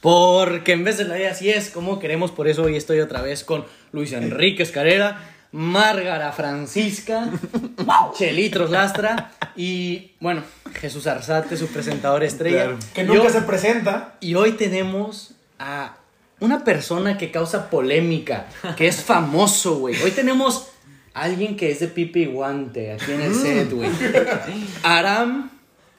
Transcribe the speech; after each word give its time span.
Porque 0.00 0.72
en 0.72 0.84
vez 0.84 0.96
de 0.98 1.04
la 1.04 1.14
vida 1.16 1.30
así 1.30 1.50
es 1.50 1.70
como 1.70 1.98
queremos, 1.98 2.30
por 2.30 2.48
eso 2.48 2.62
hoy 2.62 2.76
estoy 2.76 3.00
otra 3.00 3.20
vez 3.22 3.44
con 3.44 3.64
Luis 3.92 4.12
Enrique 4.12 4.62
Escarera, 4.62 5.20
Márgara 5.52 6.32
Francisca, 6.32 7.28
Chelitros 8.16 8.70
Lastra 8.70 9.32
y, 9.56 10.12
bueno, 10.20 10.42
Jesús 10.74 11.06
Arzate, 11.06 11.56
su 11.56 11.66
presentador 11.68 12.22
estrella. 12.24 12.64
Claro. 12.64 12.78
Que 12.94 13.04
nunca 13.04 13.24
Yo- 13.24 13.30
se 13.30 13.42
presenta. 13.42 14.14
Y 14.20 14.34
hoy 14.36 14.52
tenemos 14.52 15.32
a 15.58 15.96
una 16.38 16.64
persona 16.64 17.18
que 17.18 17.30
causa 17.30 17.68
polémica, 17.68 18.46
que 18.76 18.88
es 18.88 19.02
famoso, 19.02 19.78
güey. 19.80 20.00
Hoy 20.02 20.12
tenemos 20.12 20.68
a 21.12 21.22
alguien 21.24 21.56
que 21.56 21.70
es 21.70 21.80
de 21.80 21.88
pipi 21.88 22.24
guante 22.26 22.92
aquí 22.92 23.12
en 23.12 23.20
el 23.20 23.34
set, 23.34 23.70
güey. 23.72 23.90
Aram 24.82 25.50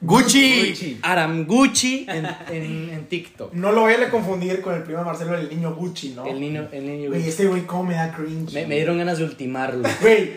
Gucci. 0.02 1.00
Aram 1.04 1.46
Gucci 1.46 2.06
en, 2.10 2.26
en, 2.50 2.90
en 2.90 3.06
TikTok. 3.08 3.54
No 3.54 3.72
lo 3.72 3.84
vayan 3.84 4.04
a 4.04 4.10
confundir 4.10 4.62
con 4.62 4.74
el 4.76 4.84
primo 4.84 5.04
Marcelo, 5.04 5.38
el 5.38 5.48
niño 5.50 5.73
Gucci, 5.76 6.09
¿no? 6.09 6.26
El 6.26 6.40
niño, 6.40 6.68
el 6.72 6.86
niño, 6.86 7.09
Güey, 7.09 7.20
güey. 7.22 7.30
este 7.30 7.46
güey, 7.46 7.66
cómo 7.68 7.84
me 7.84 7.94
da 7.96 8.12
cringe. 8.12 8.52
Me, 8.54 8.66
me 8.66 8.76
dieron 8.76 8.98
ganas 8.98 9.20
de 9.20 9.26
ultimarlo. 9.26 9.88
Güey, 10.02 10.32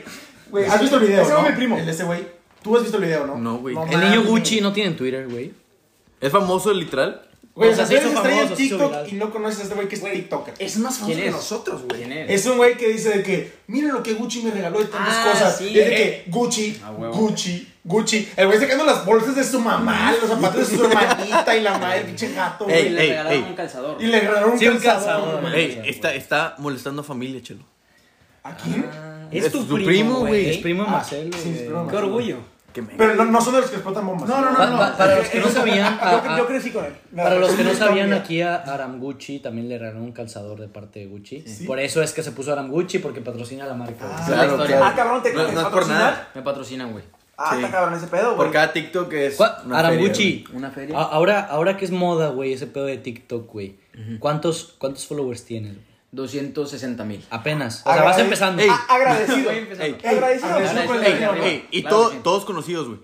güey, 0.51 0.67
¿has 0.67 0.81
visto 0.81 0.97
el 0.99 1.07
video? 1.07 1.23
Ese 1.23 1.33
no? 1.33 1.41
fue 1.41 1.51
mi 1.51 1.57
primo. 1.57 1.79
El 1.79 1.87
de 1.87 1.93
ese 1.93 2.05
güey. 2.05 2.21
¿Tú 2.63 2.77
has 2.77 2.83
visto 2.83 2.99
el 2.99 3.05
video, 3.05 3.27
no? 3.27 3.37
No, 3.39 3.59
güey. 3.59 3.75
El 3.91 4.01
niño 4.01 4.23
Gucci 4.25 4.61
no 4.61 4.73
tiene 4.73 4.93
Twitter, 4.95 5.27
güey. 5.29 5.53
¿Es 6.21 6.31
famoso 6.31 6.73
literal? 6.73 7.23
Güey, 7.55 7.71
O 7.71 7.75
sea, 7.75 7.87
sea, 7.87 7.99
se 8.01 8.03
tú 8.03 8.09
eres 8.09 8.17
estrella 8.19 8.43
en 8.43 8.55
TikTok 8.55 9.13
y 9.13 9.15
no 9.17 9.31
conoces 9.31 9.61
a 9.61 9.63
este 9.65 9.75
güey 9.77 9.89
que 9.89 9.95
es 9.95 10.03
TikToker. 10.03 10.55
Es 10.59 10.77
más 10.79 10.95
famoso 10.99 11.15
¿Quién 11.15 11.25
que 11.27 11.31
nosotros, 11.31 11.83
güey. 11.85 12.01
¿Quién 12.03 12.13
es? 12.13 12.31
Es 12.31 12.47
un 12.47 12.57
güey 12.57 12.77
que 12.77 12.89
dice 12.89 13.11
de 13.19 13.23
que, 13.23 13.53
miren 13.69 13.93
lo 13.93 14.03
que 14.03 14.13
Gucci 14.15 14.43
me 14.43 14.51
regaló 14.51 14.81
y 14.81 14.85
tantas 14.87 15.15
Ah, 15.15 15.31
cosas. 15.33 15.59
sí. 15.59 15.65
y 15.69 15.79
es 15.79 15.89
de 15.89 15.95
que, 15.97 16.25
Gucci. 16.29 16.81
Gucci, 17.13 17.69
Gucci. 17.85 18.29
El 18.37 18.47
güey 18.47 18.59
sacando 18.59 18.85
las 18.85 19.05
bolsas 19.05 19.37
de 19.37 19.45
su 19.45 19.61
mamá, 19.61 20.13
los 20.21 20.31
zapatos 20.31 20.71
de 20.71 20.77
su 20.77 20.85
hermanita 20.85 21.55
y 21.57 21.61
la 21.61 21.79
madre, 21.79 22.01
pinche 22.03 22.33
gato, 22.33 22.67
Y 22.69 22.73
Ey, 22.73 22.83
güey. 22.85 22.95
le 22.95 23.03
ey, 23.03 23.09
regalaron 23.11 23.33
ey. 23.33 23.43
un 23.51 23.55
calzador. 23.55 23.97
Y 24.03 24.07
le 24.07 24.21
regalaron 24.21 24.51
un 24.53 24.59
Sí, 24.59 24.69
un 24.69 24.79
calzador. 24.79 25.05
calzador, 25.25 25.41
güey. 25.43 25.55
Ey, 25.55 25.83
está, 25.85 26.15
está 26.15 26.55
molestando 26.59 27.03
a 27.03 27.05
familia, 27.05 27.43
chelo. 27.43 27.65
¿A 28.43 28.55
quién? 28.57 28.87
Es 29.31 29.53
tu 29.53 29.67
primo, 29.67 30.21
güey. 30.21 30.51
Es 30.51 30.57
primo 30.59 30.85
de 30.85 30.91
Marcelo. 30.91 31.31
sí, 31.37 31.43
güey. 31.51 31.55
es 31.57 31.63
primo 31.67 31.85
de 31.85 31.91
Qué 31.91 31.97
orgullo. 31.97 32.37
Que 32.73 32.83
me... 32.83 32.89
Pero 32.95 33.15
no, 33.15 33.25
no 33.27 33.41
son 33.41 33.55
de 33.55 33.61
los 33.61 33.71
que 33.71 33.77
explotan 33.77 34.05
bombas. 34.05 34.29
No, 34.29 34.41
no, 34.41 34.51
no, 34.51 34.57
Pa- 34.57 34.67
no. 34.67 34.77
pa- 34.79 34.97
para 34.97 35.17
los 35.19 35.29
que 35.29 35.39
no 35.39 35.49
sabían, 35.49 35.97
yo, 36.01 36.05
a- 36.05 36.35
a- 36.35 36.39
yo 36.39 36.47
crecí 36.49 36.71
con 36.73 36.85
él. 36.85 36.93
Para 37.15 37.37
los 37.37 37.53
que 37.53 37.63
no 37.63 37.71
sabían, 37.73 38.11
también. 38.11 38.13
aquí 38.15 38.43
a 38.43 38.57
Aram 38.57 38.99
Gucci 38.99 39.39
también 39.39 39.69
le 39.69 39.79
regalaron 39.79 40.03
un 40.03 40.13
calzador 40.13 40.59
de 40.59 40.67
parte 40.67 40.99
de 40.99 41.07
Gucci. 41.07 41.43
Sí. 41.47 41.67
Por 41.67 41.79
eso 41.79 42.03
es 42.03 42.13
que 42.13 42.25
se 42.25 42.33
puso 42.33 42.53
Aram 42.53 42.69
Gucci, 42.71 42.99
porque 42.99 43.21
patrocina 43.21 43.65
la 43.67 43.75
marca. 43.75 44.05
güey. 44.05 44.11
Ah, 44.19 44.25
Claro, 44.27 44.57
claro. 44.57 44.85
Ah, 44.87 44.93
cabrón, 44.97 45.23
te 45.23 45.33
No, 45.33 45.43
no 45.43 45.49
es 45.49 45.55
por 45.55 45.63
patrocinan? 45.65 45.99
nada. 46.01 46.29
Me 46.35 46.43
patrocinan, 46.43 46.91
güey. 46.93 47.05
Ah, 47.37 47.51
Sí. 47.53 47.57
está 47.65 47.71
cabrón 47.71 47.95
ese 47.99 48.07
pedo, 48.07 48.27
güey. 48.35 48.37
Por 48.37 48.53
cada 48.53 48.73
TikTok 48.73 49.13
es 49.15 49.37
¿Cuá- 49.39 49.63
una 49.65 49.79
Aram 49.81 49.93
feria, 49.93 50.09
Gucci, 50.09 50.45
Una 50.53 50.71
feria. 50.71 50.99
ahora, 50.99 51.41
ahora 51.41 51.77
que 51.77 51.85
es 51.85 51.91
moda, 51.91 52.29
güey, 52.29 52.53
ese 52.53 52.67
pedo 52.67 52.87
de 52.87 52.99
TikTok, 52.99 53.51
güey. 53.53 53.77
¿Cuántos, 54.21 54.75
¿Cuántos 54.79 55.07
followers 55.07 55.45
tienes? 55.45 55.75
260 56.13 57.05
mil. 57.05 57.25
Apenas. 57.31 57.83
O 57.85 57.93
sea, 57.93 58.05
vas 58.05 58.19
empezando. 58.21 58.63
Ey. 58.63 58.69
Ah, 58.71 58.87
agradecido. 58.89 59.51
Voy 59.51 59.59
empezando. 59.59 59.85
Ey, 59.85 60.15
Agradecido. 60.15 60.55
agradecido 60.55 61.03
Ey, 61.03 61.21
¿no? 61.21 61.45
ey, 61.45 61.67
y 61.73 61.81
Claro 61.83 61.97
todo- 61.97 62.11
que 62.11 62.17
sí. 62.17 62.21
todos 62.23 62.45
conocidos, 62.45 62.87
güey. 62.89 63.01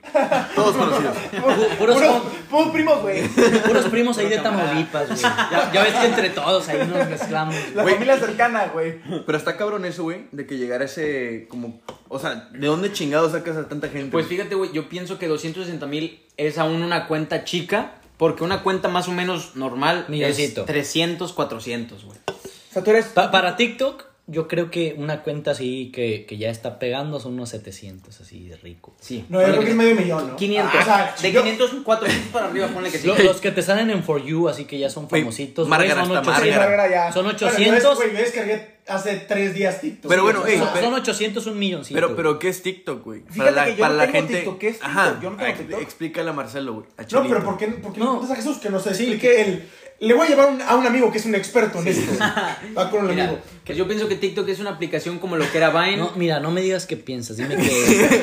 Todos 0.55 0.77
conocidos. 0.77 1.17
Pu- 1.33 1.77
Puros, 1.77 1.97
Puros, 1.97 2.23
puros 2.49 2.69
primos, 2.71 3.03
güey. 3.03 3.27
puros 3.67 3.85
primos 3.87 4.17
ahí 4.19 4.29
de 4.29 4.39
Tamaulipas, 4.39 5.09
güey. 5.09 5.21
Ya, 5.21 5.71
ya 5.75 5.83
ves 5.83 5.95
que 5.95 6.07
entre 6.07 6.31
todos 6.31 6.69
ahí 6.69 6.87
nos 6.87 7.09
mezclamos. 7.09 7.57
La 7.75 7.83
Güey. 7.83 7.95
familia 7.95 8.17
cercana, 8.17 8.67
güey. 8.69 9.01
Pero 9.27 9.37
está 9.37 9.57
cabrón 9.57 9.85
eso, 9.87 10.05
güey, 10.05 10.27
de 10.31 10.47
que 10.47 10.57
llegara 10.57 10.85
ese, 10.85 11.47
como, 11.51 11.81
o 12.11 12.19
sea, 12.19 12.49
¿de 12.53 12.67
dónde 12.67 12.93
chingados 12.93 13.33
sacas 13.33 13.57
a 13.57 13.67
tanta 13.69 13.89
gente? 13.89 14.11
Pues 14.13 14.27
fíjate, 14.27 14.55
güey, 14.55 14.71
yo 14.73 14.91
pienso 14.91 15.19
que 15.19 15.27
260 15.29 15.87
mil 15.87 16.21
es 16.37 16.59
aún 16.59 16.83
una 16.83 17.07
cuenta 17.09 17.45
chica. 17.45 17.95
Porque 18.19 18.45
una 18.45 18.63
cuenta 18.63 18.89
más 18.91 19.09
o 19.09 19.13
menos 19.13 19.57
normal 19.57 20.05
Milloncito. 20.09 20.61
es 20.61 20.67
300, 20.67 21.33
400, 21.33 22.05
güey. 22.05 22.19
O 22.29 22.73
sea, 22.73 22.85
tú 22.85 22.91
eres. 22.91 23.07
Pa- 23.07 23.31
para 23.31 23.57
TikTok, 23.57 24.05
yo 24.31 24.47
creo 24.49 24.71
que 24.71 24.95
una 24.97 25.23
cuenta 25.23 25.51
así 25.51 25.91
que, 25.95 26.25
que 26.27 26.37
ya 26.39 26.51
está 26.51 26.79
pegando 26.79 27.19
son 27.19 27.35
unos 27.35 27.49
700, 27.49 28.21
así 28.21 28.49
de 28.49 28.57
rico. 28.57 28.95
Sí. 29.01 29.25
No, 29.29 29.41
yo 29.41 29.45
creo 29.47 29.57
Ponle 29.57 29.65
que 29.67 29.71
es 29.73 29.77
medio 29.77 29.95
millón, 29.97 30.29
¿no? 30.29 30.37
500. 30.37 30.73
Ah, 30.75 30.81
o 30.81 30.85
sea, 30.85 31.15
de 31.29 31.33
yo- 31.33 31.43
500, 31.43 31.71
400 31.85 32.29
para 32.33 32.47
arriba, 32.47 32.69
ponle 32.69 32.91
que 32.91 32.99
sí. 32.99 33.07
Lo- 33.09 33.19
Los 33.19 33.41
que 33.41 33.51
te 33.51 33.63
salen 33.63 33.91
en 33.91 34.05
For 34.05 34.25
You, 34.25 34.49
así 34.49 34.65
que 34.67 34.79
ya 34.79 34.89
son 34.89 35.09
famositos, 35.09 35.67
güey, 35.69 35.79
Márgara 35.79 36.05
son 36.07 36.17
está 36.17 36.31
800. 36.31 36.57
Márgara. 36.57 36.65
Márgara 36.85 36.91
ya. 37.09 37.13
Son 37.13 37.25
Bueno, 37.25 37.39
yo 37.39 37.47
800. 37.49 37.83
des- 37.83 37.97
güey, 37.97 38.13
yo 38.13 38.19
descargué 38.19 38.81
hace 38.87 39.17
tres 39.29 39.55
días 39.55 39.81
TikTok. 39.81 40.09
Pero 40.11 40.23
bueno, 40.23 40.47
ey, 40.47 40.59
son, 40.59 40.69
pero- 40.73 40.85
son 40.87 40.95
800 40.95 41.47
un 41.47 41.59
milloncito. 41.59 41.95
Pero, 41.95 42.17
pero, 42.17 42.39
¿qué 42.39 42.49
es 42.49 42.63
TikTok, 42.63 43.05
güey? 43.05 43.23
Fíjate 43.31 43.73
que 43.73 43.77
yo 43.77 43.89
no 43.89 44.07
tengo 44.07 44.27
TikTok, 44.29 44.59
¿qué 44.59 44.69
es 44.69 44.75
TikTok? 44.75 44.91
Ajá, 44.91 45.19
Yo 45.23 45.31
no 45.31 45.37
tengo 45.37 45.59
TikTok. 45.59 45.81
explícale 45.83 46.31
a 46.31 46.33
Marcelo, 46.33 46.73
güey. 46.75 46.87
No, 47.13 47.23
pero 47.29 47.45
¿por 47.45 47.57
qué, 47.59 47.67
por 47.69 47.93
qué 47.93 47.99
No. 48.01 48.07
no 48.07 48.11
preguntas 48.21 48.31
a 48.31 48.37
Jesús 48.43 48.59
que 48.59 48.71
nos 48.71 48.83
Sí. 48.83 48.89
explique 48.91 49.43
el... 49.43 49.69
Le 50.01 50.15
voy 50.15 50.27
a 50.27 50.31
llevar 50.31 50.49
un- 50.49 50.63
a 50.63 50.77
un 50.77 50.87
amigo 50.87 51.13
que 51.13 51.19
es 51.19 51.27
un 51.27 51.35
experto 51.35 51.79
en 51.81 51.89
esto. 51.89 52.13
Va 52.77 52.91
con 52.91 53.03
un 53.05 53.11
Mira, 53.11 53.25
amigo. 53.25 53.39
que 53.65 53.75
yo 53.77 53.87
pienso 53.87 54.09
que 54.09 54.17
TikTok 54.17 54.49
es 54.49 54.59
una 54.59 54.71
aplicación 54.71 55.19
como 55.19 55.37
lo 55.37 55.51
que 55.51 55.59
era 55.59 55.69
Vine. 55.71 55.99
No, 55.99 56.13
mira, 56.17 56.41
no 56.41 56.51
me 56.51 56.63
digas 56.63 56.87
qué 56.87 56.97
piensas, 56.97 57.37
dime 57.37 57.57
que... 57.57 58.23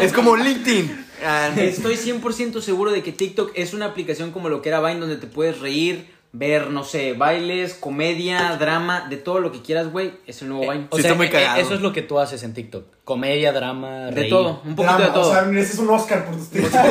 Es 0.00 0.12
como 0.12 0.36
LinkedIn. 0.36 1.06
Ah, 1.26 1.50
Estoy 1.56 1.96
100% 1.96 2.60
seguro 2.60 2.92
de 2.92 3.02
que 3.02 3.10
TikTok 3.10 3.50
es 3.56 3.74
una 3.74 3.86
aplicación 3.86 4.30
como 4.30 4.48
lo 4.48 4.62
que 4.62 4.68
era 4.68 4.80
Vine, 4.80 5.00
donde 5.00 5.16
te 5.16 5.26
puedes 5.26 5.58
reír, 5.58 6.08
ver, 6.30 6.70
no 6.70 6.84
sé, 6.84 7.14
bailes, 7.14 7.74
comedia, 7.74 8.54
drama, 8.56 9.08
de 9.10 9.16
todo 9.16 9.40
lo 9.40 9.50
que 9.50 9.60
quieras, 9.60 9.90
güey. 9.90 10.12
Es 10.28 10.40
el 10.42 10.50
nuevo 10.50 10.70
Vine. 10.70 10.86
O 10.90 10.96
Sí, 10.96 11.02
sea, 11.02 11.10
está 11.10 11.16
muy 11.16 11.26
eh, 11.26 11.30
cagado. 11.30 11.60
eso 11.60 11.74
es 11.74 11.80
lo 11.80 11.92
que 11.92 12.02
tú 12.02 12.20
haces 12.20 12.44
en 12.44 12.54
TikTok. 12.54 12.84
Comedia, 13.02 13.52
drama, 13.52 14.04
de 14.06 14.10
reír. 14.12 14.30
todo, 14.30 14.62
un 14.64 14.76
poquito 14.76 14.82
Drama, 14.96 15.04
de 15.06 15.10
todo. 15.10 15.30
O 15.30 15.32
sea, 15.34 15.42
mereces 15.42 15.80
un 15.80 15.90
Oscar 15.90 16.26
por 16.26 16.36
tus 16.36 16.48
TikToks. 16.50 16.82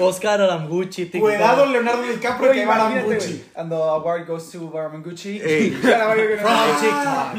Oscar 0.00 0.40
Aramguchi, 0.40 1.06
TikTok. 1.06 1.20
Cuidado, 1.20 1.66
Leonardo 1.66 2.02
DiCaprio, 2.02 2.52
que 2.52 2.64
va 2.66 2.74
a 2.74 2.90
Imagínate, 2.90 3.14
Gucci. 3.14 3.28
güey. 3.32 3.42
And 3.54 3.70
the 3.70 3.76
award 3.76 4.26
goes 4.26 4.50
to 4.50 4.58
no- 4.60 4.72
Ah, 6.44 7.34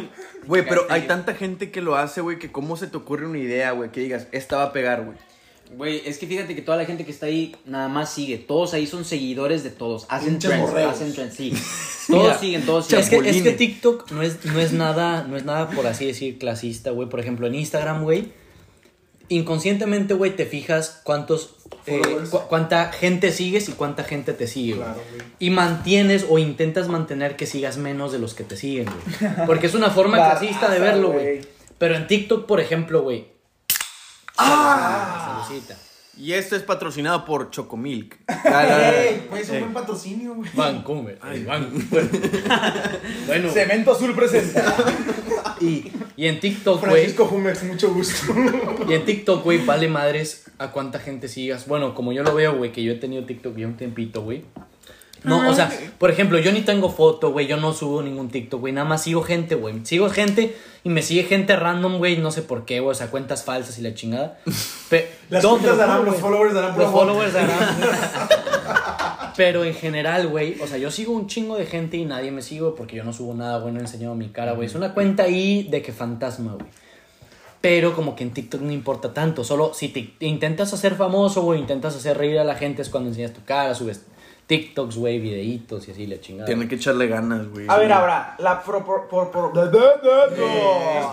Güey, 0.47 0.66
pero 0.67 0.85
hay 0.89 1.01
tanta 1.03 1.35
gente 1.35 1.69
que 1.72 1.81
lo 1.81 1.95
hace, 1.95 2.22
güey, 2.22 2.39
que 2.39 2.51
cómo 2.51 2.75
se 2.75 2.88
te 2.88 2.97
ocurre 2.97 3.27
una 3.27 3.38
idea, 3.38 3.72
güey, 3.72 3.91
que 3.91 4.01
digas, 4.01 4.27
esta 4.31 4.57
va 4.57 4.63
a 4.63 4.73
pegar, 4.73 5.03
güey. 5.05 5.17
Güey, 5.77 6.01
es 6.05 6.17
que 6.17 6.27
fíjate 6.27 6.53
que 6.53 6.61
toda 6.61 6.77
la 6.77 6.83
gente 6.85 7.05
que 7.05 7.11
está 7.11 7.27
ahí 7.27 7.55
nada 7.66 7.88
más 7.88 8.11
sigue. 8.11 8.38
Todos 8.38 8.73
ahí 8.73 8.85
son 8.88 9.05
seguidores 9.05 9.63
de 9.63 9.69
todos. 9.69 10.05
Hacen 10.09 10.38
trends, 10.39 10.73
hacen 10.73 11.13
trends, 11.13 11.33
sí. 11.35 11.53
Todos 12.07 12.23
Mira, 12.23 12.38
siguen, 12.39 12.66
todos 12.66 12.91
Es 12.91 13.05
siguen. 13.05 13.23
que, 13.23 13.29
es 13.29 13.41
que 13.43 13.51
TikTok 13.51 14.11
no 14.11 14.22
es, 14.22 14.43
no 14.43 14.59
es 14.59 14.73
nada, 14.73 15.23
no 15.23 15.38
es 15.38 15.45
nada 15.45 15.69
por 15.69 15.85
así 15.88 16.05
decir 16.07 16.38
clasista, 16.39 16.89
güey. 16.91 17.07
Por 17.07 17.19
ejemplo, 17.22 17.47
en 17.47 17.55
Instagram, 17.55 18.03
güey, 18.03 18.33
inconscientemente, 19.29 20.13
güey, 20.13 20.35
te 20.35 20.45
fijas 20.45 20.99
cuántos, 21.03 21.55
eh, 21.85 22.01
cu- 22.29 22.41
cuánta 22.47 22.91
gente 22.91 23.31
sigues 23.31 23.69
y 23.69 23.73
cuánta 23.73 24.03
gente 24.03 24.33
te 24.33 24.47
sigue, 24.47 24.73
güey. 24.75 24.85
Claro, 24.85 25.01
güey. 25.11 25.21
Y 25.39 25.49
mantienes 25.49 26.25
o 26.29 26.37
intentas 26.39 26.87
mantener 26.87 27.35
que 27.35 27.45
sigas 27.45 27.77
menos 27.77 28.11
de 28.11 28.19
los 28.19 28.33
que 28.33 28.43
te 28.43 28.55
siguen, 28.57 28.85
güey. 28.85 29.31
Porque 29.47 29.67
es 29.67 29.73
una 29.73 29.89
forma 29.89 30.17
clasista 30.17 30.69
de 30.69 30.79
verlo, 30.79 31.11
güey. 31.13 31.41
Pero 31.77 31.95
en 31.95 32.07
TikTok, 32.07 32.45
por 32.45 32.59
ejemplo, 32.59 33.01
güey. 33.01 33.27
¡Ah! 34.37 35.43
Salucita. 35.47 35.77
Y 36.17 36.33
esto 36.33 36.55
es 36.55 36.61
patrocinado 36.63 37.25
por 37.25 37.49
Chocomilk. 37.49 38.17
Ey, 38.45 39.25
pues 39.29 39.43
es 39.43 39.49
un 39.49 39.59
buen 39.61 39.73
patrocinio, 39.73 40.35
güey. 40.35 40.49
Vancouver. 40.53 41.17
Ay, 41.21 41.43
Vancouver. 41.45 42.09
bueno, 43.27 43.49
Cemento 43.51 43.91
Azul 43.93 44.13
presenta. 44.13 44.75
Y, 45.61 45.91
y 46.17 46.27
en 46.27 46.39
TikTok, 46.39 46.79
güey. 46.81 46.91
Francisco 46.91 47.25
Jumex, 47.25 47.63
mucho 47.63 47.94
gusto. 47.94 48.33
Y 48.88 48.94
en 48.94 49.05
TikTok, 49.05 49.44
güey, 49.44 49.63
vale 49.63 49.88
madres 49.88 50.45
a 50.57 50.72
cuánta 50.72 50.99
gente 50.99 51.27
sigas. 51.27 51.67
Bueno, 51.67 51.94
como 51.95 52.11
yo 52.13 52.23
lo 52.23 52.33
veo, 52.33 52.57
güey, 52.57 52.72
que 52.72 52.83
yo 52.83 52.94
he 52.94 52.95
tenido 52.95 53.25
TikTok 53.25 53.55
ya 53.57 53.67
un 53.67 53.77
tiempito, 53.77 54.23
güey. 54.23 54.44
No, 55.23 55.47
o 55.49 55.53
sea, 55.53 55.71
por 55.99 56.09
ejemplo, 56.09 56.39
yo 56.39 56.51
ni 56.51 56.61
tengo 56.61 56.89
foto, 56.89 57.31
güey, 57.31 57.45
yo 57.45 57.55
no 57.57 57.73
subo 57.73 58.01
ningún 58.01 58.29
TikTok, 58.29 58.59
güey, 58.59 58.73
nada 58.73 58.87
más 58.87 59.03
sigo 59.03 59.21
gente, 59.21 59.53
güey. 59.55 59.85
Sigo 59.85 60.09
gente 60.09 60.55
y 60.83 60.89
me 60.89 61.03
sigue 61.03 61.23
gente 61.25 61.55
random, 61.55 61.99
güey, 61.99 62.17
no 62.17 62.31
sé 62.31 62.41
por 62.41 62.65
qué, 62.65 62.79
güey, 62.79 62.91
o 62.91 62.95
sea, 62.95 63.07
cuentas 63.11 63.43
falsas 63.43 63.77
y 63.77 63.83
la 63.83 63.93
chingada. 63.93 64.39
Pe- 64.89 65.11
Las 65.29 65.45
cuentas 65.45 65.77
darán, 65.77 66.05
los 66.05 66.15
followers 66.17 66.53
darán 66.55 66.77
Los 66.77 66.91
followers 66.91 67.33
darán. 67.33 67.49
Pero 69.37 69.63
en 69.63 69.73
general, 69.73 70.27
güey, 70.27 70.59
o 70.61 70.67
sea, 70.67 70.78
yo 70.78 70.91
sigo 70.91 71.13
un 71.13 71.28
chingo 71.28 71.55
de 71.55 71.66
gente 71.66 71.97
y 71.97 72.05
nadie 72.05 72.31
me 72.31 72.41
sigue 72.41 72.72
porque 72.75 72.97
yo 72.97 73.03
no 73.03 73.13
subo 73.13 73.34
nada, 73.34 73.59
güey, 73.59 73.73
no 73.73 73.79
he 73.79 73.84
enseñado 73.84 74.13
mi 74.16 74.29
cara, 74.29 74.53
güey. 74.53 74.67
Es 74.67 74.75
una 74.75 74.93
cuenta 74.93 75.23
ahí 75.23 75.63
de 75.69 75.81
que 75.81 75.91
fantasma, 75.93 76.53
güey. 76.53 76.66
Pero 77.61 77.96
como 77.96 78.16
que 78.16 78.23
en 78.23 78.31
TikTok 78.31 78.59
no 78.61 78.72
importa 78.72 79.13
tanto. 79.13 79.43
Solo 79.43 79.73
si 79.73 79.87
te 79.90 80.25
intentas 80.25 80.73
hacer 80.73 80.96
famoso, 80.96 81.43
güey, 81.43 81.59
intentas 81.59 81.96
hacer 81.96 82.17
reír 82.17 82.40
a 82.40 82.43
la 82.43 82.55
gente 82.55 82.81
es 82.81 82.90
cuando 82.90 83.09
enseñas 83.09 83.34
tu 83.34 83.43
cara, 83.46 83.73
subes 83.75 84.05
TikToks, 84.57 84.97
güey, 84.97 85.19
videitos 85.19 85.87
y 85.87 85.91
así 85.91 86.07
la 86.07 86.19
chingada. 86.19 86.45
Tienen 86.45 86.67
que 86.67 86.75
echarle 86.75 87.07
ganas, 87.07 87.47
güey. 87.47 87.67
A 87.69 87.77
ver, 87.77 87.91
ahora, 87.91 88.35
la 88.39 88.61
pro, 88.61 88.83
por, 88.83 89.07
por, 89.07 89.31
por- 89.31 89.53
¿Qué 89.53 89.59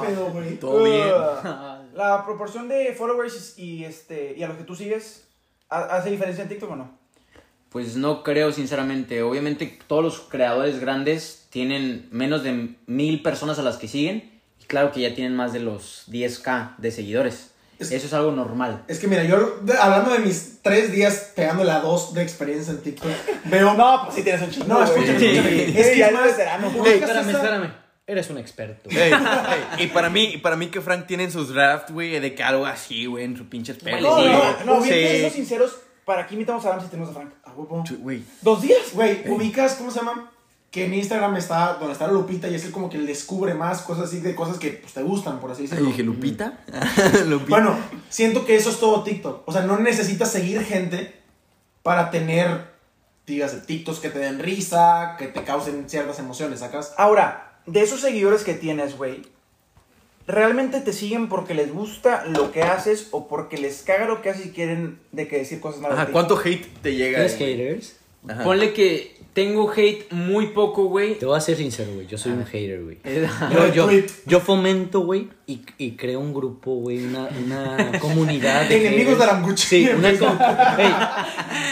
pedo, 0.06 0.31
güey? 0.32 0.56
Todo 0.58 0.82
bien. 0.85 1.08
Uh, 1.08 1.96
La 1.96 2.25
proporción 2.25 2.69
de 2.69 2.93
followers 2.94 3.58
y, 3.58 3.85
este, 3.85 4.35
y 4.37 4.43
a 4.43 4.49
los 4.49 4.56
que 4.56 4.64
tú 4.64 4.75
sigues, 4.75 5.29
¿ha- 5.69 5.96
¿hace 5.96 6.11
diferencia 6.11 6.43
en 6.43 6.49
TikTok 6.49 6.70
o 6.73 6.76
no? 6.76 6.99
Pues 7.70 7.96
no 7.96 8.23
creo, 8.23 8.50
sinceramente. 8.52 9.23
Obviamente, 9.23 9.79
todos 9.87 10.02
los 10.02 10.20
creadores 10.20 10.81
grandes 10.81 11.46
tienen 11.50 12.08
menos 12.11 12.43
de 12.43 12.75
mil 12.87 13.23
personas 13.23 13.58
a 13.58 13.62
las 13.62 13.76
que 13.76 13.87
siguen. 13.88 14.40
Y 14.61 14.64
claro 14.64 14.90
que 14.90 15.00
ya 15.00 15.14
tienen 15.14 15.37
más 15.37 15.52
de 15.52 15.61
los 15.61 16.05
10k 16.08 16.76
de 16.79 16.90
seguidores. 16.90 17.52
Es- 17.79 17.93
Eso 17.93 18.07
es 18.07 18.13
algo 18.13 18.33
normal. 18.33 18.83
Es 18.89 18.99
que 18.99 19.07
mira, 19.07 19.23
yo 19.25 19.61
hablando 19.81 20.11
de 20.13 20.19
mis 20.19 20.61
tres 20.63 20.91
días 20.93 21.33
pegándole 21.37 21.71
a 21.71 21.81
dos 21.81 22.13
de 22.15 22.23
experiencia 22.23 22.73
en 22.73 22.81
TikTok, 22.83 23.11
veo. 23.45 23.75
No, 23.75 24.03
pues 24.05 24.17
sí 24.17 24.23
tienes 24.23 24.43
un 24.43 24.51
chingo. 24.51 24.67
No, 24.67 24.83
escúchame, 24.83 25.19
Sí. 25.19 25.75
Es 25.77 25.87
que 25.91 25.99
ya 25.99 26.11
más- 26.11 26.25
veterano. 26.27 26.69
Espérame, 26.85 27.31
espérame. 27.31 27.73
Eres 28.07 28.31
un 28.31 28.39
experto. 28.39 28.89
Y 29.79 29.87
para 29.89 30.09
mí, 30.09 30.31
y 30.35 30.39
para 30.39 30.57
mí 30.57 30.69
que 30.69 30.81
Frank 30.81 31.07
tiene 31.07 31.25
en 31.25 31.31
sus 31.31 31.53
drafts, 31.55 31.93
güey, 31.93 32.19
de 32.19 32.35
que 32.35 32.43
algo 32.43 32.65
así, 32.67 33.05
güey, 33.07 33.25
en 33.25 33.37
su 33.37 33.49
pinche 33.49 33.75
pelo. 33.75 34.01
No, 34.01 34.25
no, 34.25 34.65
no, 34.79 34.83
Sí. 34.83 34.91
bien, 34.91 35.09
siendo 35.11 35.31
sinceros, 35.31 35.77
¿para 36.07 36.27
qué 36.27 36.35
invitamos 36.35 36.65
a 36.65 36.71
Adam 36.71 36.81
si 36.83 36.89
tenemos 36.89 37.11
a 37.11 37.15
Frank? 37.15 37.31
A 37.45 37.53
huevo. 37.53 37.85
Güey. 37.99 38.23
¿Dos 38.41 38.63
días? 38.63 38.81
Güey, 38.95 39.25
ubicas, 39.29 39.75
¿cómo 39.75 39.91
se 39.91 39.99
llama? 39.99 40.31
Que 40.70 40.85
en 40.85 40.93
Instagram 40.93 41.35
está 41.37 41.75
donde 41.75 41.94
está 41.94 42.06
la 42.06 42.12
Lupita 42.12 42.47
y 42.49 42.55
es 42.55 42.65
el 42.67 42.73
como 42.73 42.91
que 42.91 42.99
él 42.99 43.06
descubre 43.06 43.55
más 43.55 43.81
cosas 43.81 44.05
así 44.09 44.20
de 44.20 44.35
cosas 44.35 44.59
que 44.59 44.70
pues, 44.73 44.93
te 44.93 45.03
gustan, 45.03 45.41
por 45.41 45.50
así 45.50 45.62
Y 45.62 45.67
decirlo. 45.67 45.88
dije, 45.88 46.03
¿Lupita? 46.03 46.59
Lupita. 47.26 47.49
Bueno, 47.49 47.76
siento 48.11 48.44
que 48.44 48.55
eso 48.56 48.69
es 48.70 48.79
todo 48.79 49.03
TikTok. 49.03 49.49
O 49.49 49.53
sea, 49.53 49.62
no 49.62 49.79
necesitas 49.79 50.31
seguir 50.31 50.62
gente 50.62 51.15
para 51.82 52.11
tener, 52.11 52.67
dígase, 53.26 53.62
TikToks 53.62 53.99
que 54.00 54.11
te 54.11 54.19
den 54.19 54.41
risa, 54.41 55.17
que 55.19 55.29
te 55.29 55.43
causen 55.43 55.88
ciertas 55.88 56.19
emociones, 56.19 56.61
¿sacas? 56.61 56.93
Ahora, 56.99 57.61
de 57.64 57.81
esos 57.81 58.00
seguidores 58.03 58.43
que 58.44 58.53
tienes, 58.53 58.99
güey, 58.99 59.23
¿realmente 60.26 60.81
te 60.82 60.93
siguen 60.93 61.31
porque 61.31 61.55
les 61.55 61.73
gusta 61.73 62.26
lo 62.26 62.53
que 62.53 62.62
haces 62.62 63.09
o 63.12 63.26
porque 63.29 63.56
les 63.56 63.81
caga 63.82 64.06
lo 64.06 64.21
que 64.21 64.29
haces 64.31 64.47
y 64.47 64.50
quieren 64.50 64.99
de 65.12 65.29
que 65.29 65.38
decir 65.38 65.61
cosas 65.61 65.81
malas? 65.81 65.99
Ajá? 65.99 66.12
¿cuánto 66.12 66.38
hate 66.38 66.67
te 66.82 66.94
llega? 66.94 67.19
¿Tienes 67.26 67.37
haters? 67.38 67.97
Ajá. 68.26 68.43
Ponle 68.44 68.73
que 68.73 69.17
tengo 69.32 69.70
hate 69.70 70.11
muy 70.12 70.49
poco, 70.49 70.87
güey. 70.87 71.19
Te 71.19 71.25
voy 71.26 71.37
a 71.37 71.41
ser 71.41 71.56
sincero, 71.56 71.93
güey. 71.94 72.06
Yo 72.09 72.19
soy 72.19 72.32
un 72.32 72.44
hater, 72.44 72.82
güey. 72.82 72.99
Yo, 73.53 73.73
yo, 73.73 73.88
yo 74.26 74.41
fomento, 74.41 75.00
güey, 75.00 75.29
y, 75.47 75.62
y 75.79 75.93
creo 75.93 76.19
un 76.20 76.35
grupo, 76.35 76.75
güey, 76.75 77.05
una, 77.05 77.29
una 77.44 77.99
comunidad 78.00 78.69
de 78.69 78.79
Enemigos 78.88 79.15
haters. 79.15 79.19
de 79.19 79.25
Aranguchi. 79.25 79.67
Sí, 79.67 79.88
una 79.97 80.12
com- 80.19 80.38
Ey, 80.79 80.93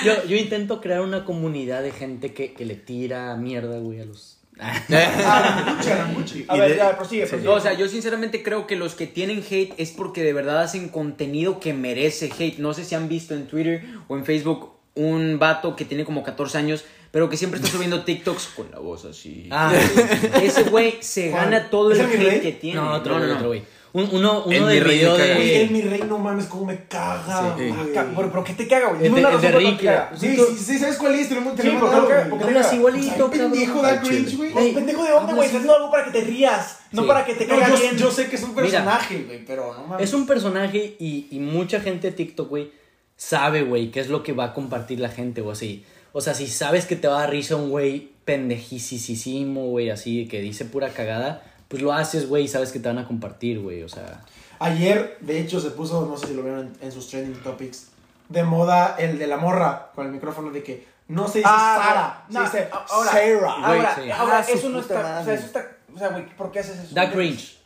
yo, 0.05 0.25
yo 0.29 0.37
intento 0.37 0.81
crear 0.81 1.01
una 1.01 1.25
comunidad 1.25 1.83
de 1.83 1.91
gente 1.91 2.33
que, 2.33 2.53
que 2.53 2.65
le 2.65 2.77
tira 2.77 3.35
mierda, 3.37 3.79
güey, 3.81 4.01
a 4.01 4.05
los... 4.05 4.35
Aranguchi, 4.59 5.91
Aranguchi. 5.91 6.45
A 6.49 6.57
ver, 6.57 6.77
ya, 6.77 6.97
prosigue, 6.97 7.27
prosigue. 7.27 7.45
No, 7.49 7.55
o 7.55 7.61
sea, 7.61 7.75
yo 7.75 7.89
sinceramente 7.89 8.43
creo 8.43 8.67
que 8.67 8.77
los 8.77 8.95
que 8.95 9.07
tienen 9.07 9.39
hate 9.51 9.75
es 9.77 9.91
porque 9.91 10.23
de 10.23 10.33
verdad 10.33 10.63
hacen 10.63 10.89
contenido 10.89 11.61
que 11.61 11.75
merece 11.75 12.31
hate. 12.39 12.59
No 12.59 12.73
sé 12.73 12.85
si 12.85 12.95
han 12.95 13.09
visto 13.09 13.35
en 13.35 13.47
Twitter 13.49 13.85
o 14.09 14.17
en 14.17 14.25
Facebook 14.25 14.76
un 14.97 15.39
vato 15.39 15.77
que 15.77 15.85
tiene 15.85 16.05
como 16.05 16.23
14 16.23 16.59
años, 16.59 16.85
pero 17.13 17.29
que 17.31 17.37
siempre 17.37 17.59
está 17.61 17.71
subiendo 17.71 18.03
TikToks 18.05 18.49
con 18.57 18.71
la 18.71 18.79
voz 18.81 19.05
así. 19.05 19.49
Ah, 19.51 19.73
Ese 20.43 20.65
güey 20.65 20.97
se 21.01 21.31
¿Cuál? 21.31 21.45
gana 21.51 21.71
todo 21.71 21.93
¿Es 21.93 21.99
el 22.01 22.07
hate 22.11 22.43
que 22.43 22.53
tiene. 22.53 22.81
no, 22.81 22.93
otro, 22.93 23.19
no, 23.19 23.27
no, 23.27 23.33
otro, 23.33 23.43
no. 23.43 23.47
güey. 23.49 23.63
Un- 23.93 24.11
uno 24.13 24.45
El 24.51 24.59
uno 24.59 24.67
mi 24.69 24.75
del 24.75 24.85
video 24.85 25.17
caga. 25.17 25.35
Güey, 25.37 25.55
el 25.55 25.69
de... 25.69 25.73
mi 25.73 25.81
rey, 25.81 26.03
no 26.07 26.19
mames, 26.19 26.45
cómo 26.47 26.67
me 26.67 26.85
caga. 26.85 27.55
Sí. 27.57 27.73
Ca- 27.95 28.07
¿Pero, 28.15 28.29
pero 28.31 28.45
qué 28.45 28.53
te 28.53 28.69
caga, 28.69 28.89
güey? 28.89 29.03
Dime 29.05 29.15
de- 29.15 29.27
una 29.27 29.31
de 29.31 29.37
razón 29.37 29.53
por 29.53 29.63
la 29.63 29.69
que 29.69 29.71
Rick, 29.71 29.79
te 29.79 29.85
caga. 29.87 30.13
Sí, 30.15 30.37
sí, 30.37 30.65
sí, 30.65 30.79
¿sabes 30.79 30.97
cuál 30.97 31.15
es? 31.15 31.29
Te 31.31 31.35
lo, 31.35 31.41
te 31.53 31.63
Sí, 31.63 31.69
lo 31.69 31.75
he 31.75 31.81
¿por 31.81 31.89
qué? 31.91 31.97
mandado, 31.97 32.03
¿Por 32.03 32.09
qué? 32.09 32.15
güey. 32.17 32.29
¿Por 32.31 32.39
qué 32.39 32.45
te 32.45 32.51
Hablas 32.59 32.73
igualito, 32.75 33.31
pendejo, 33.31 33.81
cabrón. 33.81 33.99
Al 33.99 34.03
chile. 34.05 34.25
cringe, 34.25 34.37
güey. 34.53 34.75
Pendejo 34.75 35.05
de 35.05 35.13
hombre, 35.13 35.35
güey. 35.37 35.49
Haciendo 35.49 35.75
algo 35.77 35.91
para 35.91 36.05
que 36.05 36.11
te 36.11 36.21
rías, 36.27 36.79
no 36.93 37.03
Sí. 37.03 37.09
para 37.09 37.25
que 37.25 37.35
te 37.35 37.47
caiga 37.47 37.69
yo, 37.71 37.77
bien. 37.79 37.97
yo 37.97 38.11
sé 38.11 38.29
que 38.29 38.37
es 38.37 38.43
un 38.43 38.55
personaje, 38.55 39.23
güey, 39.25 39.45
pero 39.47 39.73
no 39.73 39.87
mames. 39.87 40.05
Es 40.09 40.13
un 40.15 40.27
personaje 40.27 40.97
y, 40.99 41.29
y 41.31 41.39
mucha 41.41 41.81
gente 41.81 42.11
de 42.11 42.17
TikTok, 42.17 42.51
güey, 42.51 42.71
sabe, 43.17 43.63
güey, 43.63 43.91
qué 43.91 44.01
es 44.01 44.09
lo 44.09 44.23
que 44.23 44.33
va 44.33 44.45
a 44.45 44.55
compartir 44.55 45.01
la 45.01 45.09
gente 45.09 45.41
o 45.41 45.51
así. 45.51 45.85
O 46.13 46.21
sea, 46.21 46.35
si 46.35 46.47
sabes 46.47 46.87
que 46.87 46.97
te 46.97 47.09
va 47.09 47.19
a 47.19 47.21
dar 47.23 47.31
risa 47.31 47.57
un 47.57 47.71
güey 47.71 48.13
pendejísimo, 48.25 49.67
güey, 49.67 49.91
así, 49.91 50.27
que 50.29 50.41
dice 50.41 50.65
pura 50.65 50.91
cagada, 50.91 51.43
pues 51.69 51.83
lo 51.83 51.93
haces, 51.93 52.29
güey, 52.29 52.45
y 52.45 52.49
sabes 52.49 52.73
que 52.73 52.81
te 52.81 52.89
van 52.89 52.99
a 52.99 53.07
compartir, 53.07 53.61
güey, 53.61 53.83
o 53.83 53.89
sea... 53.89 54.23
Ayer, 54.59 55.19
de 55.21 55.41
hecho, 55.41 55.61
se 55.61 55.71
puso, 55.71 56.07
no 56.07 56.17
sé 56.17 56.29
si 56.29 56.35
lo 56.35 56.43
vieron 56.43 56.61
en, 56.81 56.87
en 56.87 56.93
sus 56.93 57.09
trending 57.09 57.43
topics, 57.43 57.89
de 58.29 58.43
moda 58.43 58.97
el 58.99 59.19
de 59.19 59.27
la 59.27 59.37
morra 59.37 59.91
con 59.95 60.07
el 60.07 60.13
micrófono 60.13 60.51
de 60.51 60.63
que 60.63 60.87
no 61.09 61.29
se 61.29 61.39
dice 61.39 61.51
Ah, 61.53 61.83
Sara, 61.85 62.25
no, 62.31 62.51
se 62.51 62.59
dice 62.59 62.71
ahora, 62.73 63.11
Sarah. 63.11 63.53
Ahora, 63.53 63.95
sí. 63.95 64.11
ahora 64.11 64.39
Ah, 64.39 64.45
su 64.45 64.53
eso 64.53 64.69
no 64.71 64.81
está. 64.81 64.99
O 64.99 65.03
madre. 65.03 65.25
sea, 65.25 65.35
eso 65.35 65.47
está. 65.47 65.77
O 65.95 65.99
sea, 65.99 66.09
güey, 66.09 66.27
¿por 66.37 66.51
qué 66.51 66.59
haces 66.61 66.79
eso? 66.79 66.95
Da 66.95 67.13
cringe. 67.13 67.59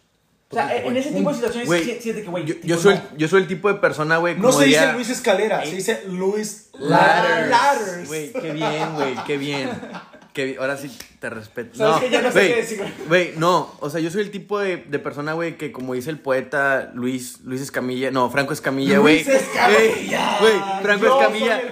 O 0.50 0.55
sea, 0.55 0.76
en 0.76 0.97
ese 0.97 1.12
tipo 1.12 1.29
de 1.31 1.37
situaciones 1.37 1.85
sí- 1.85 1.99
siente 2.00 2.23
que, 2.23 2.29
güey. 2.29 2.44
Yo, 2.64 2.76
soy, 2.76 2.94
no. 2.97 3.00
el- 3.12 3.19
yo 3.19 3.29
soy 3.29 3.43
el 3.43 3.47
tipo 3.49 3.69
de 3.73 3.75
persona, 3.79 4.17
güey, 4.17 4.37
No 4.37 4.50
se 4.50 4.64
dice 4.64 4.93
Luis 4.93 5.08
Escalera, 5.08 5.64
se 5.64 5.76
dice 5.76 6.02
Luis 6.08 6.70
Ladders. 6.79 7.49
Ladders. 7.50 8.08
Güey, 8.08 8.32
qué 8.32 8.52
bien, 8.52 8.94
güey, 8.94 9.14
qué 9.26 9.37
bien. 9.38 9.70
Qué 10.32 10.44
bien. 10.47 10.58
Ahora 10.61 10.76
sí 10.76 10.91
te 11.20 11.29
respeto. 11.31 11.76
¿Sabes 11.76 11.94
no, 11.94 12.00
qué? 12.00 12.11
Ya 12.11 12.23
no 12.23 12.29
sé 12.32 12.38
güey, 12.38 12.49
qué 12.49 12.56
decir, 12.61 12.94
güey. 13.08 13.32
No, 13.37 13.75
o 13.81 13.91
sea, 13.91 14.00
yo 14.00 14.11
soy 14.12 14.23
el 14.23 14.31
tipo 14.31 14.58
de, 14.61 14.76
de 14.79 14.99
persona, 15.00 15.35
güey, 15.35 15.56
que 15.58 15.70
como 15.73 15.94
dice 15.94 16.11
el 16.11 16.19
poeta 16.20 16.91
Luis, 16.94 17.41
Luis 17.44 17.61
Escamilla, 17.61 18.11
no, 18.12 18.29
Franco 18.31 18.52
Escamilla, 18.52 18.99
güey. 18.99 19.25
Luis 19.25 19.29
Escamilla. 19.29 20.38
Güey, 20.41 20.52
Franco 20.82 21.05
Yo 21.05 21.20
Escamilla. 21.20 21.62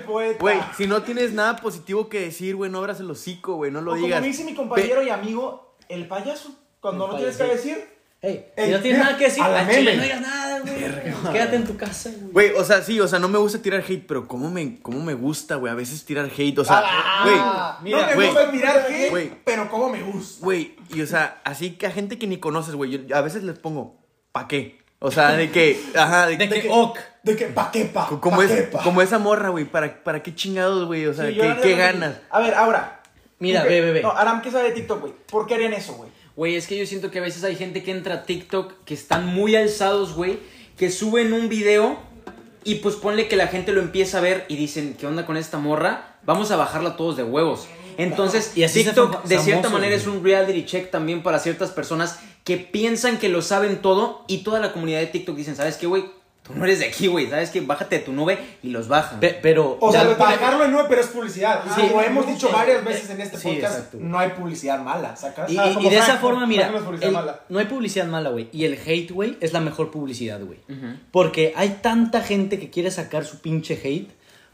Güey, 0.40 0.58
si 0.76 0.86
no 0.86 1.02
tienes 1.02 1.32
nada 1.32 1.56
positivo 1.56 2.08
que 2.08 2.20
decir, 2.20 2.54
güey, 2.56 2.70
no 2.70 2.78
abras 2.78 2.98
el 3.00 3.10
hocico, 3.10 3.54
güey, 3.54 3.70
no 3.70 3.80
lo 3.80 3.92
O 3.92 3.94
digas. 3.94 4.10
como 4.10 4.20
me 4.22 4.26
dice 4.28 4.44
mi 4.44 4.54
compañero 4.54 5.02
y 5.02 5.10
amigo, 5.10 5.76
el 5.88 6.06
payaso. 6.06 6.52
Cuando 6.80 7.06
El 7.06 7.10
no 7.12 7.16
tienes 7.16 7.36
que 7.36 7.44
decir. 7.44 7.97
Ey, 8.20 8.46
Ey, 8.56 8.66
si 8.66 8.72
no 8.72 8.80
tienes 8.80 8.98
mira, 8.98 9.04
nada 9.04 9.16
que 9.16 9.24
decir, 9.26 9.42
a 9.44 9.48
la 9.48 9.60
al 9.60 9.68
chile 9.68 9.82
meme. 9.92 9.96
no 9.96 10.02
digas 10.02 10.20
nada, 10.20 10.58
güey. 10.60 11.32
Quédate 11.32 11.56
en 11.56 11.64
tu 11.66 11.76
casa, 11.76 12.10
güey. 12.18 12.32
Güey, 12.50 12.60
o 12.60 12.64
sea, 12.64 12.82
sí, 12.82 12.98
o 12.98 13.06
sea, 13.06 13.20
no 13.20 13.28
me 13.28 13.38
gusta 13.38 13.62
tirar 13.62 13.80
hate, 13.88 14.04
pero 14.08 14.26
cómo 14.26 14.50
me, 14.50 14.80
cómo 14.82 15.00
me 15.00 15.14
gusta, 15.14 15.54
güey, 15.54 15.72
a 15.72 15.76
veces 15.76 16.04
tirar 16.04 16.28
hate, 16.36 16.58
o 16.58 16.64
sea, 16.64 16.82
güey, 17.22 17.36
no 17.36 17.76
mira, 17.82 18.06
me 18.08 18.14
güey. 18.16 18.26
gusta 18.28 18.50
tirar 18.50 18.86
hate, 18.90 19.10
Güey. 19.10 19.30
pero 19.44 19.70
como 19.70 19.88
me 19.88 20.02
gusta. 20.02 20.44
Güey, 20.44 20.74
y 20.92 21.00
o 21.02 21.06
sea, 21.06 21.40
así 21.44 21.72
que 21.76 21.86
a 21.86 21.92
gente 21.92 22.18
que 22.18 22.26
ni 22.26 22.38
conoces, 22.38 22.74
güey, 22.74 22.90
yo 23.06 23.16
a 23.16 23.20
veces 23.20 23.44
les 23.44 23.56
pongo, 23.56 23.96
¿pa' 24.32 24.48
qué? 24.48 24.78
O 24.98 25.12
sea, 25.12 25.30
de 25.36 25.52
que, 25.52 25.80
ajá, 25.94 26.26
de, 26.26 26.36
De 26.38 26.48
de 26.48 26.60
que, 26.62 26.68
ok. 26.72 26.98
De 27.22 27.36
que, 27.36 27.46
pa' 27.46 27.70
qué, 27.70 27.84
pa? 27.84 28.08
co- 28.08 28.20
como, 28.20 28.38
pa' 28.38 28.44
es, 28.46 28.50
qué, 28.50 28.62
pa? 28.62 28.82
como 28.82 29.00
esa 29.00 29.20
morra, 29.20 29.50
güey, 29.50 29.64
¿para, 29.64 30.02
¿para 30.02 30.24
qué 30.24 30.34
chingados, 30.34 30.86
güey? 30.88 31.06
O 31.06 31.14
sea, 31.14 31.28
Sí, 31.28 31.34
yo 31.34 31.42
¿qué, 31.42 31.48
la 31.50 31.60
qué 31.60 31.76
ganas? 31.76 32.16
A 32.30 32.40
ver, 32.40 32.54
ahora. 32.54 33.00
Mira, 33.38 33.62
¿tú 33.62 33.68
qué- 33.68 33.74
ve, 33.74 33.80
ve, 33.86 33.92
ve. 33.92 34.02
No, 34.02 34.10
Aram, 34.10 34.42
¿qué 34.42 34.50
sabe 34.50 34.64
de 34.70 34.74
TikTok, 34.74 35.00
güey? 35.02 35.12
¿Por 35.30 35.46
qué 35.46 35.54
harían 35.54 35.72
eso, 35.72 35.92
güey? 35.92 36.07
Güey, 36.38 36.54
es 36.54 36.68
que 36.68 36.78
yo 36.78 36.86
siento 36.86 37.10
que 37.10 37.18
a 37.18 37.22
veces 37.22 37.42
hay 37.42 37.56
gente 37.56 37.82
que 37.82 37.90
entra 37.90 38.14
a 38.14 38.22
TikTok 38.22 38.84
que 38.84 38.94
están 38.94 39.26
muy 39.26 39.56
alzados, 39.56 40.14
güey, 40.14 40.38
que 40.76 40.88
suben 40.88 41.32
un 41.32 41.48
video 41.48 41.98
y 42.62 42.76
pues 42.76 42.94
ponle 42.94 43.26
que 43.26 43.34
la 43.34 43.48
gente 43.48 43.72
lo 43.72 43.80
empieza 43.80 44.18
a 44.18 44.20
ver 44.20 44.44
y 44.46 44.54
dicen, 44.54 44.94
¿qué 44.96 45.08
onda 45.08 45.26
con 45.26 45.36
esta 45.36 45.58
morra? 45.58 46.14
Vamos 46.22 46.52
a 46.52 46.56
bajarla 46.56 46.96
todos 46.96 47.16
de 47.16 47.24
huevos. 47.24 47.66
Entonces, 47.96 48.52
Y 48.54 48.62
así 48.62 48.84
TikTok 48.84 49.24
de 49.24 49.36
cierta 49.40 49.62
famoso, 49.62 49.70
manera 49.72 49.96
güey. 49.96 50.00
es 50.00 50.06
un 50.06 50.22
reality 50.22 50.64
check 50.64 50.92
también 50.92 51.24
para 51.24 51.40
ciertas 51.40 51.72
personas 51.72 52.20
que 52.44 52.56
piensan 52.56 53.18
que 53.18 53.28
lo 53.28 53.42
saben 53.42 53.82
todo 53.82 54.24
y 54.28 54.44
toda 54.44 54.60
la 54.60 54.72
comunidad 54.72 55.00
de 55.00 55.06
TikTok 55.08 55.34
dicen, 55.34 55.56
¿sabes 55.56 55.76
qué, 55.76 55.88
güey? 55.88 56.04
Tú 56.48 56.54
no 56.56 56.64
eres 56.64 56.78
de 56.80 56.86
aquí, 56.86 57.06
güey. 57.06 57.28
¿Sabes 57.28 57.50
qué? 57.50 57.60
Bájate 57.60 57.98
de 57.98 58.04
tu 58.04 58.12
nube 58.12 58.38
y 58.62 58.70
los 58.70 58.88
bajan. 58.88 59.20
Pe- 59.20 59.38
pero... 59.40 59.76
O 59.80 59.92
sea, 59.92 60.02
ya- 60.04 60.14
bajarlo 60.16 60.64
en 60.64 60.72
nueve, 60.72 60.86
pero 60.88 61.00
es 61.02 61.06
publicidad. 61.08 61.62
Y 61.66 61.80
Sí. 61.80 61.88
como 61.88 62.00
hemos 62.02 62.26
dicho 62.26 62.48
Sí. 62.48 62.52
varias 62.52 62.84
veces 62.84 63.10
en 63.10 63.20
este 63.20 63.36
Sí, 63.38 63.48
podcast, 63.48 63.74
exacto. 63.76 63.98
no 64.00 64.18
hay 64.18 64.30
publicidad 64.30 64.80
mala, 64.82 65.14
¿sacas? 65.14 65.50
Y, 65.52 65.58
Ah, 65.58 65.68
y- 65.70 65.74
como 65.74 65.86
y 65.86 65.90
de 65.90 65.96
esa 65.96 66.06
Frank, 66.06 66.20
forma, 66.20 66.46
mira, 66.46 66.72
el- 67.00 67.12
mala. 67.12 67.40
no 67.48 67.58
hay 67.58 67.66
publicidad 67.66 68.06
mala, 68.06 68.30
güey. 68.30 68.48
Y 68.52 68.64
el 68.64 68.78
hate, 68.84 69.10
güey, 69.12 69.36
es 69.40 69.52
la 69.52 69.60
mejor 69.60 69.90
publicidad, 69.90 70.40
güey. 70.40 70.58
Porque 71.10 71.52
hay 71.56 71.78
tanta 71.82 72.22
gente 72.22 72.58
que 72.58 72.70
quiere 72.70 72.90
sacar 72.90 73.24
su 73.24 73.40
pinche 73.40 73.78
hate. 73.82 74.10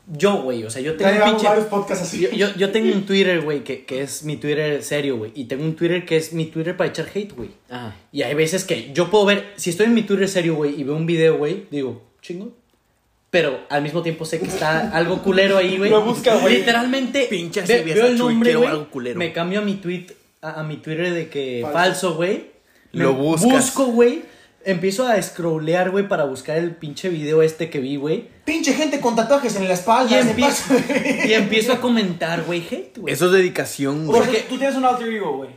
Yo, 0.06 0.42
güey, 0.42 0.62
o 0.64 0.70
sea, 0.70 0.82
yo 0.82 0.96
Ya 0.96 1.10
tengo 1.10 1.24
un 1.24 1.30
pinche... 1.32 1.46
varios 1.48 1.66
podcasts 1.66 2.04
así. 2.04 2.20
Yo, 2.20 2.30
yo, 2.30 2.54
yo 2.56 2.70
tengo 2.72 2.92
un 2.94 3.06
Twitter, 3.06 3.40
güey, 3.40 3.64
que, 3.64 3.84
que 3.86 4.02
es 4.02 4.22
mi 4.24 4.36
Twitter 4.36 4.82
serio, 4.82 5.16
güey. 5.16 5.32
Y 5.34 5.44
tengo 5.44 5.64
un 5.64 5.74
Twitter 5.76 6.04
que 6.04 6.16
es 6.18 6.32
mi 6.34 6.44
Twitter 6.46 6.76
para 6.76 6.90
echar 6.90 7.06
hate, 7.14 7.32
güey. 7.34 7.50
Ajá. 7.70 7.96
Y 8.12 8.22
hay 8.22 8.34
veces 8.34 8.64
que 8.64 8.92
yo 8.92 9.10
puedo 9.10 9.24
ver, 9.24 9.52
si 9.56 9.70
estoy 9.70 9.86
en 9.86 9.94
mi 9.94 10.02
Twitter 10.02 10.28
serio, 10.28 10.56
güey, 10.56 10.78
y 10.78 10.84
veo 10.84 10.94
un 10.96 11.06
video, 11.06 11.38
güey, 11.38 11.64
digo, 11.70 12.02
chingo. 12.20 12.52
Pero 13.30 13.60
al 13.68 13.82
mismo 13.82 14.02
tiempo 14.02 14.24
sé 14.24 14.38
que 14.38 14.46
está 14.46 14.90
algo 14.90 15.22
culero 15.22 15.56
ahí, 15.56 15.78
güey. 15.78 15.90
Lo 15.90 16.02
busca, 16.02 16.36
güey. 16.36 16.58
Literalmente, 16.58 17.26
Pinche 17.28 17.62
ve- 17.62 17.82
veo 17.82 18.06
el 18.06 18.18
nombre, 18.18 18.54
güey. 18.54 18.68
algo 18.68 18.90
culero. 18.90 19.18
Me 19.18 19.32
cambio 19.32 19.60
a 19.60 19.62
mi 19.62 19.74
tweet, 19.76 20.06
a, 20.42 20.60
a 20.60 20.62
mi 20.62 20.76
Twitter 20.76 21.12
de 21.12 21.28
que 21.28 21.66
Falso. 21.72 22.14
güey. 22.14 22.50
Lo 22.92 23.14
buscas. 23.14 23.50
Busco, 23.50 23.86
güey. 23.86 24.22
Empiezo 24.66 25.06
a 25.06 25.20
scrollear, 25.20 25.90
güey, 25.90 26.08
para 26.08 26.24
buscar 26.24 26.56
el 26.56 26.70
pinche 26.74 27.08
video 27.10 27.42
este 27.42 27.68
que 27.70 27.80
vi, 27.80 27.96
güey. 27.96 28.28
Pinche 28.44 28.72
gente 28.72 29.00
con 29.00 29.14
tatuajes 29.14 29.54
en 29.56 29.68
la 29.68 29.74
espalda. 29.74 30.16
Y, 30.16 30.28
empiezo, 30.28 30.74
y 31.26 31.32
empiezo 31.34 31.72
a 31.74 31.80
comentar, 31.80 32.42
güey, 32.44 32.60
hate, 32.70 32.96
güey. 32.98 33.12
Eso 33.12 33.26
es 33.26 33.32
dedicación, 33.32 34.06
güey. 34.06 34.20
Porque 34.20 34.38
tú 34.48 34.56
tienes 34.58 34.76
un 34.76 34.84
alter 34.84 35.08
ego, 35.08 35.36
güey. 35.36 35.50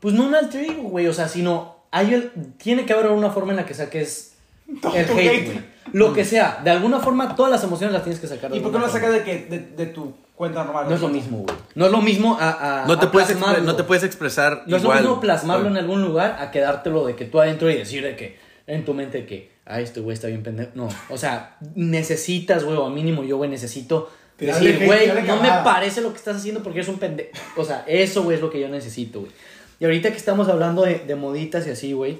Pues 0.00 0.14
no 0.14 0.24
un 0.26 0.34
alter 0.34 0.64
ego, 0.64 0.82
güey, 0.84 1.06
o 1.06 1.12
sea, 1.14 1.28
sino 1.28 1.76
hay 1.90 2.14
el- 2.14 2.30
tiene 2.58 2.84
que 2.84 2.92
haber 2.92 3.10
una 3.12 3.30
forma 3.30 3.52
en 3.52 3.56
la 3.56 3.66
que 3.66 3.74
saques 3.74 4.32
el 4.68 5.04
hate. 5.18 5.44
güey. 5.46 5.75
Lo 5.92 6.12
que 6.12 6.24
sea, 6.24 6.60
de 6.64 6.70
alguna 6.70 7.00
forma 7.00 7.34
todas 7.36 7.50
las 7.52 7.62
emociones 7.64 7.92
las 7.92 8.02
tienes 8.02 8.20
que 8.20 8.26
sacar. 8.26 8.50
de 8.50 8.56
¿Y 8.58 8.60
por 8.60 8.72
qué 8.72 8.78
no 8.78 8.84
alguna 8.84 9.00
la 9.00 9.08
forma. 9.08 9.16
sacas 9.24 9.26
de, 9.26 9.48
que, 9.48 9.56
de, 9.76 9.84
de 9.84 9.92
tu 9.92 10.14
cuenta 10.34 10.64
normal? 10.64 10.86
No 10.88 10.94
es 10.94 11.00
lo 11.00 11.08
mismo, 11.08 11.38
güey. 11.38 11.56
No 11.74 11.86
es 11.86 11.92
lo 11.92 12.00
mismo 12.02 12.36
a, 12.40 12.82
a- 12.82 12.86
No 12.86 12.98
te, 12.98 13.06
a 13.06 13.10
puedes 13.12 13.30
expre- 13.36 13.62
no 13.62 13.76
te 13.76 13.84
puedes 13.84 14.04
expresar 14.04 14.62
No 14.66 14.76
es 14.76 14.82
lo 14.82 14.92
mismo 14.92 15.20
plasmarlo 15.20 15.68
en 15.68 15.76
algún 15.76 16.02
lugar 16.02 16.36
a 16.40 16.50
quedártelo 16.50 17.06
de 17.06 17.16
que 17.16 17.24
tú 17.24 17.40
adentro 17.40 17.70
y 17.70 17.74
decir 17.76 18.02
de 18.02 18.16
que 18.16 18.38
en 18.66 18.84
tu 18.84 18.94
mente 18.94 19.26
que, 19.26 19.52
ay, 19.64 19.84
este 19.84 20.00
güey 20.00 20.14
está 20.14 20.26
bien 20.28 20.42
pendejo. 20.42 20.70
No, 20.74 20.88
o 21.08 21.16
sea, 21.16 21.56
necesitas, 21.74 22.64
güey, 22.64 22.76
o 22.76 22.84
a 22.86 22.90
mínimo 22.90 23.22
yo, 23.24 23.36
güey, 23.36 23.48
necesito 23.48 24.10
decir, 24.38 24.84
güey, 24.84 25.08
no 25.26 25.40
me 25.40 25.48
parece 25.64 26.00
lo 26.00 26.10
que 26.10 26.16
estás 26.18 26.36
haciendo 26.36 26.62
porque 26.62 26.80
eres 26.80 26.88
un 26.88 26.98
pendejo. 26.98 27.30
O 27.56 27.64
sea, 27.64 27.84
eso, 27.86 28.22
güey, 28.24 28.36
es 28.36 28.42
lo 28.42 28.50
que 28.50 28.60
yo 28.60 28.68
necesito, 28.68 29.20
güey. 29.20 29.32
Y 29.78 29.84
ahorita 29.84 30.10
que 30.10 30.16
estamos 30.16 30.48
hablando 30.48 30.82
de, 30.82 31.00
de 31.00 31.14
moditas 31.16 31.66
y 31.66 31.70
así, 31.70 31.92
güey, 31.92 32.18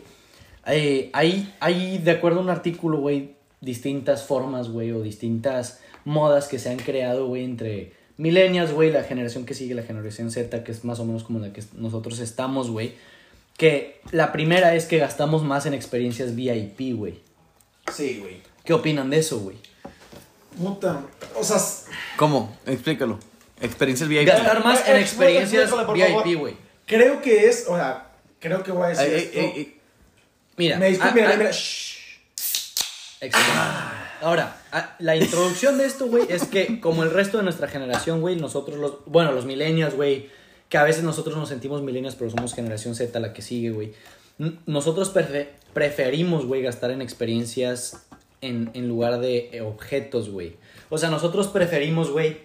eh, 0.67 1.11
hay, 1.13 1.55
hay, 1.61 1.99
de 1.99 2.11
acuerdo 2.11 2.41
a 2.41 2.43
un 2.43 2.51
artículo, 2.51 2.99
güey, 2.99 3.36
distintas 3.61 4.25
formas, 4.25 4.69
güey, 4.69 4.93
o 4.93 5.03
distintas 5.03 5.81
modas 6.05 6.47
que 6.49 6.59
se 6.59 6.69
han 6.71 6.77
creado, 6.79 7.27
güey, 7.27 7.45
entre 7.45 7.93
millennials, 8.17 8.73
güey, 8.73 8.91
la 8.93 9.03
generación 9.05 9.45
que 9.47 9.55
sigue, 9.55 9.75
la 9.75 9.83
generación 9.83 10.31
Z, 10.31 10.63
que 10.65 10.73
es 10.73 10.85
más 10.85 11.01
o 11.01 11.05
menos 11.05 11.25
como 11.25 11.39
la 11.39 11.53
que 11.53 11.63
nosotros 11.75 12.19
estamos, 12.21 12.71
güey. 12.71 12.95
Que 13.57 14.01
la 14.13 14.33
primera 14.33 14.75
es 14.75 14.85
que 14.87 14.99
gastamos 14.99 15.43
más 15.43 15.67
en 15.67 15.75
experiencias 15.75 16.35
VIP, 16.37 16.95
güey. 16.97 17.21
Sí, 17.93 18.19
güey. 18.21 18.43
¿Qué 18.65 18.73
opinan 18.75 19.11
de 19.11 19.19
eso, 19.19 19.39
güey? 19.41 19.57
Puta. 20.59 21.03
O 21.35 21.45
sea, 21.45 21.59
¿Cómo? 22.17 22.57
Explícalo. 22.67 23.19
Experiencias 23.61 24.09
VIP. 24.09 24.27
Gastar 24.27 24.65
más 24.65 24.87
en 24.89 24.97
Eh, 24.97 25.01
experiencias 25.01 25.71
por 25.71 25.87
favor. 25.87 26.25
VIP, 26.25 26.39
güey. 26.39 26.57
creo 26.87 27.21
que 27.23 27.47
es, 27.49 27.67
o 27.69 27.77
sea, 27.77 28.11
creo 28.39 28.63
que 28.63 28.73
voy 28.73 28.87
a 28.87 28.89
decir 28.89 29.07
ey, 29.35 29.61
esto. 29.61 29.73
Mira, 30.59 30.79
Me 30.79 30.89
disculpo, 30.89 31.11
ah, 31.11 31.15
mira, 31.15 31.37
mira, 31.37 31.51
shh. 31.53 31.86
Excelente. 33.21 33.53
Ahora, 34.23 34.57
la 34.99 35.17
introducción 35.17 35.79
de 35.79 35.85
esto, 35.87 36.07
güey, 36.07 36.25
es 36.29 36.45
que 36.47 36.81
como 36.81 37.03
el 37.03 37.11
resto 37.11 37.39
de 37.39 37.45
nuestra 37.45 37.69
generación, 37.69 38.21
güey, 38.21 38.37
nosotros 38.37 38.79
los, 38.79 39.05
bueno, 39.07 39.33
los 39.33 39.45
millennials, 39.45 39.95
güey, 39.95 40.29
que 40.69 40.79
a 40.79 40.83
veces 40.85 41.03
nosotros 41.03 41.37
nos 41.37 41.49
sentimos 41.49 41.83
millennials, 41.83 42.15
pero 42.17 42.31
somos 42.31 42.55
generación 42.55 42.95
Z, 42.95 43.19
la 43.21 43.33
que 43.33 43.43
sigue, 43.43 43.71
güey. 43.71 43.93
Nosotros 44.67 45.15
prefe- 45.15 45.49
preferimos, 45.73 46.45
güey, 46.47 46.63
gastar 46.63 46.91
en 46.91 47.01
experiencias 47.03 48.07
en, 48.43 48.71
en 48.75 48.89
lugar 48.89 49.21
de 49.21 49.51
eh, 49.53 49.61
objetos, 49.63 50.29
güey. 50.31 50.57
O 50.91 50.99
sea, 50.99 51.09
nosotros 51.11 51.49
preferimos, 51.49 52.11
güey, 52.11 52.39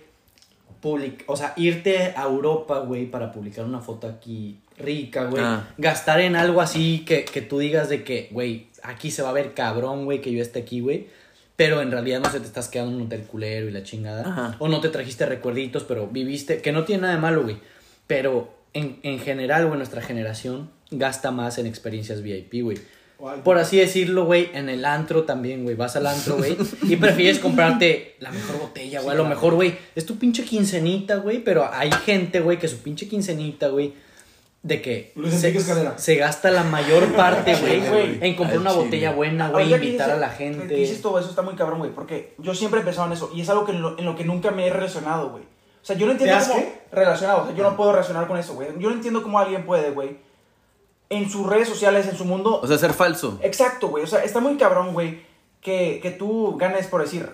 o 1.28 1.36
sea, 1.38 1.54
irte 1.58 2.14
a 2.16 2.24
Europa, 2.24 2.80
güey, 2.80 3.06
para 3.06 3.32
publicar 3.32 3.66
una 3.66 3.82
foto 3.82 4.08
aquí 4.08 4.60
rica, 4.82 5.26
güey. 5.26 5.44
Ah. 5.44 5.68
Gastar 5.78 6.22
en 6.22 6.36
algo 6.36 6.62
así 6.62 7.04
que, 7.06 7.26
que 7.26 7.42
tú 7.42 7.60
digas 7.60 7.90
de 7.90 8.04
que, 8.04 8.28
güey, 8.32 8.68
aquí 8.84 9.12
se 9.12 9.22
va 9.22 9.30
a 9.30 9.34
ver 9.34 9.54
cabrón, 9.54 10.06
güey, 10.06 10.22
que 10.22 10.32
yo 10.32 10.42
esté 10.42 10.60
aquí, 10.60 10.80
güey. 10.80 11.08
Pero 11.56 11.82
en 11.82 11.92
realidad 11.92 12.20
no 12.20 12.30
se 12.32 12.40
te 12.40 12.46
estás 12.46 12.70
quedando 12.70 12.92
en 12.92 13.02
un 13.02 13.08
hotel 13.08 13.24
culero 13.24 13.68
y 13.68 13.72
la 13.72 13.84
chingada. 13.84 14.28
Ajá. 14.28 14.56
O 14.60 14.68
no 14.68 14.82
te 14.82 14.90
trajiste 14.90 15.26
recuerditos, 15.26 15.84
pero 15.84 16.08
viviste, 16.08 16.62
que 16.62 16.72
no 16.72 16.86
tiene 16.86 17.04
nada 17.04 17.16
de 17.16 17.22
malo, 17.22 17.44
güey. 17.44 17.58
Pero 18.08 18.54
en, 18.74 19.00
en 19.04 19.20
general, 19.20 19.68
güey, 19.68 19.78
nuestra 19.78 20.02
generación 20.02 20.70
gasta 20.90 21.32
más 21.32 21.58
en 21.58 21.68
experiencias 21.68 22.22
VIP, 22.22 22.64
güey. 22.64 22.78
Por 23.44 23.60
así 23.60 23.78
decirlo, 23.78 24.26
güey, 24.26 24.50
en 24.54 24.68
el 24.68 24.84
antro 24.84 25.24
también, 25.24 25.64
güey. 25.64 25.76
Vas 25.76 25.96
al 25.96 26.08
antro, 26.08 26.38
güey, 26.38 26.58
y 26.84 26.96
prefieres 26.96 27.38
comprarte 27.40 28.16
la 28.20 28.32
mejor 28.32 28.60
botella, 28.60 29.02
güey. 29.02 29.14
a 29.14 29.18
lo 29.18 29.26
mejor, 29.26 29.54
güey, 29.54 29.76
es 29.96 30.06
tu 30.06 30.18
pinche 30.18 30.44
quincenita, 30.44 31.18
güey, 31.18 31.44
pero 31.44 31.70
hay 31.72 31.92
gente, 31.92 32.40
güey, 32.40 32.58
que 32.58 32.68
su 32.68 32.80
pinche 32.80 33.08
quincenita, 33.08 33.68
güey, 33.68 33.94
de 34.64 34.82
que 34.82 35.12
Luis 35.16 35.44
Escalera. 35.44 35.98
se 35.98 36.16
gasta 36.16 36.52
la 36.52 36.64
mayor 36.64 37.14
parte, 37.16 37.56
güey, 37.62 37.80
güey. 37.88 38.18
en 38.22 38.36
comprar 38.36 38.60
una 38.60 38.72
chile. 38.72 38.84
botella 38.84 39.12
buena, 39.14 39.50
güey, 39.50 39.74
invitar 39.74 40.12
a 40.12 40.18
la 40.18 40.30
Que 40.30 40.36
gente. 40.46 40.76
dices 40.76 41.02
todo 41.02 41.18
eso 41.20 41.30
está 41.30 41.42
muy 41.42 41.56
cabrón, 41.56 41.80
güey. 41.80 41.92
Porque 41.92 42.36
yo 42.38 42.54
siempre 42.54 42.82
he 42.82 42.84
pensado 42.84 43.08
en 43.08 43.14
eso. 43.14 43.32
Y 43.34 43.42
es 43.42 43.50
algo 43.50 43.66
que 43.66 43.72
en 43.72 43.82
lo, 43.82 43.98
en 43.98 44.06
lo 44.06 44.16
que 44.16 44.24
nunca 44.24 44.52
me 44.52 44.68
he 44.68 44.70
relacionado, 44.70 45.32
güey. 45.32 45.44
O 45.44 45.86
sea, 45.86 45.96
yo 45.96 46.06
no 46.06 46.12
entiendo 46.12 46.38
cómo. 46.48 46.60
qué? 46.60 46.82
Relacionado. 46.92 47.42
O 47.42 47.46
sea, 47.48 47.56
yo 47.56 47.64
no 47.64 47.76
puedo 47.76 47.92
relacionar 47.92 48.28
con 48.28 48.38
eso, 48.38 48.54
güey. 48.54 48.68
Yo 48.78 48.90
no 48.90 48.96
entiendo 48.96 49.24
cómo 49.24 49.40
alguien 49.40 49.66
puede, 49.66 49.90
güey. 49.92 50.18
En 51.10 51.30
sus 51.30 51.48
redes 51.48 51.68
sociales, 51.68 52.08
en 52.08 52.16
su 52.16 52.26
mundo. 52.26 52.60
O 52.62 52.68
sea, 52.68 52.78
ser 52.78 52.94
falso. 52.94 53.40
Exacto, 53.42 53.88
güey. 53.88 54.04
O 54.04 54.08
sea, 54.08 54.24
está 54.24 54.40
muy 54.40 54.58
cabrón, 54.58 54.94
güey. 54.94 55.22
Que, 55.60 56.00
que 56.04 56.12
tú 56.12 56.56
ganes, 56.58 56.86
por 56.88 57.02
decir, 57.02 57.28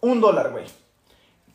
un 0.00 0.20
dólar, 0.22 0.50
güey. 0.50 0.64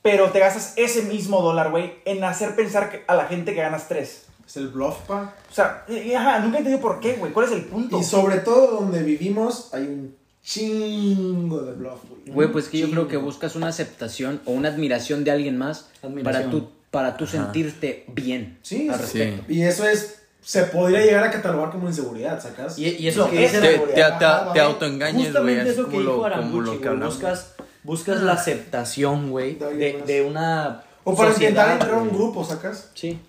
Pero 0.03 0.29
te 0.29 0.37
gastas 0.39 0.73
ese 0.77 1.01
mismo 1.03 1.41
dólar, 1.41 1.71
güey, 1.71 1.95
en 2.05 2.23
hacer 2.23 2.55
pensar 2.55 3.03
a 3.07 3.15
la 3.15 3.25
gente 3.25 3.55
que 3.55 3.61
ganas 3.61 3.87
tres. 3.87 4.24
Es 4.47 4.57
el 4.57 4.67
bluff, 4.69 4.99
pa. 5.07 5.33
O 5.49 5.53
sea, 5.53 5.83
y- 5.87 5.97
y, 5.97 6.13
ajá, 6.13 6.39
nunca 6.39 6.57
he 6.57 6.59
entendido 6.59 6.81
por 6.81 6.99
qué, 6.99 7.13
güey. 7.13 7.31
¿Cuál 7.33 7.47
es 7.47 7.51
el 7.53 7.63
punto? 7.65 7.99
Y 7.99 8.03
sobre 8.03 8.37
todo 8.39 8.79
donde 8.81 9.01
vivimos 9.03 9.73
hay 9.73 9.83
un 9.83 10.15
chingo 10.43 11.61
de 11.63 11.73
bluff, 11.73 11.99
güey. 12.09 12.21
Güey, 12.35 12.51
pues 12.51 12.67
que 12.69 12.77
yo 12.79 12.89
creo 12.89 13.07
que 13.07 13.17
buscas 13.17 13.55
una 13.55 13.67
aceptación 13.67 14.41
o 14.45 14.51
una 14.51 14.69
admiración 14.69 15.23
de 15.23 15.31
alguien 15.31 15.57
más 15.57 15.89
Admiración. 16.03 16.23
para 16.23 16.49
tú, 16.51 16.69
para 16.91 17.17
tú 17.17 17.25
sentirte 17.27 18.05
bien 18.13 18.57
Sí, 18.61 18.87
al 18.89 18.95
sí. 18.99 19.01
respecto. 19.01 19.51
Y 19.51 19.61
eso 19.63 19.87
es. 19.87 20.21
Se 20.41 20.61
podría 20.65 21.01
llegar 21.03 21.23
a 21.23 21.31
catalogar 21.31 21.71
como 21.71 21.87
inseguridad, 21.87 22.39
¿sacas? 22.39 22.77
Y, 22.77 22.85
y 22.97 23.07
eso 23.07 23.27
que 23.31 23.45
es 23.45 23.51
Te, 23.53 23.61
la 23.61 23.67
te, 23.67 23.77
te, 23.79 23.85
te 23.95 24.53
bien. 24.53 24.65
autoengañes, 24.65 25.15
güey. 25.15 25.25
Justamente 25.55 25.69
eso 25.71 25.83
como 25.85 25.89
que 25.97 25.97
lo, 25.97 26.01
dijo 26.03 26.13
como 26.13 26.25
Aramuchi, 26.27 26.77
que. 26.77 26.89
Buscas, 26.89 27.55
buscas 27.81 28.21
la 28.21 28.33
aceptación, 28.33 29.31
güey, 29.31 29.55
De 29.55 30.03
de 30.05 30.21
una 30.21 30.83
O 31.07 31.15
para 31.15 31.31
sociedad, 31.31 31.51
intentar 31.51 31.71
entrar 31.73 31.93
a 31.93 32.01
un 32.03 32.09
grupo, 32.09 32.43
¿sacas? 32.43 32.91
Sí. 32.95 33.19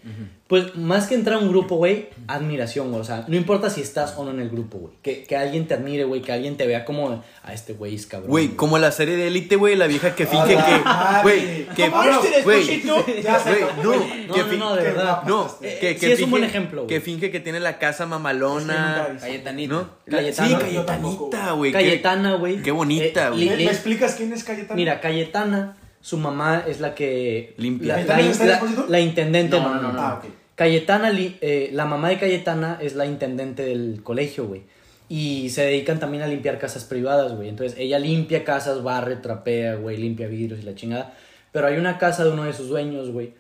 Pues 0.49 0.77
más 0.77 1.07
que 1.09 1.15
entrar 1.17 1.37
a 1.37 1.39
un 1.41 1.49
grupo, 1.49 1.77
güey, 1.77 2.09
admiración, 2.29 2.89
güey. 2.91 3.01
O 3.01 3.05
sea, 3.05 3.25
no 3.29 3.37
importa 3.37 3.69
si 3.69 3.81
estás 3.81 4.15
o 4.17 4.25
no 4.25 4.31
en 4.31 4.39
el 4.41 4.49
grupo, 4.49 4.79
güey. 4.79 4.95
Que, 5.03 5.25
que 5.25 5.37
alguien 5.37 5.67
te 5.67 5.75
admire, 5.75 6.05
güey. 6.05 6.23
Que 6.23 6.33
alguien 6.33 6.57
te 6.57 6.67
vea 6.67 6.85
como 6.85 7.23
a 7.43 7.53
este 7.53 7.73
güey 7.75 7.95
es 7.97 8.07
cabrón. 8.07 8.31
Güey, 8.31 8.49
como 8.51 8.79
la 8.79 8.93
serie 8.93 9.17
de 9.17 9.27
Elite, 9.27 9.57
güey, 9.57 9.75
la 9.77 9.89
vieja 9.89 10.15
que 10.15 10.25
finge 10.27 10.55
la 10.55 10.65
que. 10.65 11.23
Güey, 11.23 11.67
que. 11.75 11.91
¿Cómo 11.91 12.03
Güey, 12.45 12.83
no, 12.85 12.97
No, 12.97 14.35
que 14.35 14.43
no, 14.57 14.57
no, 14.71 14.77
de 14.77 14.83
verdad. 14.83 15.23
No, 15.27 15.59
que, 15.61 15.97
sí 15.99 16.13
es 16.13 16.23
un 16.23 16.31
buen 16.31 16.45
ejemplo, 16.45 16.83
güey. 16.85 16.89
Que 16.95 17.01
finge 17.01 17.31
que 17.31 17.41
tiene 17.41 17.61
la 17.61 17.79
casa 17.79 18.07
mamalona. 18.07 19.19
Cayetanito. 19.21 19.75
¿No? 19.75 19.91
Cayetana. 20.17 20.49
Sí, 20.49 20.55
Cayetanita, 20.55 21.53
güey. 21.53 21.73
qué- 21.73 21.79
Cayetana, 21.79 22.35
güey. 22.37 22.63
Qué 22.63 22.71
bonita, 22.71 23.27
Eh, 23.27 23.31
güey. 23.31 23.41
li- 23.41 23.49
¿Me, 23.51 23.57
li- 23.57 23.65
me 23.67 23.71
explicas 23.73 24.15
quién 24.15 24.33
es 24.33 24.45
Cayetana? 24.45 24.77
Mira, 24.77 25.01
Cayetana, 25.01 25.77
su 26.07 26.19
mamá 26.19 26.63
es 26.69 26.79
la 26.79 26.95
que. 26.95 27.55
Limpia. 27.57 27.97
La, 27.97 29.01
intendente. 29.01 29.59
No, 29.59 29.75
no, 29.75 29.83
no, 29.83 29.93
no. 29.93 30.01
Ah. 30.01 30.23
Cayetana, 30.55 31.11
li- 31.11 31.37
eh, 31.41 31.71
la 31.73 31.85
mamá 31.85 32.11
de 32.11 32.19
Cayetana 32.21 32.79
es 32.81 32.95
la 32.95 33.07
intendente 33.07 33.65
del 33.65 34.03
colegio, 34.05 34.47
güey. 34.47 34.63
Y 35.09 35.51
se 35.51 35.63
dedican 35.65 35.99
también 35.99 36.23
a 36.23 36.29
limpiar 36.29 36.61
casas 36.61 36.85
privadas, 36.85 37.35
güey. 37.35 37.49
Entonces 37.49 37.77
ella 37.77 37.99
limpia 37.99 38.45
casas, 38.45 38.85
barre, 38.85 39.17
trapea, 39.17 39.75
güey, 39.75 39.97
limpia 39.97 40.29
vidrios 40.29 40.61
y 40.61 40.63
la 40.63 40.77
chingada. 40.77 41.13
Pero 41.51 41.67
hay 41.67 41.77
una 41.77 41.99
casa 41.99 42.23
de 42.23 42.31
uno 42.31 42.45
de 42.45 42.53
sus 42.53 42.69
dueños, 42.69 43.11
güey, 43.11 43.35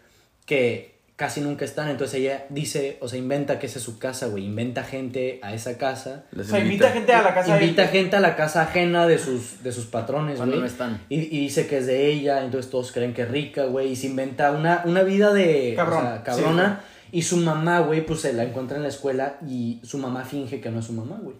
que 0.44 0.95
casi 1.16 1.40
nunca 1.40 1.64
están. 1.64 1.88
Entonces 1.88 2.20
ella 2.20 2.46
dice, 2.50 2.98
o 3.00 3.08
sea, 3.08 3.18
inventa 3.18 3.58
que 3.58 3.66
esa 3.66 3.78
es 3.78 3.84
su 3.84 3.98
casa, 3.98 4.26
güey. 4.26 4.44
Inventa 4.44 4.84
gente 4.84 5.40
a 5.42 5.54
esa 5.54 5.78
casa. 5.78 6.24
O 6.32 6.36
Les 6.36 6.46
sea, 6.46 6.58
invita 6.60 6.90
gente 6.90 7.12
a 7.12 7.22
la 7.22 7.34
casa 7.34 7.56
de- 7.56 7.64
Invita 7.64 7.88
gente 7.88 8.16
a 8.16 8.20
la 8.20 8.36
casa 8.36 8.62
ajena 8.62 9.06
de 9.06 9.18
sus, 9.18 9.62
de 9.62 9.72
sus 9.72 9.86
patrones, 9.86 10.38
güey. 10.38 10.50
no 10.60 10.66
están. 10.66 11.00
Y, 11.08 11.16
y 11.20 11.40
dice 11.40 11.66
que 11.66 11.78
es 11.78 11.86
de 11.86 12.06
ella, 12.06 12.44
entonces 12.44 12.70
todos 12.70 12.92
creen 12.92 13.14
que 13.14 13.22
es 13.22 13.30
rica, 13.30 13.64
güey. 13.64 13.92
Y 13.92 13.96
se 13.96 14.06
inventa 14.08 14.50
una, 14.52 14.82
una 14.84 15.02
vida 15.02 15.32
de... 15.32 15.72
Cabrón. 15.74 15.98
o 15.98 16.08
sea, 16.10 16.22
cabrona. 16.22 16.80
Y 17.12 17.22
su 17.22 17.36
mamá, 17.38 17.80
güey, 17.80 18.04
pues 18.04 18.20
se 18.20 18.32
la 18.32 18.42
encuentra 18.42 18.76
en 18.76 18.82
la 18.82 18.88
escuela 18.90 19.36
y 19.48 19.80
su 19.84 19.96
mamá 19.96 20.24
finge 20.24 20.60
que 20.60 20.70
no 20.70 20.80
es 20.80 20.86
su 20.86 20.92
mamá, 20.92 21.18
güey. 21.22 21.36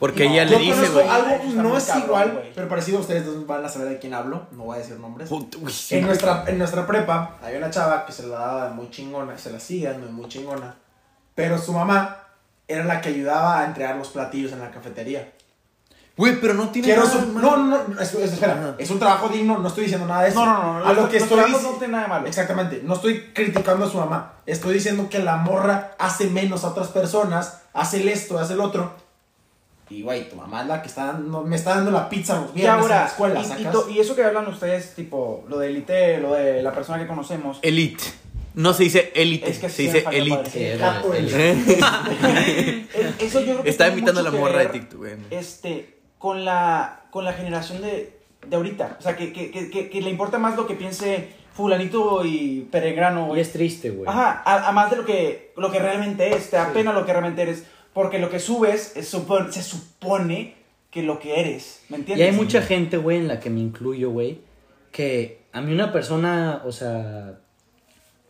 Porque 0.00 0.24
No, 0.24 0.32
ella 0.32 0.44
le 0.46 0.58
dice, 0.58 0.88
güey. 0.88 1.06
algo, 1.08 1.44
no 1.62 1.76
es 1.76 1.84
cabrón, 1.84 2.04
igual, 2.06 2.32
güey. 2.32 2.52
pero 2.54 2.68
parecido 2.68 2.98
a 2.98 3.00
ustedes 3.02 3.26
dos 3.26 3.46
van 3.46 3.64
a 3.64 3.68
saber 3.68 3.88
de 3.90 3.98
quién 3.98 4.14
hablo. 4.14 4.46
No 4.52 4.64
voy 4.64 4.76
a 4.76 4.78
decir 4.80 4.98
nombres. 4.98 5.28
Güey, 5.28 5.46
sí, 5.72 5.98
En 5.98 6.06
nuestra, 6.06 6.44
en 6.48 6.58
nuestra 6.58 6.86
prepa 6.86 7.36
había 7.42 7.58
una 7.58 7.70
chava 7.70 8.06
que 8.06 8.12
se 8.12 8.26
la 8.26 8.38
daba 8.38 8.70
muy 8.70 8.90
chingona, 8.90 9.36
se 9.38 9.52
la 9.52 9.60
sigue 9.60 9.92
muy 9.98 10.26
chingona. 10.28 10.74
Pero 11.34 11.58
su 11.58 11.72
mamá 11.74 12.16
era 12.66 12.84
la 12.84 13.00
que 13.00 13.10
ayudaba 13.10 13.60
a 13.60 13.66
entregar 13.66 13.94
los 13.96 14.08
platillos 14.08 14.52
en 14.52 14.60
la 14.60 14.70
cafetería. 14.70 15.32
Güey, 16.16 16.38
pero 16.40 16.52
no 16.54 16.68
tiene 16.70 16.86
Quiero 16.88 17.04
nada 17.04 17.12
su- 17.14 17.26
de 17.26 17.32
malo. 17.32 17.56
no, 17.56 17.56
no, 17.66 17.88
no, 17.88 18.00
es- 18.00 18.12
es- 18.14 18.32
espera, 18.32 18.52
Ajá. 18.52 18.74
es 18.78 18.90
un 18.90 18.98
trabajo 18.98 19.28
digno, 19.28 19.58
no 19.58 19.68
estoy 19.68 19.84
diciendo 19.84 20.06
nada 20.06 20.22
de 20.22 20.28
eso. 20.30 20.44
No, 20.44 20.62
no, 20.62 20.78
no. 20.80 20.84
A 20.86 20.92
lo 20.92 21.08
que 21.08 21.16
estoy 21.18 21.38
diciendo. 21.44 21.72
no 21.72 21.78
tiene 21.78 21.92
nada 21.92 22.02
de 22.04 22.08
malo. 22.10 22.26
Exactamente, 22.26 22.80
no 22.84 22.94
estoy 22.94 23.32
criticando 23.32 23.86
a 23.86 23.90
su 23.90 23.96
mamá. 23.98 24.32
Estoy 24.44 24.74
diciendo 24.74 25.08
que 25.08 25.18
la 25.20 25.36
morra 25.36 25.92
hace 25.98 26.26
menos 26.28 26.64
a 26.64 26.68
otras 26.68 26.88
personas, 26.88 27.62
hace 27.72 28.00
el 28.02 28.08
esto, 28.08 28.38
hace 28.38 28.52
el 28.54 28.60
otro. 28.60 28.92
Y 29.90 30.02
güey, 30.02 30.28
tu 30.28 30.36
mamá 30.36 30.62
es 30.62 30.68
la 30.68 30.80
que 30.82 30.88
está 30.88 31.06
dando, 31.06 31.42
me 31.42 31.56
está 31.56 31.74
dando 31.74 31.90
la 31.90 32.08
pizza 32.08 32.40
los 32.40 32.50
Y 32.50 32.60
viernes 32.60 32.84
en 32.84 32.88
la 32.90 32.96
ahora, 32.96 33.06
escuela, 33.06 33.40
y, 33.40 33.42
y 33.42 33.46
¿sacas? 33.46 33.72
to- 33.72 33.90
y 33.90 33.98
eso 33.98 34.14
que 34.14 34.22
hablan 34.22 34.46
ustedes, 34.46 34.94
tipo, 34.94 35.44
lo 35.48 35.58
de 35.58 35.66
élite, 35.68 36.18
lo 36.18 36.34
de 36.34 36.62
la 36.62 36.72
persona 36.72 36.98
que 37.00 37.08
conocemos. 37.08 37.58
Elite. 37.62 38.04
No 38.54 38.72
se 38.72 38.84
dice 38.84 39.12
elite, 39.14 39.50
Es 39.50 39.58
que 39.58 39.68
se 39.68 39.76
sí 39.76 39.82
dice 39.84 40.04
elite. 40.12 40.50
Sí, 40.50 40.60
Eso 43.18 43.40
yo 43.40 43.46
creo 43.52 43.62
que 43.62 43.70
Estaba 43.70 43.90
tiene 43.90 43.98
imitando 44.08 44.20
a 44.20 44.24
la 44.24 44.30
morra 44.30 44.58
de 44.60 44.66
TikTok, 44.66 44.98
güey. 44.98 45.12
Este, 45.30 45.98
con 46.18 46.44
la, 46.44 47.02
con 47.10 47.24
la 47.24 47.32
generación 47.32 47.80
de, 47.82 48.16
de 48.46 48.56
ahorita. 48.56 48.96
O 48.98 49.02
sea, 49.02 49.16
que, 49.16 49.32
que, 49.32 49.50
que, 49.50 49.70
que- 49.70 49.88
que 49.90 50.00
le 50.02 50.10
importa 50.10 50.38
más 50.38 50.56
lo 50.56 50.66
que 50.66 50.74
piense 50.74 51.28
fulanito 51.52 52.24
y 52.24 52.68
peregrano, 52.70 53.36
Y 53.36 53.40
es 53.40 53.52
triste, 53.52 53.90
güey. 53.90 54.08
Ajá, 54.08 54.42
a, 54.44 54.68
a 54.68 54.72
más 54.72 54.90
de 54.90 54.96
lo 54.98 55.04
que, 55.04 55.52
lo 55.56 55.70
que 55.70 55.78
realmente 55.78 56.34
es. 56.34 56.50
Te 56.50 56.56
da 56.56 56.72
pena 56.72 56.92
lo 56.92 57.04
que 57.04 57.12
realmente 57.12 57.42
eres. 57.42 57.64
Porque 57.92 58.18
lo 58.18 58.30
que 58.30 58.38
subes 58.38 58.96
es 58.96 59.08
se 59.08 59.62
supone 59.62 60.54
que 60.90 61.02
lo 61.02 61.18
que 61.18 61.40
eres. 61.40 61.82
¿Me 61.88 61.96
Y 61.96 62.00
entiendes? 62.00 62.30
hay 62.30 62.36
mucha 62.36 62.62
gente, 62.62 62.96
güey, 62.96 63.18
en 63.18 63.28
la 63.28 63.40
que 63.40 63.50
me 63.50 63.60
incluyo, 63.60 64.10
güey, 64.10 64.40
que 64.92 65.42
a 65.52 65.60
mí 65.60 65.72
una 65.72 65.92
persona, 65.92 66.62
o 66.64 66.72
sea, 66.72 67.38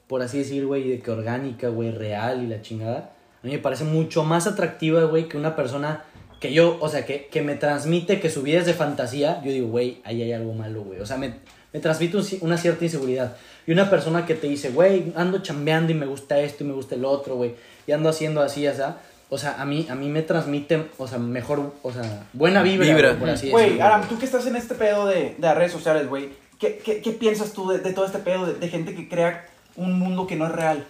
por 0.06 0.22
así 0.22 0.38
decir, 0.38 0.66
güey, 0.66 0.88
de 0.88 1.00
que 1.00 1.10
orgánica, 1.10 1.68
güey, 1.68 1.90
real 1.90 2.42
y 2.42 2.46
la 2.46 2.62
chingada, 2.62 3.14
a 3.42 3.46
mí 3.46 3.52
me 3.52 3.58
parece 3.58 3.84
mucho 3.84 4.24
más 4.24 4.46
atractiva, 4.46 5.04
güey, 5.04 5.28
que 5.28 5.36
una 5.38 5.56
persona 5.56 6.04
que 6.40 6.52
yo, 6.52 6.78
o 6.80 6.88
sea, 6.88 7.04
que, 7.04 7.26
que 7.26 7.42
me 7.42 7.54
transmite 7.54 8.20
que 8.20 8.30
su 8.30 8.42
vida 8.42 8.60
es 8.60 8.66
de 8.66 8.74
fantasía, 8.74 9.42
yo 9.44 9.52
digo, 9.52 9.68
güey, 9.68 10.00
ahí 10.04 10.22
hay 10.22 10.32
algo 10.32 10.54
malo, 10.54 10.82
güey. 10.84 11.00
O 11.00 11.06
sea, 11.06 11.16
me, 11.18 11.34
me 11.72 11.80
transmite 11.80 12.16
un 12.16 12.24
una 12.40 12.56
cierta 12.56 12.84
inseguridad. 12.84 13.36
Y 13.66 13.72
una 13.72 13.88
persona 13.90 14.24
que 14.26 14.34
te 14.34 14.48
dice, 14.48 14.70
güey, 14.70 15.12
ando 15.16 15.40
chambeando 15.40 15.92
y 15.92 15.94
me 15.94 16.06
gusta 16.06 16.40
esto 16.40 16.64
y 16.64 16.66
me 16.66 16.72
gusta 16.72 16.94
el 16.94 17.04
otro, 17.04 17.36
güey, 17.36 17.54
y 17.86 17.92
ando 17.92 18.08
haciendo 18.08 18.40
así, 18.40 18.66
o 18.66 18.74
sea, 18.74 19.00
o 19.30 19.38
sea, 19.38 19.60
a 19.60 19.64
mí, 19.64 19.86
a 19.88 19.94
mí 19.94 20.08
me 20.08 20.22
transmite, 20.22 20.88
o 20.98 21.06
sea, 21.06 21.18
mejor, 21.18 21.72
o 21.82 21.92
sea, 21.92 22.26
buena 22.32 22.62
vibra, 22.62 23.16
por 23.16 23.30
así 23.30 23.48
Güey. 23.50 23.80
Aram, 23.80 24.08
tú 24.08 24.18
que 24.18 24.24
estás 24.24 24.46
en 24.46 24.56
este 24.56 24.74
pedo 24.74 25.06
de, 25.06 25.36
de 25.38 25.40
las 25.40 25.56
redes 25.56 25.72
sociales, 25.72 26.08
güey, 26.08 26.30
¿qué, 26.58 26.78
qué, 26.84 27.00
qué 27.00 27.12
piensas 27.12 27.52
tú 27.52 27.68
de, 27.68 27.78
de 27.78 27.92
todo 27.92 28.04
este 28.06 28.18
pedo 28.18 28.44
de, 28.44 28.54
de 28.54 28.68
gente 28.68 28.94
que 28.94 29.08
crea 29.08 29.48
un 29.76 29.98
mundo 29.98 30.26
que 30.26 30.36
no 30.36 30.46
es 30.46 30.52
real? 30.52 30.84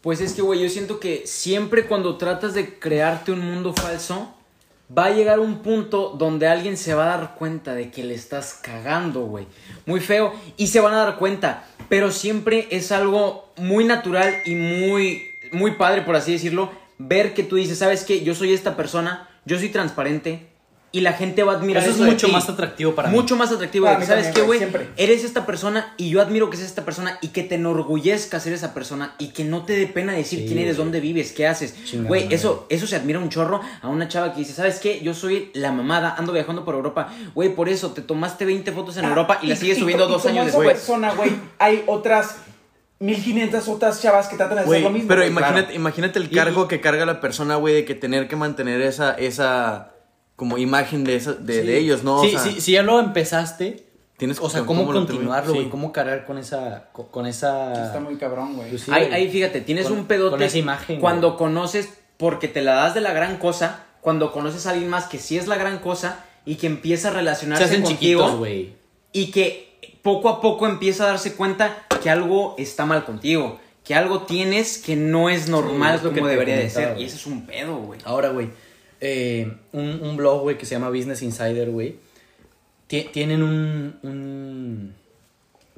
Pues 0.00 0.20
es 0.20 0.32
que, 0.32 0.40
güey, 0.40 0.62
yo 0.62 0.68
siento 0.68 1.00
que 1.00 1.26
siempre 1.26 1.86
cuando 1.86 2.16
tratas 2.16 2.54
de 2.54 2.78
crearte 2.78 3.32
un 3.32 3.40
mundo 3.40 3.74
falso, 3.74 4.32
va 4.96 5.06
a 5.06 5.10
llegar 5.10 5.38
un 5.40 5.58
punto 5.58 6.14
donde 6.16 6.48
alguien 6.48 6.76
se 6.76 6.94
va 6.94 7.04
a 7.04 7.18
dar 7.18 7.34
cuenta 7.34 7.74
de 7.74 7.90
que 7.90 8.02
le 8.02 8.14
estás 8.14 8.58
cagando, 8.62 9.22
güey. 9.22 9.46
Muy 9.86 10.00
feo. 10.00 10.32
Y 10.56 10.68
se 10.68 10.80
van 10.80 10.94
a 10.94 11.04
dar 11.04 11.16
cuenta. 11.16 11.64
Pero 11.88 12.12
siempre 12.12 12.68
es 12.70 12.92
algo 12.92 13.52
muy 13.56 13.84
natural 13.84 14.34
y 14.46 14.54
muy, 14.54 15.30
muy 15.52 15.72
padre, 15.72 16.02
por 16.02 16.16
así 16.16 16.32
decirlo, 16.32 16.70
ver 17.00 17.34
que 17.34 17.42
tú 17.42 17.56
dices, 17.56 17.78
¿sabes 17.78 18.04
qué? 18.04 18.22
Yo 18.22 18.34
soy 18.34 18.52
esta 18.52 18.76
persona, 18.76 19.28
yo 19.44 19.58
soy 19.58 19.70
transparente. 19.70 20.46
Y 20.92 21.02
la 21.02 21.12
gente 21.12 21.44
va 21.44 21.52
a 21.52 21.54
admirar 21.54 21.84
Eso 21.84 21.92
es 21.92 21.98
eso 21.98 22.04
mucho 22.04 22.26
ti. 22.26 22.32
más 22.32 22.48
atractivo 22.48 22.96
para 22.96 23.10
mí. 23.10 23.16
Mucho 23.16 23.36
más 23.36 23.52
atractivo. 23.52 23.86
Para 23.86 23.98
de 23.98 24.00
que, 24.00 24.06
¿Sabes 24.08 24.34
también, 24.34 24.60
qué, 24.60 24.66
güey. 24.66 24.88
Eres 24.96 25.22
esta 25.22 25.46
persona 25.46 25.94
y 25.96 26.10
yo 26.10 26.20
admiro 26.20 26.50
que 26.50 26.56
seas 26.56 26.68
esta 26.68 26.84
persona 26.84 27.16
y 27.22 27.28
que 27.28 27.44
te 27.44 27.54
enorgullezca 27.54 28.40
ser 28.40 28.54
esa 28.54 28.74
persona 28.74 29.14
y 29.20 29.28
que 29.28 29.44
no 29.44 29.64
te 29.64 29.74
dé 29.74 29.86
pena 29.86 30.14
decir 30.14 30.40
Sí, 30.40 30.46
quién 30.48 30.58
eres, 30.58 30.76
dónde 30.76 30.98
vives, 30.98 31.30
qué 31.30 31.46
haces. 31.46 31.76
Güey, 32.08 32.26
eso, 32.34 32.66
eso 32.70 32.88
se 32.88 32.96
admira 32.96 33.20
un 33.20 33.28
chorro 33.28 33.60
a 33.80 33.88
una 33.88 34.08
chava 34.08 34.32
que 34.32 34.40
dice, 34.40 34.52
¿sabes 34.52 34.80
qué? 34.80 35.00
Yo 35.00 35.14
soy 35.14 35.52
la 35.54 35.70
mamada, 35.70 36.16
ando 36.18 36.32
viajando 36.32 36.64
por 36.64 36.74
Europa. 36.74 37.08
Güey, 37.36 37.54
por 37.54 37.68
eso 37.68 37.92
te 37.92 38.02
tomaste 38.02 38.44
20 38.44 38.72
fotos 38.72 38.96
en 38.96 39.04
Europa 39.04 39.38
y, 39.42 39.46
la 39.46 39.54
sigues 39.54 39.78
subiendo 39.78 40.08
dos 40.08 40.26
años 40.26 40.46
después. 40.46 40.66
persona, 40.70 41.14
güey, 41.14 41.30
hay 41.60 41.84
otras 41.86 42.34
1500 43.00 43.66
otras 43.68 44.00
chavas 44.02 44.28
que 44.28 44.36
tratan 44.36 44.56
de 44.58 44.62
hacer 44.64 44.82
lo 44.82 44.90
mismo. 44.90 45.08
pero 45.08 45.22
güey. 45.22 45.30
imagínate, 45.30 45.62
Claro. 45.64 45.74
imagínate 45.76 46.18
el 46.18 46.26
Y- 46.26 46.34
cargo 46.34 46.68
que 46.68 46.80
carga 46.80 47.06
la 47.06 47.20
persona, 47.20 47.56
güey, 47.56 47.74
de 47.74 47.84
que 47.84 47.94
tener 47.94 48.28
que 48.28 48.36
mantener 48.36 48.80
esa, 48.82 49.12
esa 49.14 49.92
como 50.36 50.58
imagen 50.58 51.04
de, 51.04 51.16
esa, 51.16 51.32
de, 51.32 51.62
de 51.64 51.78
ellos, 51.78 52.04
¿no? 52.04 52.16
O 52.20 52.24
Sí, 52.24 52.30
sea, 52.30 52.40
sí, 52.40 52.60
si 52.60 52.72
ya 52.72 52.82
lo 52.82 53.00
empezaste, 53.00 53.86
tienes 54.18 54.38
o 54.40 54.48
sea, 54.50 54.60
que- 54.60 54.66
cómo, 54.66 54.82
lo 54.92 54.98
continuarlo, 55.00 55.52
güey, 55.54 55.64
sí. 55.64 55.70
cómo 55.70 55.92
cargar 55.92 56.24
con 56.26 56.36
esa, 56.38 56.88
con, 56.92 57.06
con 57.08 57.26
esa... 57.26 57.72
Está 57.86 58.00
muy 58.00 58.16
cabrón, 58.16 58.54
güey. 58.56 58.68
Pues 58.70 58.82
sí, 58.82 58.90
ahí, 58.92 59.06
güey. 59.06 59.14
ahí, 59.14 59.30
fíjate, 59.30 59.60
tienes 59.62 59.86
Con- 59.86 59.98
un 59.98 60.04
pedote 60.06 60.30
con 60.32 60.42
esa 60.42 60.58
imagen, 60.58 61.00
cuando 61.00 61.28
güey. 61.28 61.38
conoces, 61.38 61.88
porque 62.18 62.48
te 62.48 62.60
la 62.62 62.74
das 62.74 62.94
de 62.94 63.00
la 63.00 63.12
gran 63.14 63.36
cosa, 63.38 63.84
cuando 64.02 64.30
conoces 64.32 64.66
a 64.66 64.70
alguien 64.70 64.90
más 64.90 65.06
que 65.06 65.18
sí 65.18 65.38
es 65.38 65.46
la 65.46 65.56
gran 65.56 65.78
cosa 65.78 66.24
y 66.44 66.56
que 66.56 66.66
empieza 66.66 67.08
a 67.08 67.12
Se 67.12 67.16
relacionarse 67.18 67.64
hacen 67.64 67.82
contigo 67.82 68.20
chiquitos, 68.22 68.38
güey. 68.38 68.72
y 69.12 69.30
que 69.30 69.78
poco 70.02 70.28
a 70.28 70.40
poco 70.42 70.66
empieza 70.66 71.04
a 71.04 71.08
darse 71.08 71.34
cuenta 71.34 71.86
que 72.00 72.10
algo 72.10 72.54
está 72.58 72.86
mal 72.86 73.04
contigo, 73.04 73.58
que 73.84 73.94
algo 73.94 74.22
tienes 74.22 74.78
que 74.78 74.96
no 74.96 75.30
es 75.30 75.48
normal 75.48 75.96
es 75.96 76.02
lo 76.02 76.10
que 76.10 76.16
como 76.20 76.28
debería 76.28 76.56
de 76.56 76.68
ser. 76.70 76.98
Y 76.98 77.04
eso 77.04 77.16
es 77.16 77.26
un 77.26 77.46
pedo, 77.46 77.76
güey. 77.78 78.00
Ahora, 78.04 78.30
güey, 78.30 78.48
eh, 79.00 79.52
un, 79.72 80.00
un 80.02 80.16
blog, 80.16 80.42
güey, 80.42 80.58
que 80.58 80.66
se 80.66 80.74
llama 80.74 80.90
Business 80.90 81.22
Insider, 81.22 81.70
güey. 81.70 81.96
ti- 82.86 83.08
Tienen 83.12 83.42
un, 83.42 83.98
un 84.02 84.94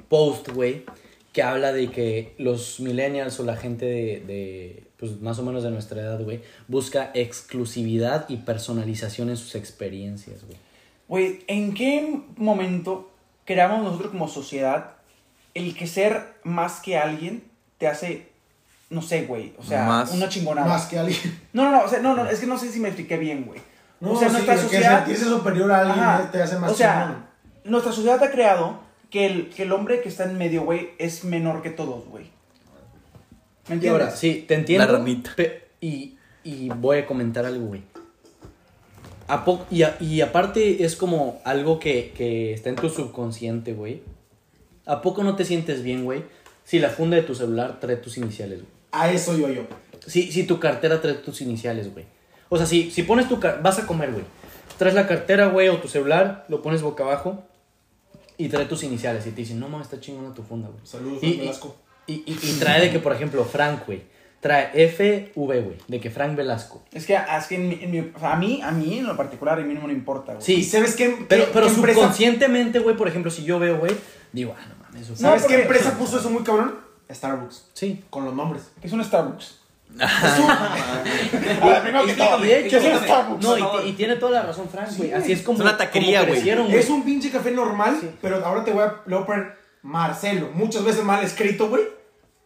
post, 0.09 0.49
güey, 0.49 0.83
que 1.31 1.41
habla 1.41 1.71
de 1.73 1.89
que 1.89 2.33
los 2.37 2.79
millennials 2.79 3.39
o 3.39 3.43
la 3.45 3.55
gente 3.55 3.85
de, 3.85 4.23
de, 4.27 4.83
pues 4.97 5.19
más 5.21 5.39
o 5.39 5.43
menos 5.43 5.63
de 5.63 5.71
nuestra 5.71 6.01
edad, 6.01 6.21
güey, 6.21 6.41
busca 6.67 7.11
exclusividad 7.13 8.29
y 8.29 8.37
personalización 8.37 9.29
en 9.29 9.37
sus 9.37 9.55
experiencias, 9.55 10.43
güey. 10.45 10.57
Güey, 11.07 11.39
¿en 11.47 11.73
qué 11.73 12.21
momento 12.37 13.11
creamos 13.45 13.83
nosotros 13.83 14.11
como 14.11 14.27
sociedad 14.27 14.91
el 15.53 15.75
que 15.75 15.87
ser 15.87 16.35
más 16.43 16.79
que 16.79 16.97
alguien 16.97 17.43
te 17.77 17.87
hace, 17.87 18.27
no 18.89 19.01
sé, 19.01 19.23
güey, 19.25 19.53
o 19.57 19.63
sea, 19.63 19.85
Más. 19.85 20.11
una 20.13 20.29
chingonada? 20.29 20.67
Más 20.67 20.85
que 20.87 20.97
alguien. 20.99 21.39
No, 21.53 21.63
no, 21.63 21.71
no, 21.71 21.83
o 21.83 21.87
sea, 21.89 21.99
no, 21.99 22.15
no, 22.15 22.25
es 22.29 22.39
que 22.39 22.47
no 22.47 22.57
sé 22.57 22.71
si 22.71 22.79
me 22.79 22.87
expliqué 22.89 23.17
bien, 23.17 23.45
güey. 23.45 23.59
No, 23.99 24.11
o 24.11 24.19
sea, 24.19 24.27
sí, 24.29 24.33
nuestra 24.33 24.55
que 24.55 24.61
sociedad... 24.61 24.97
sentirse 25.05 25.25
superior 25.25 25.71
a 25.71 25.79
alguien 25.81 25.99
Ajá. 26.03 26.23
eh, 26.23 26.27
te 26.31 26.41
hace 26.41 26.57
más 26.57 26.71
O 26.71 26.75
sea, 26.75 27.03
chingón. 27.05 27.25
nuestra 27.71 27.91
sociedad 27.93 28.21
ha 28.23 28.31
creado 28.31 28.79
que 29.09 29.25
el, 29.27 29.49
que 29.49 29.63
el 29.63 29.71
hombre 29.71 30.01
que 30.01 30.09
está 30.09 30.23
en 30.25 30.37
medio, 30.37 30.63
güey, 30.63 30.89
es 30.97 31.23
menor 31.23 31.61
que 31.61 31.69
todos, 31.69 32.05
güey. 32.07 32.25
¿Me 33.67 33.69
Y 33.69 33.73
entiendes? 33.75 34.01
ahora, 34.01 34.11
sí, 34.15 34.43
te 34.47 34.55
entiendo. 34.55 34.85
La 34.85 34.91
ramita. 34.91 35.31
pe- 35.35 35.67
y, 35.79 36.17
y 36.43 36.69
voy 36.69 36.97
a 36.97 37.05
comentar 37.05 37.45
algo, 37.45 37.67
güey. 37.67 37.81
A 39.27 39.45
po- 39.45 39.65
y, 39.71 39.83
a- 39.83 39.95
y 40.01 40.19
aparte 40.21 40.83
es 40.83 40.95
como 40.97 41.39
algo 41.45 41.79
que, 41.79 42.11
que 42.17 42.53
está 42.53 42.69
en 42.69 42.75
tu 42.75 42.89
subconsciente, 42.89 43.73
güey. 43.73 44.01
¿A 44.85 45.01
poco 45.01 45.23
no 45.23 45.35
te 45.35 45.45
sientes 45.45 45.83
bien, 45.83 46.03
güey? 46.03 46.23
Si 46.63 46.79
la 46.79 46.89
funda 46.89 47.15
de 47.17 47.23
tu 47.23 47.35
celular 47.35 47.79
trae 47.79 47.95
tus 47.97 48.17
iniciales, 48.17 48.59
güey. 48.59 48.71
A 48.91 49.11
eso 49.11 49.37
yo, 49.37 49.49
yo. 49.49 49.63
Si, 50.05 50.31
si 50.31 50.43
tu 50.45 50.59
cartera 50.59 51.01
trae 51.01 51.13
tus 51.15 51.41
iniciales, 51.41 51.91
güey. 51.93 52.05
O 52.49 52.57
sea, 52.57 52.65
si, 52.65 52.91
si 52.91 53.03
pones 53.03 53.27
tu... 53.27 53.39
car- 53.39 53.61
Vas 53.63 53.79
a 53.79 53.87
comer, 53.87 54.11
güey. 54.11 54.23
Traes 54.77 54.93
la 54.95 55.07
cartera, 55.07 55.47
güey, 55.47 55.69
o 55.69 55.77
tu 55.77 55.87
celular, 55.87 56.45
lo 56.49 56.61
pones 56.61 56.81
boca 56.81 57.03
abajo 57.03 57.43
y 58.37 58.49
trae 58.49 58.65
tus 58.65 58.83
iniciales. 58.83 59.25
Y 59.27 59.31
te 59.31 59.37
dicen, 59.37 59.59
no 59.59 59.69
mames, 59.69 59.87
está 59.87 59.99
chingona 59.99 60.33
tu 60.33 60.43
funda, 60.43 60.67
güey. 60.69 60.85
Saludos, 60.85 61.23
Y, 61.23 61.39
y, 62.07 62.13
y- 62.27 62.37
y 62.41 62.59
trae 62.59 62.81
de 62.81 62.91
que, 62.91 62.99
por 62.99 63.13
ejemplo, 63.13 63.43
Frank, 63.45 63.85
güey. 63.85 64.03
Trae 64.43 64.69
FV, 64.89 65.31
güey. 65.61 65.77
De 65.87 65.99
que 66.01 66.09
Frank 66.11 66.35
Velasco. 66.35 66.83
Es 66.91 67.05
que, 67.05 67.15
es 67.15 67.47
que 67.47 67.55
en 67.55 67.69
mi- 67.69 67.79
en 67.81 67.91
mi- 67.91 68.11
o 68.13 68.19
sea, 68.19 68.33
a 68.33 68.35
mí, 68.35 68.61
a 68.61 68.71
mí 68.71 68.99
en 68.99 69.07
lo 69.07 69.15
particular, 69.15 69.57
a 69.57 69.63
mí 69.63 69.73
no 69.73 69.87
me 69.87 69.93
importa, 69.93 70.33
güey. 70.33 70.45
Sí. 70.45 70.55
¿Y 70.55 70.63
sabes 70.65 70.95
qué, 70.95 71.15
Pero, 71.29 71.45
qué- 71.45 71.51
pero 71.53 71.67
qué 71.67 71.73
subconscientemente, 71.73 72.79
güey, 72.79 72.97
por 72.97 73.07
ejemplo, 73.07 73.31
si 73.31 73.45
yo 73.45 73.57
veo, 73.57 73.77
güey, 73.79 73.95
digo, 74.33 74.53
ah, 74.59 74.65
no 74.67 74.75
mames, 74.83 75.03
eso 75.03 75.15
¿sabes 75.15 75.43
No, 75.43 75.47
qué 75.47 75.61
empresa 75.61 75.97
puso 75.97 76.19
eso 76.19 76.29
muy 76.29 76.43
cabrón? 76.43 76.75
Starbucks. 77.09 77.69
Sí. 77.73 78.03
Con 78.09 78.25
los 78.25 78.35
nombres. 78.35 78.63
Que 78.81 78.87
es 78.87 78.93
un 78.93 79.01
Starbucks. 79.03 79.59
No, 83.41 83.81
y, 83.85 83.91
tiene 83.93 84.15
toda 84.17 84.31
la 84.31 84.41
razón, 84.43 84.67
Frank, 84.69 84.89
güey. 84.97 85.13
Así 85.13 85.31
es 85.31 85.41
como. 85.41 85.57
Es 85.59 85.61
una 85.63 85.77
taquería, 85.77 86.23
güey. 86.23 86.49
Es 86.75 86.89
un 86.89 87.03
pinche 87.03 87.29
café 87.31 87.51
normal, 87.51 87.97
pero 88.21 88.45
ahora 88.45 88.63
te 88.63 88.71
voy 88.71 88.83
a, 88.83 88.95
le 89.05 89.15
voy 89.15 89.23
a 89.23 89.25
poner 89.27 89.55
Marcelo. 89.83 90.49
Muchas 90.53 90.83
veces 90.83 91.03
mal 91.03 91.23
escrito, 91.23 91.69
güey. 91.69 91.83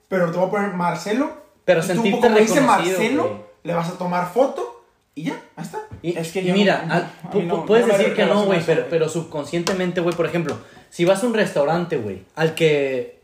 Pero 0.07 0.31
te 0.31 0.37
voy 0.37 0.47
a 0.47 0.51
poner 0.51 0.73
Marcelo. 0.73 1.46
Pero 1.67 1.81
y 1.83 2.11
tú, 2.11 2.19
como 2.21 2.37
dice 2.39 2.61
Marcelo, 2.61 3.23
güey. 3.23 3.35
le 3.63 3.73
vas 3.75 3.89
a 3.89 3.97
tomar 3.97 4.31
foto 4.33 4.85
y 5.13 5.23
ya, 5.23 5.39
ahí 5.55 5.65
está. 5.65 5.79
Y, 6.01 6.17
Es 6.17 6.31
que 6.31 6.41
y 6.41 6.45
yo 6.45 6.53
mira, 6.53 6.85
no- 6.87 6.93
a 6.93 7.43
no- 7.43 7.65
puedes 7.65 7.85
no 7.85 7.95
decir 7.97 8.15
que 8.15 8.25
no, 8.25 8.45
güey, 8.45 8.59
eso, 8.59 8.73
pero, 8.89 9.09
subconscientemente, 9.09 9.99
güey, 10.01 10.15
por 10.15 10.25
ejemplo, 10.25 10.57
si 10.89 11.05
vas 11.05 11.23
a 11.23 11.27
un 11.27 11.33
restaurante, 11.33 11.97
güey, 11.97 12.23
al 12.35 12.55
que 12.55 13.19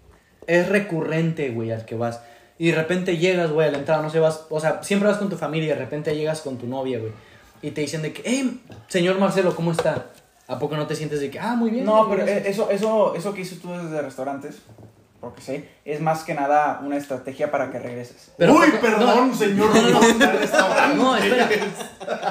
es 0.45 0.67
recurrente, 0.69 1.49
güey, 1.51 1.71
al 1.71 1.85
que 1.85 1.95
vas, 1.95 2.19
y 2.59 2.67
de 2.71 2.75
repente 2.75 3.17
llegas, 3.17 3.51
güey, 3.51 3.69
a 3.69 3.71
la 3.71 3.77
entrada, 3.77 4.01
no 4.01 4.09
sé, 4.09 4.19
vas, 4.19 4.45
o 4.49 4.59
sea, 4.59 4.83
siempre 4.83 5.07
vas 5.07 5.17
con 5.17 5.29
tu 5.29 5.37
familia 5.37 5.67
y 5.67 5.69
de 5.69 5.75
repente 5.75 6.15
llegas 6.15 6.41
con 6.41 6.57
tu 6.57 6.67
novia, 6.67 6.99
güey, 6.99 7.11
y 7.61 7.71
te 7.71 7.79
dicen 7.81 8.01
de 8.01 8.11
que, 8.11 8.21
hey, 8.25 8.61
señor 8.89 9.17
Marcelo, 9.19 9.55
¿cómo 9.55 9.71
está? 9.71 10.07
¿A 10.47 10.59
poco 10.59 10.75
no 10.75 10.85
te 10.85 10.95
sientes 10.97 11.21
de 11.21 11.31
que, 11.31 11.39
ah, 11.39 11.55
muy 11.55 11.69
bien? 11.71 11.85
No, 11.85 12.09
pero 12.09 12.25
gracias"? 12.25 12.45
eh, 12.45 12.49
eso, 12.49 12.69
eso, 12.69 13.15
eso 13.15 13.33
que 13.33 13.41
hizo 13.41 13.55
tú 13.61 13.71
desde 13.71 14.01
restaurantes, 14.01 14.57
porque 15.23 15.41
sé, 15.41 15.69
es 15.85 16.01
más 16.01 16.25
que 16.25 16.33
nada 16.33 16.81
una 16.83 16.97
estrategia 16.97 17.49
para 17.49 17.71
que 17.71 17.79
regreses. 17.79 18.33
Pero 18.37 18.55
Uy, 18.55 18.67
perdón, 18.81 19.29
no, 19.29 19.33
señor. 19.33 19.73
no, 19.73 20.95
no, 20.95 21.15
espera. 21.15 21.49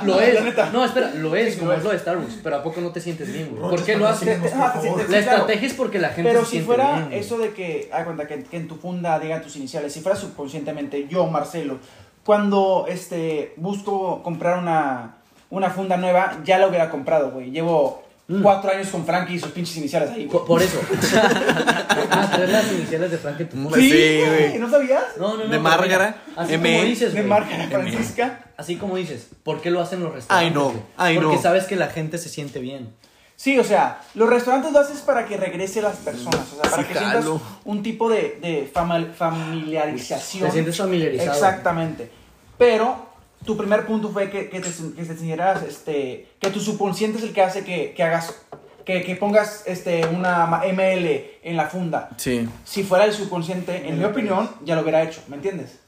Lo 0.05 0.21
es. 0.21 0.35
La 0.35 0.41
neta. 0.43 0.71
No, 0.71 0.85
espera, 0.85 1.11
lo 1.15 1.35
es, 1.35 1.57
como 1.57 1.71
lo 1.71 1.79
es 1.79 1.85
lo 1.85 1.91
de 1.91 1.99
Starbucks. 1.99 2.41
Pero 2.45 2.57
¿a 2.57 2.63
poco 2.63 2.83
no 2.83 2.91
te 2.91 3.01
sientes 3.01 3.33
bien, 3.33 3.49
güey? 3.57 3.63
¿Por 3.63 3.83
qué 3.83 3.97
lo 3.97 4.07
haces? 4.07 4.39
Ah, 4.55 4.79
sí, 4.79 4.89
La 5.09 5.19
estrategia 5.21 5.69
es 5.69 5.73
porque 5.73 5.99
la 5.99 6.11
gente 6.11 6.31
Pero 6.31 6.41
se 6.41 6.45
si 6.45 6.51
siente 6.51 6.67
fuera 6.67 6.97
bien, 6.99 7.13
eso 7.15 7.39
de 7.39 7.55
que, 7.55 7.89
haz 7.91 8.05
cuenta, 8.05 8.27
que, 8.27 8.45
que 8.45 8.59
en 8.59 8.69
tu 8.69 8.77
funda 8.77 9.19
diga 9.19 9.41
tus 9.41 9.57
iniciales, 9.57 9.91
si 9.91 10.03
fuera 10.03 10.15
subconscientemente 10.15 11.09
yo, 11.09 11.27
Marcelo, 11.29 11.79
cuando 12.27 12.85
este, 12.91 13.55
busco 13.57 14.23
comprar 14.23 14.59
una, 14.59 15.15
una 15.49 15.71
funda 15.71 15.97
nueva, 15.97 16.41
ya 16.45 16.59
la 16.59 16.67
hubiera 16.67 16.91
comprado, 16.91 17.31
güey. 17.31 17.51
Llevo 17.51 18.03
Mm. 18.39 18.43
cuatro 18.43 18.71
años 18.71 18.89
con 18.89 19.05
Frankie 19.05 19.35
y 19.35 19.39
sus 19.39 19.51
pinches 19.51 19.77
iniciales 19.77 20.11
ahí, 20.11 20.25
güey. 20.27 20.29
Por, 20.31 20.47
por 20.47 20.63
eso. 20.63 20.81
ah, 22.11 22.29
traer 22.33 22.49
las 22.49 22.73
iniciales 22.73 23.11
de 23.11 23.19
Frank 23.19 23.41
en 23.41 23.49
tu 23.49 23.75
Sí, 23.75 23.91
Sí, 23.91 24.23
güey. 24.27 24.59
¿no 24.59 24.71
sabías? 24.71 25.03
No, 25.19 25.37
no, 25.37 25.45
no. 25.45 25.51
De 25.51 25.59
Márgara, 25.59 26.23
Así 26.37 26.55
M. 26.55 26.73
como 26.73 26.85
dices, 26.85 27.13
De. 27.15 27.23
Márgara 27.23 27.69
Francisca. 27.69 28.45
Así 28.57 28.77
como 28.77 28.97
dices, 28.97 29.29
¿por 29.43 29.61
qué 29.61 29.71
lo 29.71 29.81
hacen 29.81 30.03
los 30.03 30.15
restaurantes? 30.15 30.51
Ay, 30.51 30.55
no, 30.55 30.73
ay, 30.97 31.17
Porque 31.17 31.37
no. 31.37 31.43
sabes 31.43 31.65
que 31.65 31.77
la 31.77 31.89
gente 31.89 32.17
se 32.19 32.29
siente 32.29 32.59
bien. 32.61 32.95
Sí, 33.37 33.59
o 33.59 33.65
sea, 33.65 34.01
los 34.15 34.29
restaurantes 34.29 34.73
lo 34.73 34.79
haces 34.79 35.01
para 35.01 35.27
que 35.27 35.37
regrese 35.37 35.83
las 35.83 35.97
personas, 35.97 36.47
o 36.53 36.63
sea, 36.63 36.71
para 36.71 36.83
Sí, 36.83 36.89
que 36.93 36.99
sientas 36.99 37.25
un 37.65 37.83
tipo 37.83 38.09
de, 38.09 38.39
de 38.41 38.71
familiarización. 38.73 40.47
Te 40.47 40.53
sientes 40.53 40.77
familiarizado. 40.77 41.33
Exactamente. 41.33 42.11
Pero 42.57 43.12
tu 43.45 43.57
primer 43.57 43.87
punto 43.87 44.11
fue 44.11 44.31
que, 44.31 44.49
que 44.49 44.61
te, 44.61 44.69
que 44.71 45.03
te 45.05 45.17
sintieras, 45.17 45.63
este, 45.63 46.29
que 46.41 46.51
tu 46.51 46.61
subconsciente 46.61 47.19
es 47.19 47.25
el 47.25 47.33
que 47.33 47.43
hace 47.43 47.65
que, 47.65 47.93
que 47.95 48.03
hagas, 48.03 48.35
que, 48.85 49.03
que 49.03 49.17
pongas 49.17 49.63
este, 49.67 50.07
una 50.07 50.47
ML 50.73 51.07
en 51.43 51.57
la 51.57 51.69
funda. 51.69 52.11
Sí. 52.17 52.49
Si 52.65 52.83
fuera 52.83 53.05
el 53.05 53.13
subconsciente, 53.13 53.89
en 53.89 53.99
mi 53.99 54.05
opinión, 54.05 54.49
ya 54.65 54.75
lo 54.77 54.83
hubiera 54.83 55.03
hecho, 55.03 55.21
¿me 55.29 55.37
entiendes? 55.37 55.79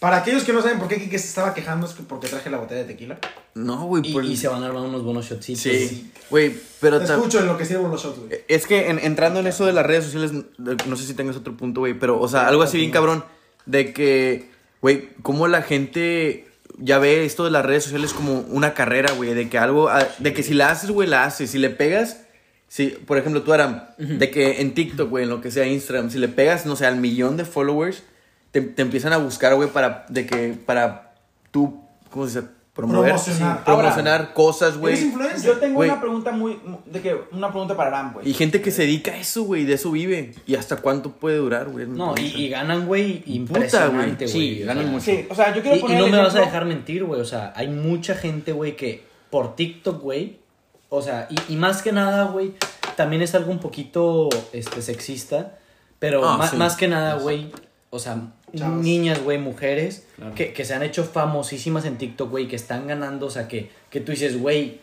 Para 0.00 0.18
aquellos 0.18 0.44
que 0.44 0.52
no 0.52 0.60
saben 0.60 0.78
por 0.78 0.88
qué 0.88 0.98
Kike 1.00 1.18
se 1.18 1.28
estaba 1.28 1.54
quejando, 1.54 1.86
es 1.86 1.94
que 1.94 2.02
porque 2.02 2.28
traje 2.28 2.50
la 2.50 2.58
botella 2.58 2.82
de 2.82 2.86
tequila. 2.88 3.18
No, 3.54 3.86
güey. 3.86 4.02
Y, 4.06 4.12
por- 4.12 4.24
y 4.24 4.36
se 4.36 4.48
van 4.48 4.62
a 4.62 4.66
armar 4.66 4.82
unos 4.82 5.02
buenos 5.02 5.24
shotcitos. 5.24 5.62
Sí. 5.62 6.12
Güey, 6.28 6.54
pero... 6.80 6.98
Te 6.98 7.04
escucho 7.06 7.38
en 7.40 7.46
lo 7.46 7.56
que 7.56 7.64
sirvo 7.64 7.88
los 7.88 8.02
shots, 8.02 8.18
güey. 8.18 8.40
Es 8.48 8.66
que 8.66 8.90
en- 8.90 8.98
entrando 8.98 9.40
en 9.40 9.46
eso 9.46 9.64
de 9.64 9.72
las 9.72 9.86
redes 9.86 10.04
sociales, 10.04 10.32
no 10.58 10.96
sé 10.96 11.06
si 11.06 11.14
tengas 11.14 11.36
otro 11.36 11.56
punto, 11.56 11.80
güey, 11.80 11.94
pero, 11.94 12.20
o 12.20 12.28
sea, 12.28 12.46
algo 12.48 12.62
así 12.62 12.76
bien 12.76 12.90
cabrón, 12.90 13.24
de 13.64 13.94
que, 13.94 14.50
güey, 14.84 15.08
cómo 15.22 15.48
la 15.48 15.62
gente 15.62 16.46
ya 16.76 16.98
ve 16.98 17.24
esto 17.24 17.46
de 17.46 17.50
las 17.50 17.64
redes 17.64 17.84
sociales 17.84 18.12
como 18.12 18.40
una 18.50 18.74
carrera, 18.74 19.14
güey, 19.14 19.32
de 19.32 19.48
que 19.48 19.56
algo, 19.56 19.88
ah, 19.88 20.06
de 20.18 20.34
que 20.34 20.42
si 20.42 20.52
la 20.52 20.68
haces, 20.68 20.90
güey, 20.90 21.08
la 21.08 21.24
haces, 21.24 21.52
si 21.52 21.56
le 21.56 21.70
pegas, 21.70 22.26
si, 22.68 22.88
por 22.88 23.16
ejemplo, 23.16 23.42
tú, 23.42 23.54
Aram, 23.54 23.84
de 23.96 24.30
que 24.30 24.60
en 24.60 24.74
TikTok, 24.74 25.08
güey, 25.08 25.24
en 25.24 25.30
lo 25.30 25.40
que 25.40 25.50
sea 25.50 25.66
Instagram, 25.66 26.10
si 26.10 26.18
le 26.18 26.28
pegas, 26.28 26.66
no 26.66 26.76
sé, 26.76 26.84
al 26.84 26.98
millón 26.98 27.38
de 27.38 27.46
followers, 27.46 28.02
te, 28.50 28.60
te 28.60 28.82
empiezan 28.82 29.14
a 29.14 29.16
buscar, 29.16 29.54
güey, 29.54 29.70
para, 29.70 30.04
de 30.10 30.26
que, 30.26 30.48
para 30.48 31.14
tú, 31.50 31.82
¿cómo 32.10 32.28
se 32.28 32.42
dice? 32.42 32.52
Promover, 32.74 33.12
Promocionar. 33.12 33.56
sí, 33.58 33.62
promocionar 33.64 34.34
cosas, 34.34 34.76
güey. 34.78 35.12
Yo 35.44 35.58
tengo 35.58 35.78
una 35.80 36.00
pregunta 36.00 36.32
muy. 36.32 36.58
de 36.86 37.00
que 37.00 37.16
Una 37.30 37.48
pregunta 37.50 37.76
para 37.76 37.90
Aram, 37.90 38.14
güey. 38.14 38.28
Y 38.28 38.34
gente 38.34 38.60
que 38.60 38.72
se 38.72 38.82
dedica 38.82 39.12
a 39.12 39.16
eso, 39.16 39.44
güey, 39.44 39.64
de 39.64 39.74
eso 39.74 39.92
vive. 39.92 40.34
¿Y 40.44 40.56
hasta 40.56 40.78
cuánto 40.78 41.12
puede 41.12 41.36
durar, 41.36 41.68
güey? 41.68 41.86
No, 41.86 42.14
y, 42.18 42.22
y 42.42 42.48
ganan, 42.48 42.86
güey, 42.86 43.18
Puta, 43.20 43.30
impresionante, 43.30 44.26
güey. 44.26 44.36
güey. 44.36 44.54
Sí, 44.58 44.62
ganan 44.64 44.90
mucho. 44.90 45.04
Sí, 45.04 45.26
o 45.30 45.34
sea, 45.36 45.54
yo 45.54 45.62
quiero 45.62 45.76
Y, 45.76 45.78
y 45.78 45.82
poner. 45.82 45.98
no 46.00 46.06
el 46.06 46.12
me 46.12 46.18
vas 46.18 46.34
a 46.34 46.40
dejar 46.40 46.64
mentir, 46.64 47.04
güey. 47.04 47.20
O 47.20 47.24
sea, 47.24 47.52
hay 47.54 47.68
mucha 47.68 48.16
gente, 48.16 48.50
güey, 48.50 48.74
que 48.74 49.04
por 49.30 49.54
TikTok, 49.54 50.02
güey. 50.02 50.40
O 50.88 51.00
sea, 51.00 51.28
y, 51.30 51.52
y 51.52 51.56
más 51.56 51.80
que 51.80 51.92
nada, 51.92 52.24
güey, 52.24 52.54
también 52.96 53.22
es 53.22 53.36
algo 53.36 53.52
un 53.52 53.60
poquito 53.60 54.28
este, 54.52 54.82
sexista. 54.82 55.58
Pero 56.00 56.24
Ah, 56.28 56.48
sí. 56.50 56.56
más 56.56 56.74
que 56.76 56.88
nada, 56.88 57.14
güey. 57.18 57.52
O 57.90 58.00
sea, 58.00 58.16
Chavos. 58.54 58.82
niñas, 58.82 59.22
güey, 59.22 59.38
mujeres 59.38 60.06
que, 60.34 60.52
que 60.52 60.64
se 60.64 60.74
han 60.74 60.82
hecho 60.82 61.04
famosísimas 61.04 61.84
en 61.84 61.98
TikTok, 61.98 62.30
güey, 62.30 62.48
que 62.48 62.56
están 62.56 62.86
ganando. 62.86 63.26
O 63.26 63.30
sea, 63.30 63.48
que, 63.48 63.70
que 63.90 64.00
tú 64.00 64.12
dices, 64.12 64.40
güey, 64.40 64.80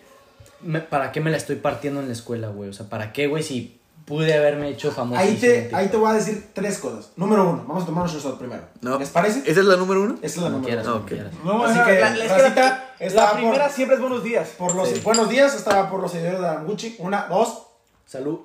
me- 0.62 0.79
¿para 0.81 1.12
qué 1.12 1.21
me 1.21 1.31
la 1.31 1.38
estoy 1.38 1.55
partiendo 1.57 1.99
en 1.99 2.07
la 2.07 2.13
escuela, 2.13 2.49
güey? 2.49 2.69
O 2.69 2.73
sea, 2.73 2.88
¿para 2.89 3.13
qué, 3.13 3.27
güey, 3.27 3.43
si 3.43 3.79
pude 4.05 4.34
haberme 4.34 4.69
hecho 4.69 4.91
famosísima? 4.91 5.31
Ahí 5.31 5.38
te, 5.69 5.75
ahí 5.75 5.88
te 5.88 5.97
voy 5.97 6.10
a 6.12 6.13
decir 6.15 6.49
tres 6.53 6.77
cosas. 6.79 7.12
Número 7.15 7.49
uno, 7.49 7.63
vamos 7.67 7.84
a 7.84 7.86
tomarnos 7.86 8.13
un 8.15 8.19
shot 8.21 8.38
primero. 8.38 8.63
No. 8.81 8.97
¿Les 8.99 9.10
parece? 9.10 9.39
¿Esa 9.49 9.60
es 9.62 9.65
la 9.65 9.75
número 9.77 10.01
uno? 10.01 10.15
Esa 10.21 10.25
es 10.25 10.38
la 10.38 10.43
Como 10.43 10.57
número 10.57 10.67
quieras, 10.67 10.86
uno. 10.86 10.93
como 10.93 11.03
ok. 11.05 11.10
quieras. 11.12 11.34
No, 11.43 11.63
Así 11.65 11.77
no, 11.79 11.86
que, 11.86 11.99
la, 11.99 12.10
la, 12.15 12.38
racita, 12.38 12.93
la 12.99 13.05
está 13.05 13.27
por- 13.31 13.36
primera 13.39 13.69
siempre 13.69 13.95
es 13.95 14.01
buenos 14.01 14.23
días. 14.23 14.49
Por 14.57 14.75
los 14.75 14.89
Sí. 14.89 15.01
buenos 15.03 15.29
días, 15.29 15.55
estaba 15.55 15.89
por 15.89 16.01
los 16.01 16.12
seguidores 16.12 16.41
de 16.41 16.47
Anguchi. 16.47 16.95
Una, 16.99 17.27
dos. 17.27 17.67
Salud, 18.05 18.39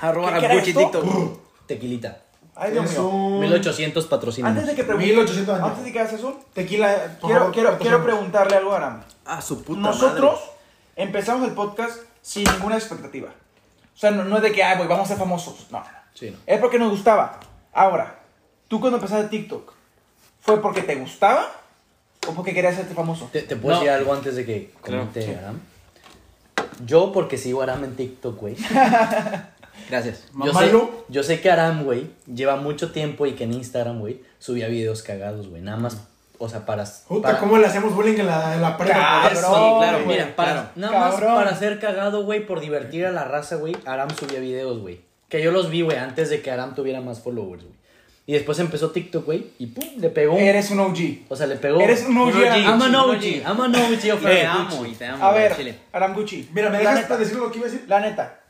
Arroba 0.00 0.34
¿Qué- 0.34 0.40
qué 0.40 0.44
era 0.46 0.54
Gucci 0.56 0.70
esto? 0.70 0.80
TikTok. 1.00 1.38
tequilita. 1.66 2.18
Ay, 2.56 2.72
Dios 2.72 2.84
Es 2.84 2.92
mío. 2.92 3.08
un 3.08 3.40
1800 3.40 4.06
patrocina. 4.06 4.48
Antes 4.48 4.66
de 4.66 4.74
que 4.74 4.84
pregunte, 4.84 5.06
1800 5.08 5.54
años. 5.56 5.68
antes 5.70 5.84
de 5.84 5.92
que 5.92 6.00
hagas 6.00 6.12
eso, 6.12 6.40
tequila. 6.52 6.94
por 7.20 7.28
quiero, 7.28 7.38
favor, 7.40 7.52
quiero, 7.54 7.78
quiero 7.78 8.04
preguntarle 8.04 8.56
algo 8.56 8.72
a 8.72 8.76
Aram. 8.76 9.02
Ah, 9.26 9.40
su 9.42 9.62
puta 9.64 9.80
Nosotros 9.80 10.40
empezamos 10.96 11.46
el 11.48 11.54
podcast 11.54 11.98
sin 12.22 12.44
ninguna 12.44 12.76
expectativa. 12.76 13.28
O 13.94 13.98
sea, 13.98 14.10
no, 14.12 14.24
no 14.24 14.36
es 14.36 14.42
de 14.42 14.52
que, 14.52 14.62
ay, 14.62 14.76
güey, 14.76 14.88
vamos 14.88 15.06
a 15.06 15.08
ser 15.08 15.18
famosos. 15.18 15.66
No, 15.70 15.78
no, 15.80 15.84
no. 15.84 15.90
Sí, 16.14 16.30
no. 16.30 16.36
Es 16.46 16.60
porque 16.60 16.78
nos 16.78 16.90
gustaba. 16.90 17.40
Ahora, 17.72 18.20
tú 18.68 18.80
cuando 18.80 18.98
empezaste 18.98 19.28
TikTok, 19.28 19.72
¿fue 20.40 20.60
porque 20.62 20.82
te 20.82 20.94
gustaba 20.94 21.50
o 22.28 22.32
porque 22.34 22.54
querías 22.54 22.74
hacerte 22.74 22.94
famoso? 22.94 23.28
¿Te, 23.32 23.42
te 23.42 23.56
puedo 23.56 23.74
No. 23.74 23.80
decir 23.80 23.90
algo 23.92 24.12
antes 24.14 24.36
de 24.36 24.44
que 24.46 24.70
Claro, 24.82 25.00
comente 25.02 25.22
sí. 25.22 25.32
Aram? 25.32 25.60
Yo, 26.84 27.12
porque 27.12 27.36
sigo 27.38 27.60
a 27.60 27.64
Aram 27.64 27.82
en 27.84 27.96
TikTok, 27.96 28.36
güey. 28.38 28.56
Gracias. 29.88 30.24
Yo 31.08 31.22
sé, 31.22 31.36
yo 31.36 31.40
que 31.42 31.50
Aram, 31.50 31.84
güey, 31.84 32.06
lleva 32.32 32.56
mucho 32.56 32.92
tiempo 32.92 33.26
y 33.26 33.32
que 33.32 33.44
en 33.44 33.52
Instagram, 33.52 34.00
güey, 34.00 34.20
subía 34.38 34.68
videos 34.68 35.02
cagados, 35.02 35.48
güey. 35.48 35.62
Nada 35.62 35.76
más, 35.76 35.98
o 36.38 36.48
sea, 36.48 36.64
para... 36.66 36.84
Puta, 37.08 37.28
para- 37.28 37.38
¿cómo 37.38 37.58
le 37.58 37.66
hacemos 37.66 37.94
bullying 37.94 38.18
en 38.18 38.26
la, 38.26 38.54
en 38.54 38.62
la 38.62 38.76
prepa? 38.76 38.94
Cabrón? 38.94 39.34
Sí, 39.36 39.78
claro, 39.78 39.98
mira, 40.06 40.36
para, 40.36 40.52
claro. 40.52 40.68
nada 40.76 40.98
más 40.98 41.14
Cabrón. 41.14 41.34
para 41.34 41.56
ser 41.56 41.78
cagado, 41.78 42.24
güey, 42.24 42.46
por 42.46 42.60
divertir 42.60 43.04
a 43.06 43.12
la 43.12 43.24
raza, 43.24 43.56
güey, 43.56 43.76
Aram 43.84 44.10
subía 44.10 44.40
videos, 44.40 44.78
güey. 44.80 45.00
Que 45.28 45.42
yo 45.42 45.50
los 45.52 45.70
vi, 45.70 45.82
güey, 45.82 45.96
antes 45.98 46.30
de 46.30 46.40
que 46.42 46.50
Aram 46.50 46.74
tuviera 46.74 47.00
más 47.00 47.20
followers, 47.20 47.62
güey. 47.64 47.74
Y 48.26 48.32
después 48.32 48.58
empezó 48.58 48.90
TikTok, 48.90 49.26
güey, 49.26 49.48
y 49.58 49.66
pum, 49.66 49.84
le 49.98 50.08
pegó. 50.08 50.38
Eres 50.38 50.70
un 50.70 50.80
OG. 50.80 50.96
O 51.28 51.36
sea, 51.36 51.46
le 51.46 51.56
pegó. 51.56 51.78
Eres 51.78 52.06
un 52.08 52.16
OG. 52.16 52.28
Un 52.34 52.36
OG. 52.36 52.56
I'm 52.56 52.82
an 52.82 52.82
Un 52.82 52.94
OG, 52.94 53.10
OG. 53.10 53.24
I'm 53.24 53.60
an 53.60 53.74
OG 53.76 54.14
of 54.14 54.22
Te 54.24 54.46
amo 54.46 54.76
Gucci. 54.76 54.90
y 54.90 54.94
te 54.94 55.04
amo. 55.04 55.24
A 55.26 55.32
ver, 55.32 55.54
Chile. 55.54 55.78
Aram 55.92 56.14
Gucci. 56.14 56.48
Mira, 56.54 56.70
¿me 56.70 56.78
dejas 56.78 56.94
neta, 56.94 57.18
decir 57.18 57.36
lo 57.36 57.50
que 57.52 57.58
iba 57.58 57.66
a 57.66 57.70
decir? 57.70 57.84
La 57.86 58.00
neta, 58.00 58.40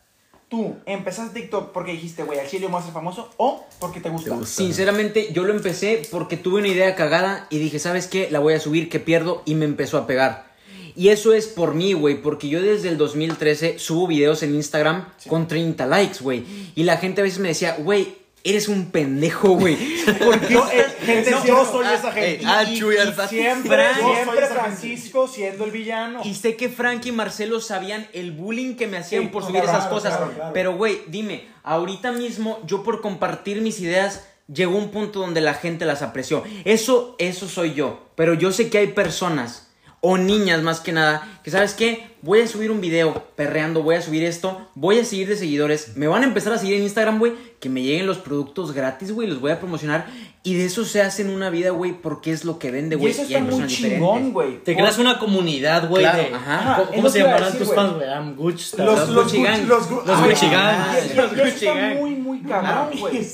¿tú 0.49 0.77
empezaste 0.87 1.41
TikTok 1.41 1.73
porque 1.73 1.93
dijiste, 1.93 2.23
güey, 2.23 2.39
al 2.39 2.49
chile 2.49 2.67
me 2.67 2.73
voy 2.73 2.81
a 2.81 2.85
ser 2.85 2.93
famoso 2.93 3.31
o 3.37 3.65
porque 3.79 4.01
te 4.01 4.09
gusta? 4.11 4.31
Te 4.31 4.37
gusta. 4.37 4.63
Sinceramente, 4.63 5.33
yo 5.33 5.45
lo 5.45 5.53
empecé 5.53 6.03
porque 6.11 6.37
tuve 6.37 6.61
una 6.61 6.69
idea 6.69 6.95
cagada 6.95 7.47
y 7.51 7.59
dije, 7.59 7.79
¿sabes 7.79 8.07
qué? 8.07 8.29
La 8.31 8.39
voy 8.39 8.55
a 8.55 8.61
subir, 8.61 8.89
que 8.89 9.01
pierdo 9.01 9.43
y 9.45 9.55
me 9.55 9.65
empezó 9.65 9.99
a 9.99 10.07
pegar. 10.07 10.55
Y 10.97 11.09
eso 11.09 11.33
es 11.33 11.49
por 11.49 11.75
mí, 11.75 11.93
güey, 11.93 12.23
porque 12.23 12.49
yo 12.49 12.63
desde 12.63 12.89
el 12.89 12.97
2013 12.97 13.79
subo 13.81 14.07
videos 14.07 14.45
en 14.45 14.55
Instagram 14.55 15.09
con 15.29 15.49
30 15.49 15.87
likes, 15.87 16.19
güey. 16.21 16.45
Y 16.77 16.85
la 16.85 16.99
gente 16.99 17.21
a 17.21 17.25
veces 17.25 17.41
me 17.41 17.49
decía, 17.49 17.77
güey, 17.81 18.15
eres 18.45 18.69
un 18.69 18.91
pendejo, 18.91 19.51
güey. 19.57 19.77
Porque 20.23 20.53
Yo, 20.53 20.69
eh, 20.71 20.85
gente, 21.05 21.31
No, 21.31 21.45
yo 21.45 21.65
soy 21.65 21.87
ah, 21.87 21.95
esa 21.95 22.13
gente. 22.13 22.35
eh, 22.35 22.47
ah, 22.47 22.63
Y- 22.63 22.77
siempre, 22.77 23.95
siempre 23.95 24.47
Francisco 24.47 25.27
siendo 25.27 25.65
el 25.65 25.71
villano. 25.71 26.21
Y 26.25 26.35
sé 26.35 26.55
que 26.55 26.69
Frank 26.69 27.05
y 27.07 27.13
Marcelo 27.13 27.61
sabían 27.61 28.07
el 28.13 28.33
bullying 28.33 28.77
que 28.77 28.87
me 28.87 28.99
hacían 28.99 29.23
Sí, 29.23 29.29
por 29.29 29.43
claro, 29.43 29.59
subir 29.59 29.65
esas 29.69 29.87
cosas. 29.87 30.17
claro, 30.17 30.33
claro. 30.35 30.51
Pero, 30.53 30.77
güey, 30.77 31.01
dime, 31.09 31.49
ahorita 31.63 32.13
mismo 32.13 32.61
yo 32.67 32.83
por 32.83 33.01
compartir 33.01 33.61
mis 33.63 33.81
ideas 33.81 34.27
llegó 34.53 34.77
un 34.77 34.91
punto 34.91 35.21
donde 35.21 35.41
la 35.41 35.55
gente 35.55 35.87
las 35.87 36.03
apreció. 36.03 36.45
Eso, 36.67 37.17
eso 37.19 37.49
soy 37.49 37.73
yo. 37.75 38.09
Pero 38.15 38.35
yo 38.35 38.53
sé 38.53 38.69
que 38.69 38.77
hay 38.79 38.89
personas, 38.89 39.69
o 40.07 40.19
niñas 40.19 40.61
más 40.63 40.81
que 40.81 40.93
nada, 40.93 41.41
que 41.43 41.51
sabes 41.51 41.73
qué, 41.73 42.07
voy 42.21 42.43
a 42.43 42.47
subir 42.47 42.71
un 42.71 42.83
video 42.83 43.25
perreando, 43.37 43.83
voy 43.83 43.95
a 43.95 44.03
subir 44.03 44.23
esto, 44.23 44.69
voy 44.75 44.99
a 44.99 45.05
seguir 45.07 45.29
de 45.29 45.37
seguidores, 45.39 45.97
me 45.97 46.07
van 46.09 46.23
a 46.23 46.27
empezar 46.27 46.53
a 46.53 46.59
seguir 46.59 46.75
en 46.77 46.83
Instagram, 46.83 47.19
güey, 47.19 47.33
que 47.59 47.71
me 47.71 47.83
lleguen 47.83 48.07
los 48.07 48.19
productos 48.19 48.73
gratis, 48.73 49.13
güey, 49.13 49.27
los 49.29 49.41
voy 49.41 49.53
a 49.53 49.59
promocionar. 49.61 50.07
Y 50.43 50.57
de 50.57 50.67
eso 50.67 50.85
se 50.85 51.01
hacen 51.01 51.31
una 51.31 51.49
vida, 51.49 51.71
güey, 51.71 51.93
porque 51.95 52.33
es 52.33 52.45
lo 52.45 52.59
que 52.59 52.71
vende, 52.71 52.97
y 52.97 52.99
güey. 52.99 53.13
eso 53.13 53.23
hay 53.23 53.29
está 53.29 53.39
muy 53.41 53.49
personas 53.49 53.73
chingón, 53.73 54.33
güey. 54.35 54.63
Te 54.63 54.75
creas 54.77 54.99
una 54.99 55.19
comunidad, 55.19 55.89
güey. 55.89 56.03
Claro, 56.03 56.23
de- 56.23 56.35
ajá. 56.35 56.85
¿Cómo, 56.95 57.09
se 57.09 57.21
llamarán 57.21 57.45
decir, 57.53 57.67
tus 57.67 57.75
fans, 57.75 57.95
güey? 57.95 58.07
I'm 58.07 58.37
Gucci. 58.37 58.77
Los, 58.77 58.87
Los 58.99 59.09
los, 59.09 59.25
Gucci 59.25 59.39
Gucci- 59.39 59.43
Gang. 59.45 59.67
los, 59.67 59.89
Gu- 59.91 60.05
Los 60.05 60.21
Gucci 60.23 60.47
Gang. 60.51 60.77
Y- 60.93 60.97
y- 60.97 61.09
y 61.09 61.19
eso 61.19 61.29
Gucci 61.31 61.67
está 61.67 61.95
muy, 61.99 62.11
muy 62.11 62.43
cabrón, 62.43 62.99
güey. 63.01 63.27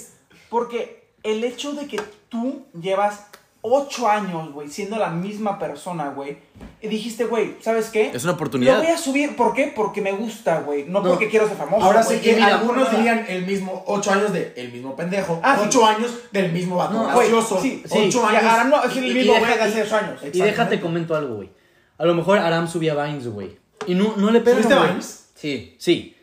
Porque 0.49 1.03
el 1.25 1.43
hecho 1.43 1.73
de 1.73 1.87
que 1.89 2.01
tú 2.29 2.65
llevas 2.81 3.27
ocho 3.63 4.09
años, 4.09 4.53
güey, 4.53 4.69
siendo 4.69 4.97
la 4.97 5.11
misma 5.11 5.59
persona, 5.59 6.09
güey, 6.11 6.39
y 6.81 6.89
dijiste, 6.89 7.25
güey, 7.25 7.57
¿sabes 7.61 7.91
qué? 7.91 8.11
Es 8.15 8.25
una 8.25 8.33
oportunidad. 8.33 8.77
Lo 8.79 8.83
voy 8.85 8.93
a 8.93 8.97
subir, 8.99 9.37
¿por 9.37 9.53
qué? 9.53 9.71
Porque 9.75 10.01
me 10.01 10.13
gusta, 10.13 10.61
güey, 10.61 10.85
no, 10.85 11.01
No. 11.03 11.11
porque 11.11 11.29
quiero 11.29 11.47
ser 11.47 11.57
famoso. 11.59 11.85
Ahora 11.85 12.03
sí 12.03 12.19
que 12.21 12.33
mira, 12.35 12.47
algunos 12.59 12.91
dirían 12.91 13.27
el 13.29 13.45
mismo 13.47 13.85
8 13.87 14.13
años 14.13 14.33
de 14.33 14.55
el 14.57 14.73
mismo 14.73 14.97
pendejo, 14.97 15.41
Ah, 15.43 15.57
sí. 15.59 15.65
8 15.69 15.87
años 15.87 16.19
del 16.33 16.53
mismo 16.53 16.77
vato 16.77 16.95
No, 16.95 17.05
gracioso, 17.09 17.61
sí, 17.61 17.83
8 17.85 17.95
sí. 17.95 17.99
años. 18.19 18.43
Y 18.43 18.47
ahora 18.47 18.65
no, 18.65 18.83
es 18.85 18.97
el 18.97 19.15
mismo 19.15 19.33
güey 19.39 19.55
de 19.55 19.61
hace 19.63 19.83
ocho 19.83 19.97
años. 19.97 20.21
Y 20.33 20.41
déjate 20.41 20.81
comento 20.81 21.15
algo, 21.15 21.37
güey. 21.37 21.51
A 21.99 22.05
lo 22.07 22.15
mejor 22.15 22.39
Aram 22.39 22.67
subía 22.67 22.95
Vines, 22.95 23.29
güey. 23.29 23.59
Y 23.87 23.95
no, 23.95 24.15
no 24.17 24.31
le 24.31 24.41
pegaron, 24.41 24.63
¿Subiste. 24.65 24.87
Vines? 24.89 25.31
Sí. 25.35 25.75
Sí. 25.79 26.17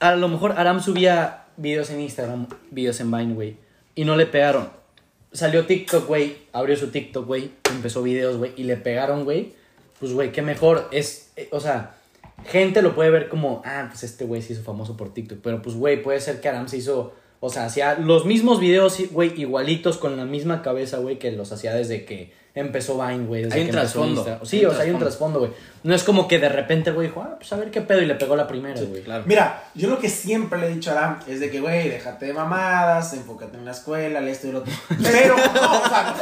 A 0.00 0.12
lo 0.16 0.28
mejor 0.28 0.52
Aram 0.58 0.80
subía 0.80 1.44
videos 1.58 1.90
en 1.90 2.00
Instagram, 2.00 2.46
videos 2.70 2.98
en 3.00 3.10
Vine, 3.10 3.34
güey. 3.34 3.56
Y 3.94 4.06
no 4.06 4.16
le 4.16 4.24
pegaron. 4.24 4.70
Salió 5.32 5.66
TikTok, 5.66 6.06
güey. 6.06 6.36
Abrió 6.52 6.76
su 6.76 6.88
TikTok, 6.88 7.26
güey. 7.26 7.50
Empezó 7.70 8.02
videos, 8.02 8.36
güey. 8.36 8.52
Y 8.56 8.64
le 8.64 8.76
pegaron, 8.76 9.24
güey. 9.24 9.54
Pues, 9.98 10.12
güey, 10.12 10.32
qué 10.32 10.42
mejor. 10.42 10.88
Es, 10.92 11.30
eh, 11.36 11.48
o 11.52 11.60
sea, 11.60 11.94
gente 12.46 12.82
lo 12.82 12.94
puede 12.94 13.10
ver 13.10 13.28
como, 13.28 13.62
ah, 13.64 13.86
pues 13.88 14.02
este 14.02 14.24
güey 14.24 14.42
se 14.42 14.52
hizo 14.52 14.62
famoso 14.62 14.96
por 14.96 15.14
TikTok. 15.14 15.38
Pero, 15.42 15.62
pues, 15.62 15.76
güey, 15.76 16.02
puede 16.02 16.20
ser 16.20 16.40
que 16.40 16.48
Aram 16.48 16.68
se 16.68 16.78
hizo, 16.78 17.14
o 17.40 17.50
sea, 17.50 17.66
hacía 17.66 17.98
los 17.98 18.26
mismos 18.26 18.60
videos, 18.60 18.98
güey, 19.10 19.40
igualitos, 19.40 19.98
con 19.98 20.16
la 20.16 20.24
misma 20.24 20.62
cabeza, 20.62 20.98
güey, 20.98 21.18
que 21.18 21.32
los 21.32 21.52
hacía 21.52 21.74
desde 21.74 22.04
que 22.04 22.32
empezó 22.54 22.98
Vine, 23.04 23.24
güey. 23.26 23.52
Hay 23.52 23.62
un 23.62 23.70
trasfondo. 23.70 24.20
Insta. 24.28 24.44
Sí, 24.44 24.58
Hay 24.60 24.64
o 24.66 24.72
sea, 24.74 24.82
hay 24.82 24.90
un 24.90 24.98
trasfondo, 24.98 25.38
güey. 25.40 25.52
No 25.84 25.94
es 25.94 26.04
como 26.04 26.28
que 26.28 26.38
de 26.38 26.48
repente, 26.48 26.92
güey, 26.92 27.08
dijo, 27.08 27.22
ah, 27.22 27.34
pues 27.38 27.52
a 27.52 27.56
ver 27.56 27.70
qué 27.72 27.80
pedo. 27.80 28.00
Y 28.02 28.06
le 28.06 28.14
pegó 28.14 28.36
la 28.36 28.46
primera, 28.46 28.80
güey. 28.80 29.02
Claro. 29.02 29.24
Mira, 29.26 29.64
yo 29.74 29.88
lo 29.88 29.98
que 29.98 30.08
siempre 30.08 30.60
le 30.60 30.66
he 30.66 30.74
dicho 30.74 30.90
a 30.90 30.92
Aram 30.94 31.18
es 31.26 31.40
de 31.40 31.50
que, 31.50 31.60
güey, 31.60 31.88
déjate 31.88 32.26
de 32.26 32.32
mamadas, 32.34 33.12
enfócate 33.14 33.56
en 33.56 33.64
la 33.64 33.72
escuela, 33.72 34.20
le 34.20 34.30
esto 34.30 34.46
y 34.48 34.52
lo 34.52 34.58
otro. 34.60 34.72
Pero, 35.02 35.36
no, 35.36 35.42
o 35.82 35.88
sea, 35.88 36.14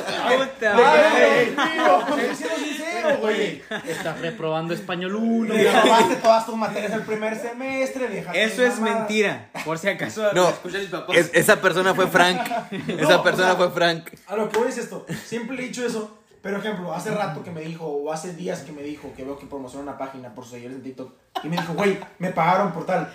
Puta 2.08 2.36
sincero, 2.56 3.18
güey. 3.20 3.62
Estás 3.88 4.20
reprobando 4.20 4.74
español 4.74 5.14
1. 5.16 5.54
Reprobaste 5.54 6.16
todas 6.16 6.46
tus 6.46 6.56
materias 6.56 6.92
el 6.92 7.02
primer 7.02 7.36
semestre, 7.36 8.08
déjate 8.08 8.42
Eso 8.44 8.62
de 8.62 8.68
es 8.68 8.74
mamadas. 8.78 8.98
mentira. 9.00 9.50
Por 9.64 9.78
si 9.78 9.88
acaso 9.88 10.32
No, 10.32 10.44
me 10.44 10.50
escuchan 10.50 10.80
mis 10.80 10.90
papás. 10.90 11.16
Es- 11.16 11.30
esa 11.34 11.60
persona 11.60 11.94
fue 11.94 12.06
Frank. 12.06 12.40
Esa 12.88 13.16
No, 13.16 13.22
persona 13.22 13.52
o 13.52 13.56
sea, 13.56 13.56
fue 13.56 13.70
Frank. 13.70 14.10
A 14.26 14.36
lo 14.36 14.48
que 14.48 14.58
voy 14.58 14.68
es 14.68 14.78
esto. 14.78 15.06
Siempre 15.26 15.56
le 15.56 15.64
he 15.64 15.66
dicho 15.66 15.84
eso. 15.84 16.16
Pero, 16.42 16.58
ejemplo, 16.58 16.94
hace 16.94 17.10
rato 17.10 17.42
que 17.42 17.50
me 17.50 17.60
dijo, 17.60 17.86
o 17.86 18.12
hace 18.12 18.32
días 18.34 18.60
que 18.60 18.72
me 18.72 18.82
dijo, 18.82 19.12
que 19.14 19.24
veo 19.24 19.38
que 19.38 19.46
promociona 19.46 19.82
una 19.82 19.98
página 19.98 20.34
por 20.34 20.44
sus 20.44 20.54
seguidores 20.54 20.78
en 20.78 20.82
TikTok. 20.84 21.12
Y 21.44 21.48
me 21.48 21.56
dijo, 21.56 21.74
güey, 21.74 21.98
me 22.18 22.30
pagaron 22.30 22.72
por 22.72 22.86
tal. 22.86 23.12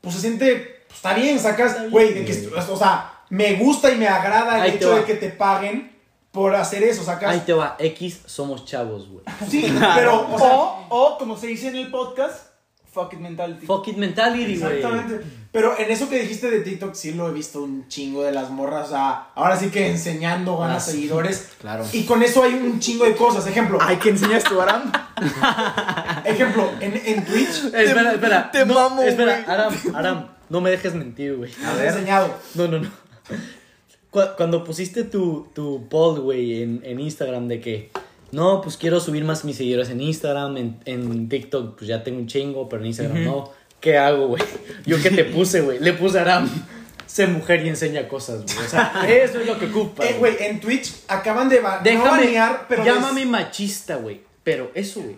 Pues 0.00 0.14
se 0.14 0.20
siente, 0.20 0.84
pues 0.86 0.96
está 0.96 1.14
bien, 1.14 1.38
sacas, 1.38 1.90
güey, 1.90 2.14
de 2.14 2.24
que, 2.24 2.48
o 2.56 2.76
sea, 2.76 3.12
me 3.28 3.54
gusta 3.54 3.90
y 3.90 3.96
me 3.96 4.08
agrada 4.08 4.56
el 4.56 4.62
Ahí 4.62 4.70
te 4.72 4.76
hecho 4.76 4.90
va. 4.90 4.96
de 4.98 5.04
que 5.04 5.14
te 5.14 5.30
paguen 5.30 5.96
por 6.30 6.54
hacer 6.54 6.82
eso, 6.84 7.02
sacas. 7.02 7.30
Ahí 7.30 7.40
te 7.40 7.52
va, 7.52 7.74
X 7.78 8.22
somos 8.26 8.64
chavos, 8.64 9.08
güey. 9.08 9.24
Sí, 9.48 9.74
pero, 9.96 10.32
o 10.32 10.38
sea, 10.38 10.54
O, 10.54 10.86
o, 10.90 11.18
como 11.18 11.36
se 11.36 11.48
dice 11.48 11.68
en 11.68 11.76
el 11.76 11.90
podcast, 11.90 12.49
Fuck 12.92 13.12
it 13.12 13.20
mentality. 13.20 13.66
Fuck 13.66 13.86
it 13.88 13.96
mentality, 13.96 14.58
güey. 14.58 14.76
Exactamente. 14.78 15.24
Pero 15.52 15.78
en 15.78 15.90
eso 15.90 16.08
que 16.08 16.18
dijiste 16.20 16.50
de 16.50 16.60
TikTok, 16.60 16.94
sí 16.94 17.12
lo 17.12 17.28
he 17.28 17.32
visto 17.32 17.62
un 17.62 17.86
chingo 17.88 18.22
de 18.24 18.32
las 18.32 18.50
morras. 18.50 18.88
O 18.88 18.90
sea, 18.90 19.28
ahora 19.36 19.56
sí 19.56 19.68
que 19.70 19.88
enseñando 19.88 20.56
ganas 20.58 20.82
Ah, 20.82 20.86
sí. 20.86 20.92
seguidores. 20.96 21.50
Claro. 21.60 21.84
Y 21.92 22.04
con 22.04 22.22
eso 22.22 22.42
hay 22.42 22.54
un 22.54 22.80
chingo 22.80 23.04
de 23.04 23.14
cosas. 23.14 23.46
Ejemplo, 23.46 23.78
Ay, 23.80 23.96
¿qué 23.98 24.10
enseñas 24.10 24.42
tú, 24.44 24.60
Aram? 24.60 24.90
ejemplo, 26.24 26.70
en, 26.80 27.00
en 27.04 27.24
Twitch. 27.24 27.64
Eh, 27.72 27.84
espera, 27.84 28.12
espera. 28.12 28.50
te 28.50 28.64
no, 28.66 28.74
mamo, 28.74 29.02
Espera, 29.02 29.40
güey. 29.42 29.44
Aram, 29.54 29.74
Aram, 29.94 30.28
no 30.48 30.60
me 30.60 30.70
dejes 30.70 30.94
mentir, 30.94 31.36
güey. 31.36 31.52
Me 31.76 31.82
he 31.84 31.88
enseñado. 31.88 32.34
No, 32.54 32.68
no, 32.68 32.78
no. 32.80 32.90
Cu- 34.10 34.34
Cuando 34.36 34.64
pusiste 34.64 35.04
tu, 35.04 35.48
tu 35.54 35.88
poll, 35.88 36.20
güey, 36.20 36.62
en, 36.62 36.80
en 36.84 36.98
Instagram 37.00 37.46
de 37.48 37.60
que, 37.60 37.90
no, 38.32 38.60
pues 38.60 38.76
quiero 38.76 39.00
subir 39.00 39.24
más 39.24 39.44
mis 39.44 39.56
seguidores 39.56 39.90
en 39.90 40.00
Instagram, 40.00 40.56
en, 40.56 40.80
en 40.84 41.28
TikTok, 41.28 41.76
pues 41.76 41.88
ya 41.88 42.02
tengo 42.04 42.18
un 42.18 42.26
chingo, 42.26 42.68
pero 42.68 42.82
en 42.82 42.88
Instagram 42.88 43.24
no. 43.24 43.50
¿Qué 43.80 43.96
hago, 43.98 44.28
güey? 44.28 44.42
Yo 44.86 45.00
que 45.02 45.10
te 45.10 45.24
puse, 45.24 45.62
güey. 45.62 45.78
Le 45.78 45.92
puse 45.94 46.18
a 46.18 46.22
Aram, 46.22 46.48
sé 47.06 47.26
mujer 47.26 47.64
y 47.64 47.68
enseña 47.70 48.06
cosas, 48.08 48.44
güey. 48.44 48.66
O 48.66 48.68
sea, 48.68 49.04
eso 49.08 49.40
es 49.40 49.46
lo 49.46 49.58
que 49.58 49.66
ocupa. 49.66 50.04
Eh, 50.04 50.16
güey, 50.18 50.36
en 50.40 50.60
Twitch 50.60 50.92
acaban 51.08 51.48
de 51.48 51.60
ba- 51.60 51.78
no 51.78 51.82
Déjame, 51.84 52.10
banear, 52.24 52.66
pero 52.68 52.84
llámame 52.84 53.24
machista, 53.26 53.96
güey. 53.96 54.20
Pero 54.44 54.70
eso, 54.74 55.00
güey, 55.00 55.16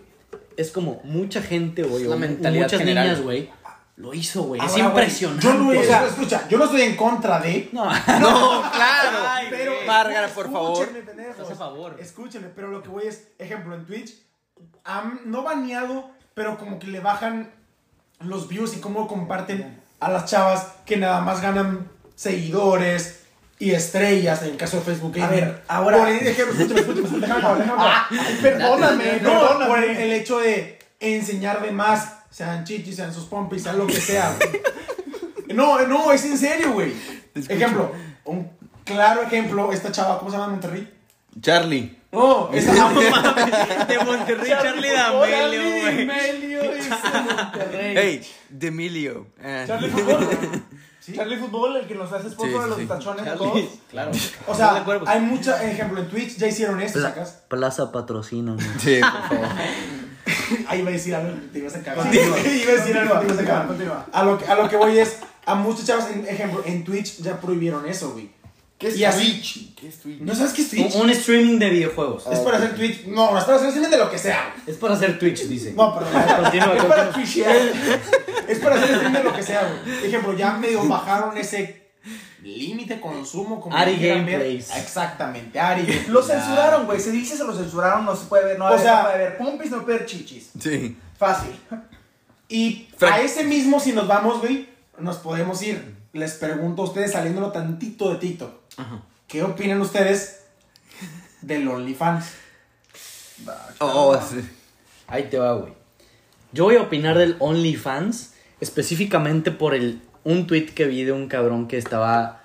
es 0.57 0.71
como 0.71 1.01
mucha 1.03 1.41
gente, 1.41 1.83
güey, 1.83 2.05
la 2.05 2.15
mentalidad 2.15 2.63
muchas 2.63 2.79
general. 2.79 3.05
niñas, 3.07 3.21
güey, 3.21 3.49
lo 3.95 4.13
hizo, 4.13 4.43
güey. 4.43 4.59
Es 4.59 4.71
Ahora, 4.71 4.83
güey, 4.89 4.89
impresionante. 5.03 5.45
Yo 5.45 5.53
no, 5.53 5.65
güey. 5.65 5.77
o 5.77 5.83
sea, 5.83 6.05
escucha, 6.05 6.47
yo 6.49 6.57
no 6.57 6.65
estoy 6.65 6.81
en 6.81 6.95
contra 6.95 7.39
de. 7.39 7.69
no, 7.71 7.85
No, 7.85 7.91
claro. 8.71 9.17
pero. 9.49 9.73
Márgara, 9.85 10.27
por 10.29 10.51
favor. 10.51 10.71
Escúchenme, 10.83 11.01
pendejos. 11.05 11.39
Haz 11.39 11.51
a 11.51 11.55
favor. 11.55 11.95
Escúchenme, 11.99 12.47
pero 12.49 12.69
lo 12.69 12.81
que 12.81 12.89
voy 12.89 13.07
es, 13.07 13.27
ejemplo, 13.37 13.75
en 13.75 13.85
Twitch, 13.85 14.13
no 15.25 15.43
baneado, 15.43 16.09
pero 16.33 16.57
como 16.57 16.79
que 16.79 16.87
le 16.87 16.99
bajan 16.99 17.51
los 18.19 18.47
views 18.47 18.75
y 18.75 18.79
cómo 18.79 19.07
comparten 19.07 19.81
a 19.99 20.09
las 20.09 20.25
chavas 20.25 20.67
que 20.85 20.97
nada 20.97 21.21
más 21.21 21.41
ganan 21.41 21.89
seguidores 22.15 23.21
y 23.59 23.71
estrellas 23.71 24.41
en 24.43 24.49
el 24.49 24.57
caso 24.57 24.77
de 24.77 24.83
Facebook 24.83 25.13
A 25.17 25.19
Gaming. 25.27 25.39
ver, 25.41 25.63
ahora- 25.67 25.97
Por 25.99 26.09
ejemplo, 26.09 26.55
escúchame, 26.55 26.79
escúchame, 26.81 27.19
déjame 27.19 27.39
acabar, 27.39 27.57
déjame 27.59 27.73
acabar. 27.81 28.05
Ay, 28.09 28.37
perdóname, 28.41 29.19
No, 29.21 29.29
por 29.39 29.47
perdóname. 29.59 29.91
el, 29.91 29.97
el 29.97 30.11
hecho 30.13 30.39
de 30.39 30.79
enseñar 30.99 31.61
de 31.61 31.71
más, 31.71 32.22
sean 32.33 32.63
chichis, 32.65 32.95
sean 32.95 33.13
sus 33.13 33.25
pompis, 33.25 33.61
sean 33.63 33.77
lo 33.77 33.85
que 33.87 33.93
sea. 34.01 34.35
güey. 34.37 34.61
No, 35.55 35.79
no, 35.87 36.11
es 36.11 36.25
en 36.25 36.37
serio, 36.37 36.73
güey. 36.73 36.91
Ejemplo, 37.35 37.91
un 38.25 38.49
claro 38.83 39.21
ejemplo, 39.21 39.71
esta 39.71 39.91
chava, 39.91 40.17
¿cómo 40.17 40.31
se 40.31 40.37
llama 40.37 40.47
en 40.47 40.51
Monterrey? 40.53 40.93
Charlie. 41.39 41.99
No, 42.11 42.49
esta 42.53 42.71
De 43.87 43.97
Monterrey, 43.99 44.49
Charlie 44.49 44.89
D'Amelio, 44.89 45.79
güey. 45.79 46.07
Hey, 47.95 48.21
de 48.49 48.67
Emilio. 48.67 49.27
Ah. 49.43 49.63
Charlie 49.67 49.89
Fútbol. 49.89 50.27
Charlie 51.15 51.37
Fútbol, 51.37 51.75
el 51.77 51.87
que 51.87 51.95
nos 51.95 52.11
hace 52.13 52.29
sponsor 52.29 52.55
Sí, 52.55 52.63
de 52.63 52.67
los 52.69 52.77
sí. 52.79 52.85
tachones 52.85 53.27
a 53.27 53.35
todos. 53.35 53.59
Claro. 53.91 54.11
O 54.47 54.55
sea, 54.55 54.85
hay 55.07 55.19
mucha, 55.21 55.61
ejemplo, 55.69 55.99
en 56.01 56.07
Twitch 56.09 56.37
ya 56.37 56.47
hicieron 56.47 56.79
esto, 56.81 57.01
sacas. 57.01 57.43
Plaza 57.49 57.91
patrocina, 57.91 58.55
Sí, 58.79 59.01
por 59.01 59.37
favor. 59.37 59.47
Ahí 60.67 60.79
iba 60.79 60.89
a 60.89 60.93
decir 60.93 61.15
algo 61.15 61.33
que 61.35 61.47
te 61.47 61.59
ibas 61.59 61.75
a 61.75 61.81
cagar. 61.83 62.13
Iba 62.13 62.35
a 62.35 62.75
decir 62.75 62.97
algo 62.97 63.19
te 63.19 63.25
ibas 63.25 63.39
a 63.39 63.43
cagar. 63.45 63.67
Continúa. 63.67 64.05
A 64.11 64.23
lo, 64.23 64.37
que, 64.37 64.45
a 64.45 64.55
lo 64.55 64.69
que 64.69 64.75
voy 64.77 64.97
es, 64.99 65.17
a 65.45 65.55
muchos 65.55 65.85
chavos, 65.85 66.05
en, 66.11 66.27
ejemplo, 66.27 66.61
en 66.65 66.83
Twitch 66.83 67.17
ya 67.21 67.39
prohibieron 67.39 67.87
eso, 67.87 68.11
güey. 68.11 68.29
¿Qué 68.77 68.87
es 68.89 68.97
Y 68.97 69.05
así- 69.05 69.31
Twitch? 69.31 69.75
¿Qué 69.75 69.87
es 69.87 69.97
Twitch? 69.99 70.19
¿No 70.19 70.35
sabes 70.35 70.51
qué 70.53 70.61
es 70.63 70.69
Twitch? 70.71 70.95
Un, 70.95 71.01
un 71.03 71.09
streaming 71.11 71.57
de 71.59 71.69
videojuegos. 71.69 72.25
Es 72.31 72.39
para 72.39 72.57
hacer 72.57 72.75
Twitch. 72.75 73.05
No, 73.05 73.37
es 73.37 73.43
para 73.45 73.55
hacer 73.57 73.69
streaming 73.69 73.91
de 73.91 73.97
lo 73.97 74.09
que 74.11 74.17
sea. 74.17 74.53
güey. 74.55 74.69
Es 74.75 74.77
para 74.77 74.93
hacer 74.95 75.19
Twitch, 75.19 75.43
dice. 75.47 75.73
No, 75.73 75.93
perdón. 75.97 76.11
Continúa, 76.41 76.75
es 76.75 76.83
para 76.83 77.03
continúa. 77.05 77.11
twitchear. 77.13 77.55
es 78.47 78.59
para 78.59 78.75
hacer 78.75 78.89
streaming 78.91 79.17
de 79.17 79.23
lo 79.23 79.33
que 79.33 79.43
sea, 79.43 79.61
güey. 79.85 80.05
Ejemplo, 80.05 80.33
ya 80.35 80.53
medio 80.57 80.85
bajaron 80.87 81.37
ese 81.37 81.82
límite 82.43 82.99
consumo 83.01 83.59
como 83.61 83.75
Ari. 83.75 83.97
Gameplays. 83.97 84.75
Exactamente, 84.75 85.59
Ari. 85.59 86.05
Lo 86.09 86.21
censuraron, 86.21 86.85
güey. 86.85 86.99
Se 86.99 87.11
dice 87.11 87.35
se 87.37 87.43
lo 87.43 87.55
censuraron, 87.55 88.05
no 88.05 88.15
se 88.15 88.25
puede 88.25 88.45
ver, 88.45 88.59
no 88.59 88.65
O 88.65 88.69
sea- 88.77 88.79
sea, 88.81 89.03
puede 89.05 89.17
ver 89.17 89.37
pompis, 89.37 89.71
no 89.71 89.83
puede 89.83 89.99
ver 89.99 90.05
chichis. 90.07 90.51
Sí. 90.59 90.97
Fácil. 91.17 91.51
Y 92.49 92.87
Frank- 92.97 93.13
a 93.13 93.21
ese 93.21 93.43
mismo, 93.45 93.79
si 93.79 93.93
nos 93.93 94.07
vamos, 94.07 94.39
güey, 94.41 94.69
nos 94.99 95.17
podemos 95.17 95.61
ir. 95.63 95.95
Les 96.13 96.33
pregunto 96.33 96.83
a 96.83 96.85
ustedes, 96.85 97.13
saliéndolo 97.13 97.51
tantito 97.51 98.11
de 98.11 98.19
TikTok. 98.19 98.51
¿Qué 99.27 99.41
opinan 99.41 99.81
ustedes 99.81 100.41
del 101.41 101.67
OnlyFans? 101.67 102.25
Oh, 103.79 104.15
sí. 104.21 104.47
Ahí 105.07 105.23
te 105.29 105.39
va, 105.39 105.53
güey. 105.53 105.73
Yo 106.51 106.65
voy 106.65 106.75
a 106.75 106.81
opinar 106.81 107.17
del 107.17 107.35
OnlyFans 107.39 108.33
específicamente 108.59 109.51
por 109.51 109.73
el 109.73 110.01
un 110.23 110.47
tweet 110.47 110.67
que 110.67 110.85
vi 110.85 111.03
de 111.03 111.11
un 111.11 111.27
cabrón 111.27 111.67
que 111.67 111.77
estaba 111.77 112.39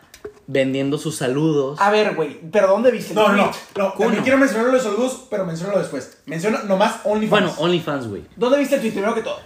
vendiendo 0.47 0.97
sus 0.99 1.17
saludos. 1.17 1.79
A 1.81 1.91
ver, 1.91 2.15
güey, 2.15 2.41
¿pero 2.51 2.69
dónde 2.69 2.91
viste 2.91 3.11
el 3.13 3.17
No, 3.17 3.29
no, 3.33 3.51
no. 3.77 3.93
También 3.93 4.23
quiero 4.23 4.39
mencionar 4.39 4.73
los 4.73 4.83
saludos, 4.83 5.27
pero 5.31 5.45
mencionalo 5.45 5.79
después. 5.79 6.19
Menciona 6.27 6.63
nomás 6.63 7.01
OnlyFans. 7.05 7.31
Bueno, 7.31 7.55
OnlyFans, 7.59 8.09
güey. 8.09 8.23
¿Dónde 8.37 8.59
viste 8.59 8.77
el 8.77 8.81
tweet 8.81 8.93
primero 8.93 9.15
que 9.15 9.23
todo? 9.23 9.39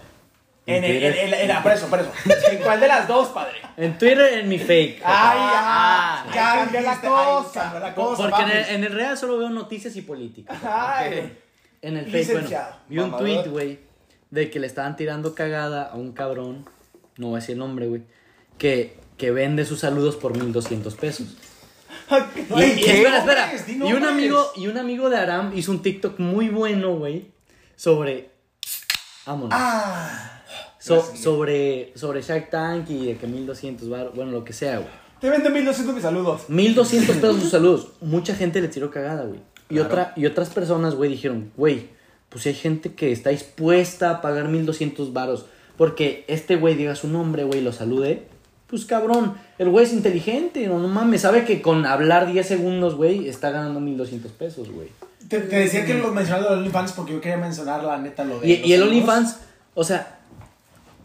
En 0.65 0.85
el, 0.85 1.03
en, 1.03 1.13
el- 1.19 1.35
en 1.35 1.49
la- 1.49 1.61
por 1.61 1.73
eso, 1.73 1.89
por 1.89 1.99
eso. 1.99 2.11
¿En 2.53 2.59
cuál 2.63 2.79
de 2.79 2.87
las 2.87 3.09
dos, 3.09 3.29
padre? 3.29 3.55
En 3.77 3.99
Twitter, 3.99 4.35
en 4.39 4.49
mi 4.49 4.59
fake. 4.61 5.03
Ay, 5.05 5.39
Ah, 5.41 6.25
ya 6.33 6.53
ahí 6.53 6.59
cambia 6.61 6.81
la 6.83 7.01
cosa. 7.01 7.63
cambió 7.63 7.81
la 7.81 7.95
cosa. 7.97 8.23
Porque 8.29 8.43
en 8.43 8.51
el, 8.51 8.85
en 8.85 8.93
real 8.93 9.19
solo 9.19 9.39
veo 9.39 9.51
noticias 9.51 9.97
y 9.97 10.03
política. 10.03 10.55
Ay, 10.65 11.37
En 11.83 11.97
el 11.97 12.07
fake, 12.09 12.33
bueno, 12.33 12.49
vi 12.89 12.99
un 13.01 13.17
tweet, 13.19 13.43
güey, 13.49 13.81
de 14.31 14.51
que 14.51 14.61
le 14.61 14.69
estaban 14.69 14.95
tirando 14.95 15.35
cagada 15.35 15.83
a 15.91 15.97
un 15.97 16.13
cabrón, 16.13 16.65
no 17.17 17.27
voy 17.29 17.39
a 17.39 17.41
decir 17.41 17.55
el 17.55 17.59
nombre, 17.59 17.89
güey, 17.89 18.03
que, 18.63 18.95
que 19.17 19.33
vende 19.33 19.65
sus 19.65 19.81
saludos 19.81 20.15
por 20.15 20.37
1200 20.39 20.95
pesos. 20.95 21.27
Y, 22.57 22.81
espera, 22.85 23.19
espera. 23.19 23.53
Y 23.67 23.93
un 23.93 24.05
amigo, 24.05 24.53
y 24.55 24.69
un 24.69 24.79
amigo 24.79 25.11
de 25.11 25.17
Aram 25.17 25.53
hizo 25.57 25.73
un 25.73 25.83
TikTok 25.83 26.21
muy 26.21 26.49
bueno, 26.49 26.95
güey, 26.97 27.33
sobre 27.75 28.31
vámonos. 29.27 29.51
Ah, 29.53 30.29
So- 30.79 31.15
sobre 31.17 31.93
sobre 31.97 32.23
Shark 32.23 32.51
Tank 32.51 32.89
y 32.91 33.07
de 33.07 33.17
que 33.17 33.27
1200 33.27 33.89
bar, 33.89 34.13
bueno, 34.15 34.31
lo 34.33 34.45
que 34.45 34.53
sea, 34.53 34.77
güey. 34.79 34.89
te 35.21 35.29
vendo 35.31 35.51
1200 35.51 35.95
mis 35.95 36.03
saludos. 36.05 36.43
1200 36.49 37.17
pesos 37.17 37.41
sus 37.41 37.51
saludos. 37.57 37.89
Mucha 38.01 38.35
gente 38.37 38.61
le 38.61 38.69
tiró 38.69 38.91
cagada, 38.93 39.25
güey. 39.25 39.41
Y, 39.71 39.79
otra, 39.81 40.13
y 40.17 40.27
otras 40.27 40.51
personas, 40.51 40.95
güey, 40.95 41.11
dijeron, 41.11 41.51
güey, 41.57 41.89
pues 42.29 42.43
si 42.45 42.51
hay 42.51 42.55
gente 42.55 42.95
que 42.95 43.11
está 43.11 43.31
dispuesta 43.31 44.11
a 44.11 44.21
pagar 44.21 44.49
1200 44.49 45.13
varos 45.13 45.47
porque 45.77 46.25
este 46.29 46.57
güey 46.57 46.75
diga 46.75 46.95
su 46.95 47.09
nombre, 47.09 47.45
güey, 47.45 47.61
lo 47.61 47.73
salude. 47.73 48.27
Pues 48.73 48.87
cabrón, 48.87 49.35
el 49.59 49.69
güey 49.69 49.85
es 49.85 49.93
inteligente, 49.93 50.67
no, 50.67 50.79
no 50.79 50.89
mames, 50.89 51.21
sabe 51.21 51.45
que 51.45 51.61
con 51.61 51.85
hablar 51.85 52.33
10 52.33 52.47
segundos, 52.47 52.95
güey, 52.95 53.29
está 53.29 53.51
ganando 53.51 53.81
1200 53.81 54.33
pesos, 54.33 54.71
güey. 54.71 54.89
te, 55.29 55.41
te 55.41 55.57
decía 55.57 55.85
que 55.85 55.93
lo 55.93 56.11
mencionaba 56.11 56.49
de 56.49 56.57
OnlyFans 56.57 56.93
porque 56.93 57.13
yo 57.13 57.21
quería 57.21 57.37
mencionar 57.37 57.85
la 57.85 57.99
neta 57.99 58.25
lo 58.25 58.41
de. 58.41 58.49
Y, 58.49 58.73
el. 58.73 58.83
OnlyFans, 58.85 59.37
o 59.75 59.85
sea, 59.85 60.21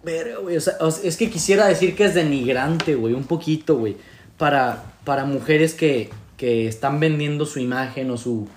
verga, 0.02 0.38
güey, 0.38 0.56
o 0.56 0.62
sea, 0.62 0.78
o 0.80 0.90
sea, 0.90 1.10
es 1.10 1.18
que 1.18 1.30
quisiera 1.30 1.68
decir 1.68 1.94
que 1.94 2.06
es 2.06 2.14
denigrante, 2.14 2.96
güey, 2.96 3.14
un 3.14 3.26
poquito, 3.26 3.76
güey, 3.76 3.98
para, 4.38 4.86
para 5.04 5.26
mujeres 5.26 5.74
que, 5.74 6.10
que 6.38 6.70
están 6.70 7.02
vendiendo 7.02 7.46
su 7.46 7.60
imagen 7.60 8.12
o 8.12 8.18
su, 8.18 8.48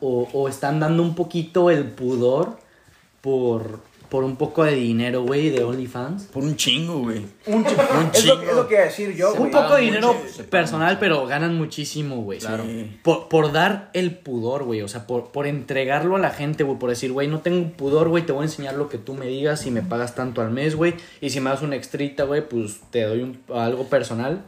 o, 0.00 0.28
o 0.34 0.48
están 0.50 0.80
dando 0.80 1.02
un 1.02 1.14
poquito 1.14 1.70
el 1.70 1.84
pudor 1.86 2.58
por, 3.22 3.80
por 4.14 4.22
un 4.22 4.36
poco 4.36 4.62
de 4.62 4.76
dinero, 4.76 5.22
güey, 5.24 5.50
de 5.50 5.64
OnlyFans. 5.64 6.26
Por 6.26 6.44
un 6.44 6.54
chingo, 6.54 7.00
güey. 7.00 7.18
Un, 7.46 7.64
chi- 7.64 7.74
Un 7.74 8.10
es, 8.14 8.24
lo, 8.24 8.34
chingo. 8.36 8.48
es 8.48 8.56
lo 8.56 8.68
que 8.68 8.74
iba 8.74 8.82
a 8.84 8.86
decir 8.86 9.12
yo, 9.16 9.32
Un 9.34 9.50
poco 9.50 9.74
de 9.74 9.82
dinero 9.82 10.14
mucho, 10.14 10.48
personal, 10.48 10.98
pero 11.00 11.26
ganan 11.26 11.56
muchísimo, 11.58 12.22
güey. 12.22 12.38
Claro. 12.38 12.62
Por, 13.02 13.26
por 13.28 13.50
dar 13.50 13.90
el 13.92 14.16
pudor, 14.16 14.62
güey. 14.62 14.82
O 14.82 14.86
sea, 14.88 15.08
por, 15.08 15.32
por 15.32 15.48
entregarlo 15.48 16.14
a 16.14 16.20
la 16.20 16.30
gente, 16.30 16.62
güey. 16.62 16.78
Por 16.78 16.90
decir, 16.90 17.10
güey, 17.10 17.26
no 17.26 17.40
tengo 17.40 17.72
pudor, 17.72 18.08
güey. 18.08 18.24
Te 18.24 18.30
voy 18.30 18.42
a 18.42 18.44
enseñar 18.44 18.76
lo 18.76 18.88
que 18.88 18.98
tú 18.98 19.14
me 19.14 19.26
digas 19.26 19.66
y 19.66 19.72
me 19.72 19.82
pagas 19.82 20.14
tanto 20.14 20.42
al 20.42 20.52
mes, 20.52 20.76
güey. 20.76 20.94
Y 21.20 21.30
si 21.30 21.40
me 21.40 21.50
das 21.50 21.62
una 21.62 21.74
extrita, 21.74 22.22
güey, 22.22 22.48
pues 22.48 22.82
te 22.92 23.02
doy 23.02 23.20
un- 23.20 23.40
algo 23.52 23.88
personal. 23.88 24.44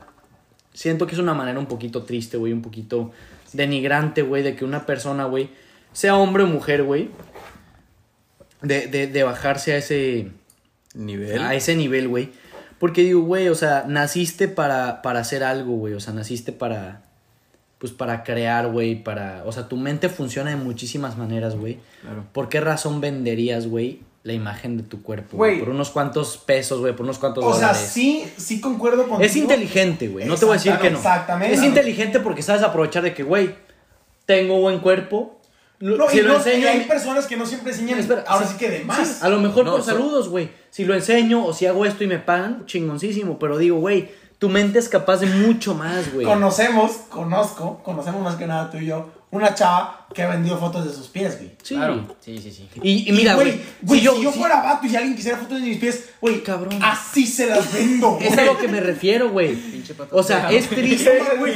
Siento 0.74 1.08
que 1.08 1.14
es 1.14 1.18
una 1.18 1.34
manera 1.34 1.58
un 1.58 1.66
poquito 1.66 2.04
triste, 2.04 2.36
güey. 2.36 2.52
Un 2.52 2.62
poquito 2.62 3.10
denigrante, 3.52 4.22
güey. 4.22 4.44
De 4.44 4.54
que 4.54 4.64
una 4.64 4.86
persona, 4.86 5.24
güey, 5.24 5.50
sea 5.92 6.16
hombre 6.16 6.44
o 6.44 6.46
mujer, 6.46 6.84
güey. 6.84 7.08
De, 8.66 8.86
de, 8.86 9.06
de 9.06 9.22
bajarse 9.22 9.72
a 9.72 9.76
ese 9.76 10.28
Nivel. 10.94 11.40
a 11.42 11.54
ese 11.54 11.76
nivel, 11.76 12.08
güey. 12.08 12.30
Porque 12.78 13.02
digo, 13.02 13.22
güey, 13.22 13.48
o 13.48 13.54
sea, 13.54 13.84
naciste 13.86 14.48
para, 14.48 15.00
para 15.02 15.20
hacer 15.20 15.42
algo, 15.44 15.76
güey. 15.76 15.94
O 15.94 16.00
sea, 16.00 16.12
naciste 16.12 16.52
para. 16.52 17.02
Pues 17.78 17.92
para 17.92 18.22
crear, 18.24 18.68
güey. 18.70 19.02
Para. 19.02 19.42
O 19.46 19.52
sea, 19.52 19.68
tu 19.68 19.76
mente 19.76 20.08
funciona 20.08 20.50
de 20.50 20.56
muchísimas 20.56 21.16
maneras, 21.16 21.56
güey. 21.56 21.78
Claro. 22.02 22.24
¿Por 22.32 22.48
qué 22.48 22.60
razón 22.60 23.00
venderías, 23.00 23.66
güey, 23.66 24.00
la 24.24 24.32
imagen 24.32 24.76
de 24.76 24.82
tu 24.82 25.02
cuerpo? 25.02 25.36
güey? 25.38 25.58
Por 25.58 25.70
unos 25.70 25.90
cuantos 25.90 26.36
pesos, 26.38 26.80
güey. 26.80 26.94
Por 26.94 27.04
unos 27.04 27.18
cuantos 27.18 27.44
O 27.44 27.52
sea, 27.54 27.68
dólares. 27.68 27.88
sí, 27.92 28.30
sí 28.36 28.60
concuerdo 28.60 29.02
contigo. 29.08 29.20
Es 29.22 29.36
inteligente, 29.36 30.08
güey. 30.08 30.26
No 30.26 30.36
te 30.36 30.44
voy 30.44 30.54
a 30.54 30.58
decir 30.58 30.76
que 30.78 30.90
no. 30.90 30.96
Exactamente. 30.98 31.54
Es 31.54 31.62
inteligente 31.62 32.20
porque 32.20 32.42
sabes 32.42 32.62
aprovechar 32.62 33.02
de 33.02 33.14
que, 33.14 33.22
güey, 33.22 33.54
tengo 34.26 34.60
buen 34.60 34.80
cuerpo. 34.80 35.35
Lo- 35.78 35.96
No, 35.98 36.08
si 36.08 36.18
y, 36.18 36.20
lo 36.22 36.28
no- 36.30 36.36
enseño 36.38 36.64
y 36.64 36.68
hay 36.68 36.80
personas 36.84 37.26
que 37.26 37.36
no 37.36 37.44
siempre 37.44 37.72
enseñan. 37.72 37.98
Espera, 37.98 38.24
ahora 38.26 38.46
sí, 38.46 38.52
sí 38.52 38.58
que 38.58 38.70
de 38.70 38.84
más. 38.84 39.06
sí, 39.06 39.14
a 39.20 39.28
lo 39.28 39.38
mejor 39.40 39.64
No, 39.66 39.72
por 39.72 39.82
saludos, 39.82 40.28
güey. 40.28 40.50
Si 40.70 40.84
lo 40.84 40.94
enseño 40.94 41.44
o 41.44 41.52
si 41.52 41.66
hago 41.66 41.84
esto 41.84 42.02
y 42.04 42.06
me 42.06 42.18
pagan, 42.18 42.64
chingoncísimo. 42.66 43.38
Pero 43.38 43.58
digo, 43.58 43.76
güey, 43.78 44.10
tu 44.38 44.48
mente 44.48 44.78
es 44.78 44.88
capaz 44.88 45.18
de 45.18 45.26
mucho 45.26 45.74
más, 45.74 46.12
güey. 46.12 46.24
Conocemos, 46.26 46.92
conozco, 47.10 47.80
conocemos 47.82 48.22
más 48.22 48.36
que 48.36 48.46
nada 48.46 48.70
tú 48.70 48.78
y 48.78 48.86
yo, 48.86 49.10
una 49.36 49.54
chava 49.54 50.06
que 50.14 50.22
ha 50.22 50.28
vendido 50.28 50.58
fotos 50.58 50.84
de 50.86 50.92
sus 50.92 51.08
pies, 51.08 51.36
güey. 51.38 51.52
Sí. 51.62 51.74
Claro. 51.74 52.16
Sí, 52.20 52.38
sí, 52.38 52.50
sí. 52.50 52.68
Y, 52.82 53.08
y 53.08 53.12
mira, 53.12 53.34
güey, 53.34 53.60
güey, 53.82 54.00
si 54.00 54.06
si 54.08 54.22
yo, 54.22 54.32
fuera 54.32 54.62
vato 54.62 54.86
y 54.86 54.88
si 54.90 54.96
alguien 54.96 55.14
quisiera 55.14 55.36
fotos 55.38 55.60
de 55.60 55.66
mis 55.66 55.78
pies, 55.78 56.08
güey, 56.20 56.42
Cabrón. 56.42 56.78
así 56.82 57.26
se 57.26 57.46
las 57.46 57.72
vendo, 57.72 58.12
güey. 58.12 58.26
es 58.28 58.38
a 58.38 58.44
lo 58.44 58.56
que 58.58 58.68
me 58.68 58.80
refiero, 58.80 59.30
güey. 59.30 59.58
O 60.10 60.22
sea, 60.22 60.50
es 60.50 60.68
triste. 60.68 61.20
güey, 61.38 61.54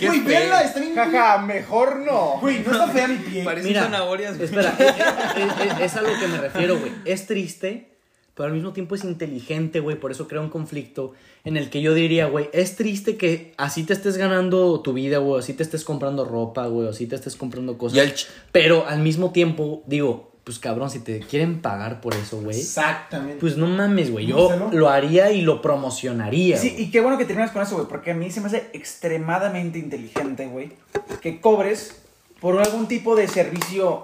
güey, 0.00 0.20
véanla, 0.20 0.62
está 0.62 0.80
bien. 0.80 0.94
Jaja, 0.94 1.38
mejor 1.38 1.96
no. 1.96 2.38
Güey, 2.40 2.60
no 2.66 2.72
está 2.72 2.88
fea 2.88 3.06
mi 3.08 3.16
pie. 3.16 3.44
Parece 3.44 3.68
Mira, 3.68 3.84
zanahorias, 3.84 4.36
güey. 4.36 4.44
espera, 4.46 4.74
es, 4.78 4.86
es- 4.86 5.72
es- 5.72 5.80
es 5.80 5.96
a 5.96 6.02
lo 6.02 6.18
que 6.18 6.26
me 6.26 6.38
refiero, 6.38 6.78
güey. 6.78 6.92
Es 7.04 7.26
triste, 7.26 7.90
pero 8.34 8.48
al 8.48 8.54
mismo 8.54 8.72
tiempo 8.72 8.94
es 8.94 9.04
inteligente, 9.04 9.80
güey. 9.80 9.98
Por 9.98 10.10
eso 10.12 10.26
crea 10.28 10.40
un 10.40 10.48
conflicto 10.50 11.12
en 11.44 11.56
el 11.56 11.70
que 11.70 11.80
yo 11.82 11.94
diría, 11.94 12.26
güey, 12.26 12.48
es 12.52 12.76
triste 12.76 13.16
que 13.16 13.52
así 13.56 13.84
te 13.84 13.92
estés 13.92 14.16
ganando 14.16 14.80
tu 14.80 14.92
vida, 14.92 15.18
güey, 15.18 15.40
así 15.40 15.54
te 15.54 15.62
estés 15.62 15.84
comprando 15.84 16.24
ropa, 16.24 16.66
güey, 16.66 16.88
así 16.88 17.06
te 17.06 17.16
estés 17.16 17.36
comprando 17.36 17.78
cosas. 17.78 17.96
Y 17.96 18.00
al 18.00 18.14
ch- 18.14 18.26
Pero 18.52 18.86
al 18.86 19.00
mismo 19.00 19.30
tiempo, 19.32 19.82
digo, 19.86 20.30
pues 20.44 20.58
cabrón, 20.58 20.90
si 20.90 21.00
te 21.00 21.20
quieren 21.20 21.60
pagar 21.60 22.00
por 22.00 22.14
eso, 22.14 22.40
güey, 22.40 22.58
Exactamente. 22.58 23.36
pues 23.40 23.56
no 23.56 23.66
mames, 23.66 24.10
güey. 24.10 24.26
Yo 24.26 24.70
lo 24.72 24.88
haría 24.88 25.30
y 25.32 25.42
lo 25.42 25.60
promocionaría. 25.62 26.56
Sí, 26.56 26.74
y 26.78 26.90
qué 26.90 27.00
bueno 27.00 27.18
que 27.18 27.24
terminas 27.24 27.50
con 27.52 27.62
eso, 27.62 27.76
güey, 27.76 27.86
porque 27.88 28.10
a 28.10 28.14
mí 28.14 28.30
se 28.30 28.40
me 28.40 28.46
hace 28.46 28.68
extremadamente 28.72 29.78
inteligente, 29.78 30.46
güey, 30.46 30.72
que 31.20 31.40
cobres 31.40 32.02
por 32.40 32.58
algún 32.60 32.86
tipo 32.88 33.16
de 33.16 33.28
servicio, 33.28 34.02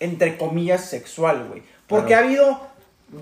entre 0.00 0.36
comillas, 0.38 0.88
sexual, 0.88 1.46
güey. 1.48 1.62
Porque 1.86 2.14
ha 2.14 2.20
habido 2.20 2.58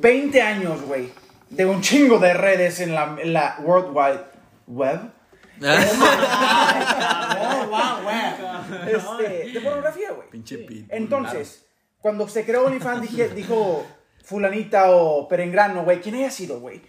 20 0.00 0.42
años, 0.42 0.82
güey, 0.82 1.10
de 1.50 1.66
un 1.66 1.80
chingo 1.80 2.18
de 2.18 2.34
redes 2.34 2.80
en 2.80 2.94
la, 2.94 3.16
en 3.20 3.32
la 3.32 3.56
World 3.60 3.96
Wide 3.96 4.24
Web. 4.66 5.00
Oh, 5.60 5.66
wow, 7.66 8.02
wow. 8.02 8.88
Este, 8.88 9.52
de 9.52 9.60
pornografía, 9.60 10.10
güey. 10.12 10.28
Pinche. 10.30 10.66
Entonces, 10.88 11.66
cuando 12.00 12.28
se 12.28 12.44
creó 12.44 12.66
OnlyFans, 12.66 13.02
dije, 13.02 13.28
dijo 13.28 13.86
fulanita 14.22 14.90
o 14.90 15.28
perengrano, 15.28 15.84
güey, 15.84 16.00
quien 16.00 16.16
haya 16.16 16.30
sido, 16.30 16.60
güey, 16.60 16.80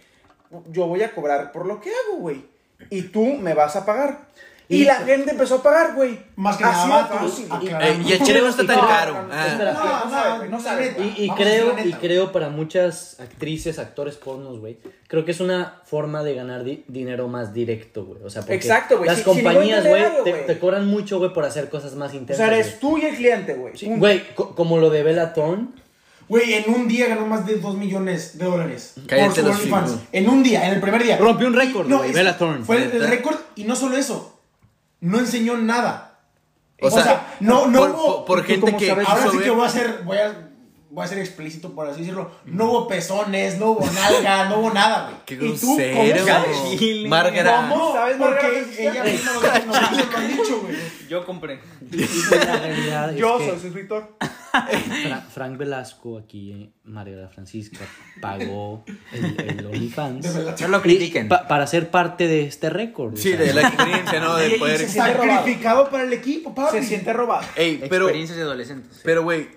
yo 0.70 0.86
voy 0.86 1.02
a 1.02 1.14
cobrar 1.14 1.52
por 1.52 1.66
lo 1.66 1.80
que 1.80 1.90
hago, 1.90 2.18
güey. 2.18 2.44
Y 2.90 3.02
tú 3.02 3.24
me 3.24 3.54
vas 3.54 3.76
a 3.76 3.86
pagar. 3.86 4.28
Y, 4.68 4.82
Y- 4.82 4.84
la 4.84 4.96
gente 4.96 5.30
empezó 5.30 5.56
a 5.56 5.62
pagar, 5.62 5.94
güey. 5.94 6.18
Más 6.34 6.56
que 6.56 6.64
Así 6.64 6.88
nada 6.88 7.02
vatos. 7.08 7.38
Eh, 7.40 8.02
y 8.04 8.12
el 8.12 8.20
chile 8.22 8.40
no 8.40 8.48
está 8.48 8.66
tan 8.66 8.76
No, 8.78 8.86
caro. 8.88 9.12
no, 9.12 9.22
no, 9.22 9.32
Ah. 9.32 9.46
No, 9.58 10.04
no 10.04 10.10
sabe, 10.10 10.38
güey, 10.38 10.50
no 10.50 10.60
sabe. 10.60 10.82
neta. 10.86 11.02
Y, 11.04 11.30
creo, 12.00 12.24
y 12.24 12.26
para 12.32 12.48
muchas 12.48 13.20
actrices, 13.20 13.78
actores 13.78 14.16
pornos, 14.16 14.58
güey, 14.58 14.78
creo 15.06 15.24
que 15.24 15.30
es 15.30 15.38
una 15.40 15.80
forma 15.84 16.24
de 16.24 16.34
ganar 16.34 16.64
di- 16.64 16.82
dinero 16.88 17.28
más 17.28 17.54
directo, 17.54 18.04
güey. 18.06 18.22
O 18.24 18.30
sea, 18.30 18.42
porque 18.42 18.56
Exacto, 18.56 18.98
güey, 18.98 19.08
las 19.08 19.20
compañías, 19.20 19.86
güey, 19.86 20.04
te, 20.46 20.58
cobran 20.58 20.86
mucho, 20.86 21.18
güey, 21.18 21.32
por 21.32 21.44
hacer 21.44 21.68
cosas 21.70 21.94
más 21.94 22.12
O 22.12 22.16
intensas. 22.16 22.44
sea, 22.44 22.54
eres 22.54 22.66
güey. 22.66 22.80
tú 22.80 22.98
y 22.98 23.04
el 23.08 23.14
cliente, 23.16 23.54
güey. 23.54 23.76
Sí. 23.76 23.86
Güey, 23.96 24.34
co- 24.34 24.54
como 24.56 24.78
lo 24.78 24.90
de 24.90 25.02
Bella 25.04 25.32
Thorne. 25.32 25.68
Güey, 26.28 26.54
en 26.54 26.74
un 26.74 26.88
día 26.88 27.06
ganó 27.06 27.24
más 27.24 27.46
de 27.46 27.54
2 27.58 27.76
millones 27.76 28.36
de 28.36 28.46
dólares. 28.46 28.94
Cállate 29.06 29.42
por 29.42 29.50
los 29.52 29.64
hijos. 29.64 29.94
En 30.10 30.28
un 30.28 30.42
día, 30.42 30.66
en 30.66 30.74
el 30.74 30.80
primer 30.80 31.04
día. 31.04 31.18
Rompió 31.18 31.46
un 31.46 31.54
récord, 31.54 31.86
güey, 31.88 32.10
es- 32.10 32.16
Bella 32.16 32.36
Thorne. 32.36 32.64
Fue 32.64 32.82
el, 32.82 33.06
récord 33.08 33.36
y 33.54 33.62
no 33.62 33.76
solo 33.76 33.96
eso. 33.96 34.35
No 35.06 35.18
enseñó 35.18 35.56
nada. 35.56 36.18
O 36.82 36.90
sea, 36.90 37.36
no, 37.40 37.66
no 37.68 37.78
por, 37.80 37.90
hubo. 37.90 38.24
por- 38.24 38.38
por 38.38 38.46
¿tú 38.46 38.66
gente 38.66 38.76
que? 38.76 38.90
Ahora 38.90 39.28
sí 39.30 39.38
que 39.38 39.50
voy 39.50 39.62
a 39.62 39.66
hacer. 39.66 40.02
Voy 40.04 40.18
a, 40.18 40.50
voy 40.90 41.04
a 41.04 41.08
ser 41.08 41.18
explícito, 41.18 41.74
por 41.74 41.88
así 41.88 42.00
decirlo. 42.00 42.30
No 42.44 42.66
hubo 42.66 42.88
pezones, 42.88 43.58
no 43.58 43.70
hubo 43.72 43.86
nalga, 43.92 44.48
no 44.48 44.58
hubo 44.60 44.72
nada, 44.72 45.04
güey. 45.10 45.16
Qué 45.26 45.34
¿Y 45.34 45.52
tú 45.58 45.76
grosero. 45.76 46.24
cómo. 46.24 47.08
Margra. 47.08 47.68
¿Cómo? 47.70 47.92
¿Sabes, 47.92 48.16
Porque 48.16 48.34
Margarita? 48.46 48.82
ella 48.82 49.04
misma 49.04 49.32
lo, 49.32 49.40
nos 49.40 50.10
lo 50.12 50.16
han 50.16 50.28
dicho, 50.28 50.60
güey. 50.62 50.76
Yo 51.08 51.24
compré. 51.24 51.60
La 51.90 52.56
realidad 52.58 53.10
es 53.12 53.16
Yo 53.20 53.38
que 53.38 53.50
soy 53.50 53.60
suscriptor. 53.60 54.16
Fra- 54.20 55.20
Frank 55.32 55.58
Velasco, 55.58 56.16
aquí, 56.18 56.52
eh, 56.52 56.70
Margarita 56.84 57.28
Francisca, 57.28 57.84
pagó 58.22 58.84
el, 59.12 59.38
el 59.58 59.66
OnlyFans. 59.66 60.60
No 60.62 60.68
lo 60.68 60.80
critiquen. 60.82 61.28
Pa- 61.28 61.46
para 61.46 61.66
ser 61.66 61.90
parte 61.90 62.26
de 62.26 62.44
este 62.46 62.70
récord. 62.70 63.12
o 63.14 63.16
Sí, 63.16 63.30
sea. 63.30 63.38
de 63.40 63.52
la 63.52 63.62
experiencia, 63.68 64.20
¿no? 64.20 64.36
De 64.36 64.48
y 64.56 64.58
poder. 64.58 64.78
se 64.78 64.88
Sacrificado 64.88 65.90
para 65.90 66.04
el 66.04 66.12
equipo, 66.14 66.54
papi. 66.54 66.78
Se 66.78 66.84
siente 66.84 67.12
robado. 67.12 67.46
Ey, 67.56 67.84
pero. 67.90 68.04
Experiencias 68.06 68.38
de 68.38 68.44
adolescentes. 68.44 69.00
Pero, 69.04 69.22
güey, 69.24 69.48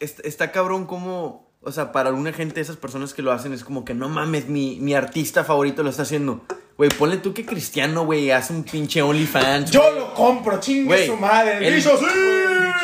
está, 0.00 0.22
está 0.26 0.52
cabrón 0.52 0.86
como. 0.86 1.48
O 1.62 1.72
sea, 1.72 1.92
para 1.92 2.08
alguna 2.08 2.32
gente, 2.32 2.60
esas 2.62 2.76
personas 2.76 3.12
que 3.12 3.20
lo 3.20 3.32
hacen 3.32 3.52
es 3.52 3.64
como 3.64 3.84
que 3.84 3.92
no 3.92 4.08
mames, 4.08 4.48
mi, 4.48 4.78
mi 4.80 4.94
artista 4.94 5.44
favorito 5.44 5.82
lo 5.82 5.90
está 5.90 6.02
haciendo. 6.02 6.40
Güey, 6.78 6.88
ponle 6.88 7.18
tú 7.18 7.34
que 7.34 7.44
Cristiano, 7.44 8.06
güey, 8.06 8.30
hace 8.30 8.54
un 8.54 8.62
pinche 8.64 9.02
OnlyFans. 9.02 9.70
Yo 9.70 9.90
lo 9.90 10.14
compro, 10.14 10.58
chingue 10.58 10.86
Güey, 10.86 11.06
su 11.06 11.16
madre. 11.18 11.58
el- 11.58 11.64
El 11.64 11.74
bicho, 11.76 11.98
sí. 11.98 12.04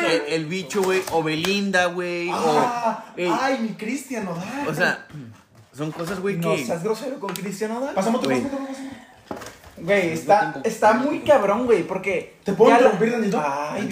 El, 0.07 0.33
el 0.35 0.45
bicho, 0.45 0.83
güey, 0.83 1.01
o 1.13 1.23
Belinda, 1.23 1.87
güey, 1.87 2.29
Ah, 2.31 3.03
ay, 3.17 3.59
mi 3.63 3.69
Cristian 3.71 4.27
Nodal. 4.27 4.69
o 4.69 4.75
sea, 4.75 5.07
son 5.75 5.91
cosas, 5.91 6.21
güey, 6.21 6.37
No 6.37 6.55
que. 6.55 6.67
seas 6.67 6.85
grosero 6.85 7.19
con 7.19 7.33
Cristiano. 7.33 7.81
Pasamos 7.95 8.21
otro, 8.21 8.37
Güey. 9.79 10.13
está, 10.13 10.61
está 10.65 10.93
muy 10.95 11.21
cabrón, 11.21 11.65
güey, 11.67 11.83
porque... 11.83 12.37
¿Te 12.45 12.53
puedo 12.53 12.73
interrumpir 12.73 13.13
tantito? 13.13 13.43
Ay, 13.43 13.89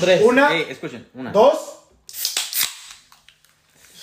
tres. 0.00 0.22
Una, 0.24 0.54
Ey, 0.54 0.66
escuchen. 0.70 1.06
Una. 1.14 1.32
dos. 1.32 1.75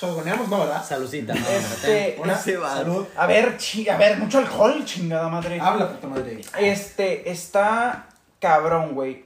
Sogoneamos, 0.08 0.48
¿no, 0.50 0.60
verdad? 0.60 0.84
Salucita. 0.84 1.34
Este, 1.34 2.18
Una, 2.22 2.38
se 2.38 2.58
va. 2.58 2.76
salud. 2.76 3.06
a 3.16 3.26
ver, 3.28 3.58
chi- 3.58 3.88
a 3.89 3.98
ver, 3.98 4.18
mucho 4.18 4.38
alcohol, 4.39 4.84
chingada 4.86 5.28
madre. 5.30 5.60
Habla, 5.60 5.89
puta 5.89 6.08
madre. 6.08 6.42
Este, 6.60 7.30
está 7.32 8.08
cabrón, 8.39 8.94
güey. 8.94 9.26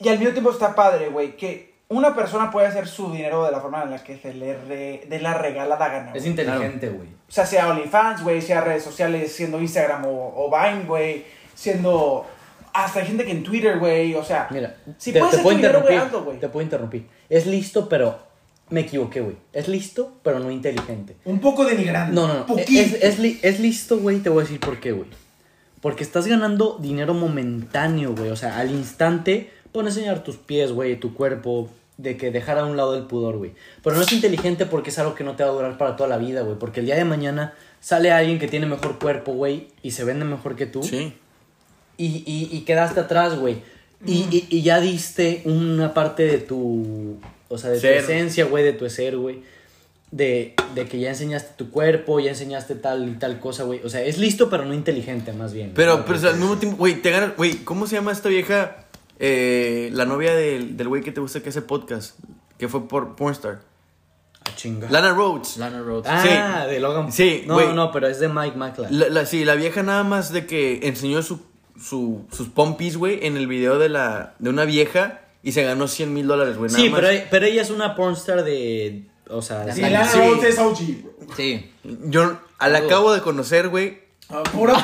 Y 0.00 0.08
al 0.08 0.18
mismo 0.18 0.32
tiempo 0.32 0.50
está 0.50 0.74
padre, 0.74 1.08
güey, 1.08 1.36
que 1.36 1.74
una 1.88 2.14
persona 2.14 2.50
puede 2.50 2.66
hacer 2.66 2.86
su 2.88 3.10
dinero 3.12 3.44
de 3.44 3.52
la 3.52 3.60
forma 3.60 3.82
en 3.82 3.90
la 3.90 4.02
que 4.02 4.18
se 4.18 4.34
le 4.34 4.56
re- 4.58 5.04
de 5.08 5.20
la 5.20 5.34
regalada 5.34 5.88
gana. 5.88 6.12
Es 6.14 6.26
inteligente, 6.26 6.88
güey. 6.88 7.08
O 7.28 7.32
sea, 7.32 7.46
sea 7.46 7.68
OnlyFans, 7.68 8.22
güey, 8.22 8.42
sea 8.42 8.60
redes 8.60 8.82
sociales, 8.84 9.34
siendo 9.34 9.60
Instagram 9.60 10.04
o, 10.06 10.32
o 10.36 10.50
Vine, 10.50 10.84
güey, 10.84 11.24
siendo... 11.54 12.26
Hasta 12.72 13.00
hay 13.00 13.06
gente 13.06 13.24
que 13.24 13.30
en 13.30 13.42
Twitter, 13.44 13.78
güey, 13.78 14.14
o 14.14 14.24
sea... 14.24 14.48
Mira, 14.50 14.74
si 14.98 15.12
te, 15.12 15.20
puedes 15.20 15.30
te 15.30 15.36
hacer 15.36 15.42
puedo 15.44 15.56
interrumpir. 15.56 16.20
güey. 16.24 16.38
Te 16.40 16.48
puedo 16.48 16.64
interrumpir. 16.64 17.08
Es 17.28 17.46
listo, 17.46 17.88
pero 17.88 18.18
me 18.74 18.80
equivoqué, 18.82 19.20
güey. 19.20 19.36
Es 19.52 19.68
listo, 19.68 20.12
pero 20.22 20.38
no 20.40 20.50
inteligente. 20.50 21.16
Un 21.24 21.40
poco 21.40 21.64
denigrante. 21.64 22.14
No, 22.14 22.26
no, 22.28 22.34
no. 22.34 22.46
Poquito. 22.46 22.80
Es, 22.80 22.94
es, 23.02 23.18
li- 23.18 23.38
es 23.42 23.60
listo, 23.60 23.98
güey. 23.98 24.18
Te 24.18 24.28
voy 24.28 24.40
a 24.40 24.44
decir 24.44 24.60
por 24.60 24.80
qué, 24.80 24.92
güey. 24.92 25.08
Porque 25.80 26.02
estás 26.04 26.26
ganando 26.26 26.78
dinero 26.80 27.14
momentáneo, 27.14 28.14
güey. 28.14 28.30
O 28.30 28.36
sea, 28.36 28.58
al 28.58 28.70
instante, 28.70 29.50
pon 29.72 29.86
a 29.86 29.88
enseñar 29.88 30.22
tus 30.24 30.36
pies, 30.36 30.72
güey, 30.72 30.98
tu 30.98 31.14
cuerpo, 31.14 31.68
de 31.96 32.16
que 32.16 32.30
dejar 32.30 32.58
a 32.58 32.64
un 32.66 32.76
lado 32.76 32.96
el 32.96 33.04
pudor, 33.04 33.36
güey. 33.38 33.52
Pero 33.82 33.96
no 33.96 34.02
es 34.02 34.12
inteligente 34.12 34.66
porque 34.66 34.90
es 34.90 34.98
algo 34.98 35.14
que 35.14 35.24
no 35.24 35.36
te 35.36 35.44
va 35.44 35.50
a 35.50 35.52
durar 35.52 35.78
para 35.78 35.96
toda 35.96 36.08
la 36.08 36.18
vida, 36.18 36.42
güey. 36.42 36.58
Porque 36.58 36.80
el 36.80 36.86
día 36.86 36.96
de 36.96 37.04
mañana 37.04 37.54
sale 37.80 38.10
alguien 38.12 38.38
que 38.38 38.48
tiene 38.48 38.66
mejor 38.66 38.98
cuerpo, 38.98 39.32
güey, 39.32 39.68
y 39.82 39.92
se 39.92 40.04
vende 40.04 40.24
mejor 40.24 40.56
que 40.56 40.66
tú. 40.66 40.82
Sí. 40.82 41.12
Y, 41.96 42.24
y, 42.26 42.48
y 42.50 42.60
quedaste 42.62 42.98
atrás, 43.00 43.38
güey. 43.38 43.58
Y, 44.06 44.26
y, 44.30 44.46
y 44.50 44.62
ya 44.62 44.80
diste 44.80 45.42
una 45.44 45.94
parte 45.94 46.24
de 46.24 46.38
tu. 46.38 47.16
O 47.54 47.58
sea, 47.58 47.70
de 47.70 47.80
Ser. 47.80 47.98
tu 48.04 48.12
esencia, 48.12 48.44
güey, 48.44 48.62
de 48.64 48.72
tu 48.72 48.88
ser, 48.90 49.16
güey. 49.16 49.42
De, 50.10 50.54
de 50.76 50.84
que 50.86 51.00
ya 51.00 51.08
enseñaste 51.08 51.54
tu 51.56 51.70
cuerpo, 51.70 52.20
ya 52.20 52.30
enseñaste 52.30 52.76
tal 52.76 53.08
y 53.08 53.12
tal 53.14 53.40
cosa, 53.40 53.64
güey. 53.64 53.80
O 53.84 53.88
sea, 53.88 54.02
es 54.02 54.16
listo, 54.18 54.48
pero 54.48 54.64
no 54.64 54.72
inteligente, 54.74 55.32
más 55.32 55.52
bien. 55.52 55.72
Pero, 55.74 56.04
pero 56.04 56.18
o 56.18 56.20
sea, 56.20 56.30
al 56.30 56.36
mismo 56.36 56.56
tiempo, 56.56 56.76
güey, 56.78 57.02
te 57.02 57.10
ganas. 57.10 57.36
Güey, 57.36 57.56
¿cómo 57.64 57.86
se 57.88 57.96
llama 57.96 58.12
esta 58.12 58.28
vieja? 58.28 58.76
Eh, 59.18 59.90
la 59.92 60.04
novia 60.04 60.34
del 60.34 60.76
del 60.76 60.88
güey 60.88 61.02
que 61.02 61.10
te 61.12 61.20
gusta 61.20 61.40
que 61.42 61.48
hace 61.48 61.62
podcast. 61.62 62.18
Que 62.58 62.68
fue 62.68 62.86
por 62.86 63.16
Pornstar. 63.16 63.60
Ah, 64.46 64.52
chinga. 64.54 64.88
Lana 64.90 65.12
Rhodes. 65.14 65.56
Lana 65.56 65.80
Rhodes. 65.82 66.06
Ah, 66.08 66.66
de 66.68 66.78
Logan. 66.78 67.10
Sí, 67.10 67.42
No, 67.46 67.72
no, 67.72 67.90
pero 67.90 68.06
es 68.06 68.20
de 68.20 68.28
Mike. 68.28 68.56
La, 68.90 69.08
la- 69.08 69.26
sí, 69.26 69.44
la 69.44 69.54
vieja 69.56 69.82
nada 69.82 70.04
más 70.04 70.32
de 70.32 70.46
que 70.46 70.80
enseñó 70.86 71.22
su, 71.22 71.40
su, 71.80 72.24
sus 72.30 72.48
pompis, 72.50 72.96
güey, 72.96 73.26
en 73.26 73.36
el 73.36 73.48
video 73.48 73.78
de, 73.80 73.88
la, 73.88 74.34
de 74.38 74.50
una 74.50 74.64
vieja 74.64 75.22
y 75.44 75.52
se 75.52 75.62
ganó 75.62 75.86
100 75.86 76.12
mil 76.12 76.26
dólares, 76.26 76.56
güey. 76.56 76.70
nada 76.72 76.82
Sí, 76.82 76.90
más. 76.90 77.00
pero, 77.00 77.24
pero 77.30 77.46
ella 77.46 77.62
es 77.62 77.70
una 77.70 77.94
pornstar 77.94 78.42
de. 78.42 79.04
O 79.30 79.40
sea, 79.42 79.72
Sí, 79.72 79.80
Lana 79.82 80.04
Sí. 80.06 80.18
Es 80.44 80.58
OG, 80.58 81.02
bro. 81.02 81.36
Sí. 81.36 81.70
Yo 81.84 82.38
a 82.58 82.68
la 82.68 82.78
acabo 82.78 83.12
de 83.12 83.20
conocer, 83.20 83.68
güey. 83.68 84.02
Ah, 84.30 84.42
Puro 84.42 84.74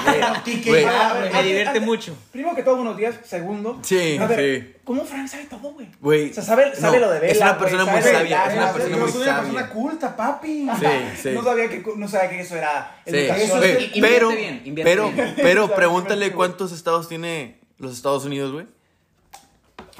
Kike, 0.44 0.68
Güey. 0.68 0.82
ya, 0.82 1.10
A 1.10 1.14
ver, 1.14 1.30
güey. 1.30 1.42
Me 1.42 1.48
divierte 1.48 1.68
antes- 1.70 1.82
mucho. 1.82 2.14
Primero 2.30 2.54
que 2.54 2.62
todo, 2.62 2.76
buenos 2.76 2.96
días. 2.98 3.14
Segundo. 3.24 3.78
Sí, 3.82 4.18
a 4.18 4.26
ver, 4.26 4.38
sí. 4.74 4.74
¿Cómo 4.84 5.02
Frank 5.06 5.28
sabe 5.28 5.44
todo, 5.46 5.72
güey? 5.72 5.88
Güey. 5.98 6.30
O 6.30 6.34
sea, 6.34 6.42
sabe, 6.42 6.76
sabe 6.76 7.00
no, 7.00 7.06
lo 7.06 7.12
de 7.12 7.20
Vela, 7.20 7.32
Es 7.32 7.38
una 7.38 7.52
güey, 7.54 7.60
persona 7.70 7.84
muy 7.90 8.02
sabia. 8.02 8.44
Es 8.46 8.52
una 8.52 8.72
persona 8.72 8.96
muy 8.98 9.10
soy 9.10 9.22
una 9.22 9.30
sabia. 9.32 9.42
persona 9.50 9.68
culta, 9.70 10.14
papi. 10.16 10.68
Sí, 10.78 10.86
sí. 11.22 11.28
No 11.30 11.42
sabía 11.42 11.68
que, 11.70 11.82
no 11.96 12.06
sabía 12.08 12.28
que 12.30 12.40
eso 12.40 12.56
era 12.56 13.00
Sí, 13.06 13.16
educación. 13.16 13.58
güey, 13.58 13.70
es- 13.70 13.96
invierte 13.96 14.00
pero, 14.14 14.28
bien, 14.28 14.62
invierte 14.66 14.90
pero, 14.92 15.10
bien. 15.10 15.34
pero 15.36 15.74
pregúntale 15.74 16.32
cuántos 16.32 16.72
estados 16.72 17.08
tiene 17.08 17.60
los 17.78 17.94
Estados 17.94 18.26
Unidos, 18.26 18.52
güey. 18.52 18.66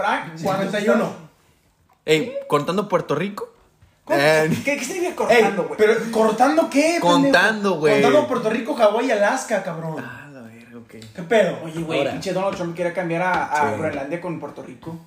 Frank, 0.01 0.43
41. 0.43 1.13
Ey, 2.07 2.33
contando 2.49 2.89
Puerto 2.89 3.15
Rico. 3.15 3.53
Eh, 4.09 4.51
¿Qué, 4.65 4.77
qué 4.77 4.85
significa 4.85 5.15
cortando, 5.15 5.65
güey? 5.65 5.79
pero 5.79 5.95
¿cortando 6.11 6.71
qué? 6.71 6.99
Contando, 7.01 7.75
güey. 7.75 8.03
Contando 8.03 8.27
Puerto 8.27 8.51
Rico, 8.51 8.75
Hawái 8.75 9.07
y 9.07 9.11
Alaska, 9.13 9.63
cabrón. 9.63 9.97
Ah, 10.05 10.29
la 10.33 10.41
verga, 10.41 10.79
ok. 10.79 10.91
¿Qué 11.15 11.23
pedo? 11.29 11.59
Oye, 11.65 11.83
güey, 11.83 11.99
Ahora. 12.01 12.13
pinche 12.13 12.33
Donald 12.33 12.57
Trump 12.57 12.75
quiere 12.75 12.93
cambiar 12.93 13.23
a, 13.23 13.45
a 13.45 13.71
Sí. 13.73 13.79
Groenlandia 13.79 14.21
con 14.21 14.41
Puerto 14.41 14.63
Rico. 14.63 14.99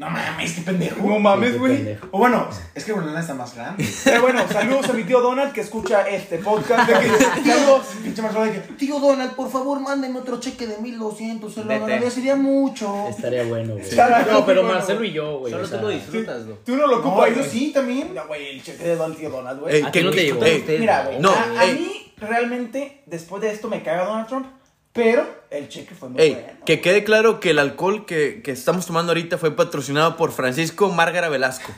No 0.00 0.08
mames, 0.08 0.54
qué 0.54 0.62
pendejo. 0.62 0.96
No 1.06 1.12
Qué 1.12 1.18
mames, 1.18 1.58
güey. 1.58 1.98
O 2.10 2.16
bueno, 2.18 2.48
es 2.74 2.84
que 2.86 2.92
Groenlandia 2.92 3.20
está 3.20 3.34
más 3.34 3.54
grande. 3.54 3.86
Pero 4.02 4.22
bueno, 4.22 4.48
saludos 4.50 4.88
a 4.88 4.94
mi 4.94 5.04
tío 5.04 5.20
Donald 5.20 5.52
que 5.52 5.60
escucha 5.60 6.08
este 6.08 6.38
podcast. 6.38 6.88
De 6.88 6.94
que, 7.00 7.08
saludos. 7.50 7.86
Pinche 8.02 8.22
Marcelo 8.22 8.44
de 8.46 8.52
que, 8.52 8.60
tío 8.78 8.98
Donald, 8.98 9.32
por 9.34 9.50
favor, 9.50 9.78
mándeme 9.78 10.18
otro 10.18 10.40
cheque 10.40 10.66
de 10.66 10.78
1200. 10.78 11.52
Se 11.52 11.60
lo 11.60 11.66
Vete. 11.66 11.84
agradecería 11.84 12.10
sería 12.10 12.36
mucho. 12.36 13.08
Estaría 13.10 13.44
bueno, 13.44 13.74
güey. 13.74 13.84
No, 14.30 14.46
pero 14.46 14.62
bueno, 14.62 14.78
Marcelo 14.78 15.04
y 15.04 15.12
yo, 15.12 15.38
güey. 15.40 15.52
Solo 15.52 15.64
o 15.64 15.68
sea, 15.68 15.78
tú 15.80 15.84
lo 15.84 15.90
disfrutas, 15.92 16.46
güey. 16.46 16.56
Tú 16.64 16.76
no 16.76 16.86
lo 16.86 16.96
No, 17.02 17.06
ocupas, 17.06 17.28
yo 17.28 17.36
güey. 17.36 17.50
sí 17.50 17.70
también. 17.70 18.14
No, 18.14 18.26
güey, 18.26 18.48
el 18.56 18.62
cheque 18.62 18.82
de 18.82 18.96
Donald, 18.96 19.18
tío 19.18 19.28
Donald, 19.28 19.60
güey. 19.60 19.76
Ey, 19.76 19.82
¿A 19.82 19.92
que 19.92 20.00
ti 20.00 20.04
no 20.06 20.10
te 20.12 20.24
llegó? 20.24 20.42
ey, 20.46 20.64
Mira, 20.80 21.04
güey, 21.04 21.20
No, 21.20 21.30
a, 21.30 21.60
a 21.60 21.64
ey. 21.66 21.74
mí 21.78 22.12
realmente 22.16 23.02
después 23.04 23.42
de 23.42 23.50
esto 23.50 23.68
me 23.68 23.82
caga 23.82 24.04
Donald 24.06 24.26
Trump, 24.28 24.46
pero 24.92 25.26
el 25.50 25.68
cheque 25.68 25.94
fue 25.94 26.08
muy 26.08 26.20
Ey, 26.20 26.32
bueno. 26.34 26.48
que 26.66 26.80
quede 26.80 27.04
claro 27.04 27.40
que 27.40 27.50
el 27.50 27.58
alcohol 27.58 28.06
que, 28.06 28.42
que 28.42 28.52
estamos 28.52 28.86
tomando 28.86 29.12
ahorita 29.12 29.38
fue 29.38 29.54
patrocinado 29.54 30.16
por 30.16 30.32
Francisco 30.32 30.88
Márgara 30.90 31.28
Velasco. 31.28 31.72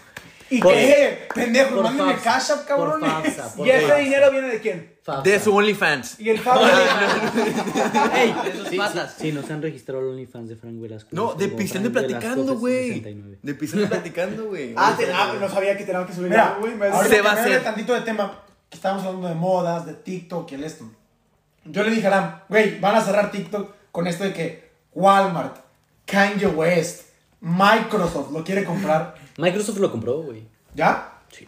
¿Y 0.50 0.60
Por- 0.60 0.74
qué? 0.74 1.26
¿Qué? 1.32 1.40
Pendejo, 1.40 1.82
FAFSA, 1.82 2.22
cash 2.22 2.50
up, 2.50 2.56
por 2.76 3.00
cabrones. 3.00 3.38
¿Y 3.64 3.70
ese 3.70 3.96
dinero 3.96 4.30
viene 4.30 4.48
de 4.48 4.60
quién? 4.60 4.92
De 5.24 5.40
su 5.40 5.54
OnlyFans. 5.56 6.20
Y 6.20 6.28
el 6.28 6.38
Fabio. 6.38 6.66
Ey, 8.14 8.34
de 8.44 8.56
sus 8.58 8.68
Sí, 8.68 8.76
patas. 8.76 9.14
sí, 9.16 9.28
sí, 9.28 9.32
nos 9.32 9.50
han 9.50 9.62
registrado 9.62 10.00
el 10.02 10.08
OnlyFans 10.08 10.50
de 10.50 10.56
Frank 10.56 10.74
Velasco. 10.80 11.08
No, 11.12 11.32
de 11.34 11.48
pisando 11.48 11.90
platicando, 11.90 12.56
güey. 12.58 12.88
69. 12.88 13.38
De 13.42 13.54
pisando 13.54 13.86
y 13.86 13.88
platicando, 13.88 14.44
güey. 14.48 14.74
ah, 14.76 14.94
te- 14.98 15.10
ah, 15.10 15.34
no 15.40 15.48
sabía 15.48 15.76
que 15.76 15.84
teníamos 15.84 16.08
que 16.08 16.14
subir 16.14 16.28
Mira, 16.28 16.56
güey. 16.60 16.74
Me- 16.74 16.92
Se 17.02 17.08
que 17.08 17.22
va 17.22 17.30
a 17.30 17.34
hacer. 17.34 17.62
tantito 17.64 17.94
de 17.94 18.02
tema, 18.02 18.38
que 18.68 18.76
estábamos 18.76 19.04
hablando 19.06 19.28
de 19.28 19.34
modas, 19.34 19.86
de 19.86 19.94
TikTok 19.94 20.52
y 20.52 20.54
el 20.56 20.64
esto. 20.64 20.84
Yo 21.64 21.82
le 21.84 21.90
dije 21.90 22.06
a 22.06 22.10
Aram, 22.10 22.40
güey, 22.48 22.78
van 22.80 22.96
a 22.96 23.00
cerrar 23.04 23.30
TikTok 23.30 23.70
con 23.92 24.06
esto 24.06 24.24
de 24.24 24.32
que 24.32 24.70
Walmart, 24.94 25.56
Kanye 26.06 26.46
West, 26.46 27.02
Microsoft 27.40 28.32
lo 28.32 28.42
quiere 28.44 28.64
comprar. 28.64 29.14
Microsoft 29.36 29.78
lo 29.78 29.90
compró, 29.90 30.22
güey. 30.22 30.42
¿Ya? 30.74 31.12
Sí, 31.30 31.46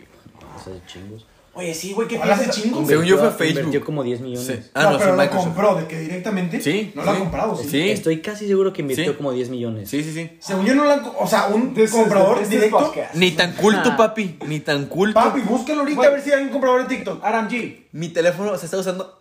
hace 0.57 0.81
chingos. 0.87 1.27
Oye, 1.57 1.73
sí, 1.73 1.93
güey, 1.93 2.09
¿qué 2.09 2.19
hace 2.21 2.51
chingo. 2.51 2.85
Según 2.85 3.05
yo 3.05 3.17
fue 3.17 3.31
Facebook. 3.31 3.67
Invirtió 3.67 3.85
como 3.85 4.03
10 4.03 4.21
millones. 4.23 4.45
Sí. 4.45 4.71
Ah, 4.75 4.83
no, 4.85 4.91
no, 4.93 4.99
pero 4.99 5.15
lo 5.15 5.31
compró, 5.31 5.75
de 5.77 5.87
que 5.87 6.01
directamente. 6.01 6.61
Sí, 6.61 6.91
No 6.97 7.05
lo 7.05 7.11
ha 7.13 7.17
comprado, 7.19 7.57
sí. 7.57 7.69
Sí. 7.69 7.91
Estoy 7.91 8.21
casi 8.21 8.49
seguro 8.49 8.73
que 8.73 8.83
invirtió 8.83 9.13
Sí. 9.13 9.17
como 9.17 9.31
10 9.31 9.51
millones. 9.51 9.89
Sí, 9.89 10.03
sí, 10.03 10.13
sí. 10.13 10.37
Según 10.41 10.67
yo 10.67 10.75
no 10.75 10.83
lo 10.83 10.91
han... 10.91 11.01
co- 11.05 11.15
O 11.17 11.29
sea, 11.29 11.47
un 11.47 11.73
This 11.73 11.93
comprador 11.93 12.39
this 12.39 12.47
is 12.49 12.51
directo... 12.51 12.79
podcast. 12.79 13.15
Ni 13.15 13.31
tan 13.31 13.53
culto, 13.53 13.91
Ah. 13.93 13.97
papi. 13.97 14.37
Ni 14.49 14.59
tan 14.61 14.87
culto. 14.87 15.15
Papi, 15.15 15.43
búscalo 15.43 15.81
ahorita 15.83 15.97
Güey. 15.97 16.09
a 16.09 16.13
ver 16.13 16.23
si 16.23 16.33
hay 16.33 16.43
un 16.43 16.49
comprador 16.49 16.89
de 16.89 16.97
TikTok. 16.97 17.25
Aram 17.25 17.49
G. 17.49 17.85
Mi 17.93 18.09
teléfono 18.09 18.59
se 18.59 18.65
está 18.65 18.77
usando 18.79 19.14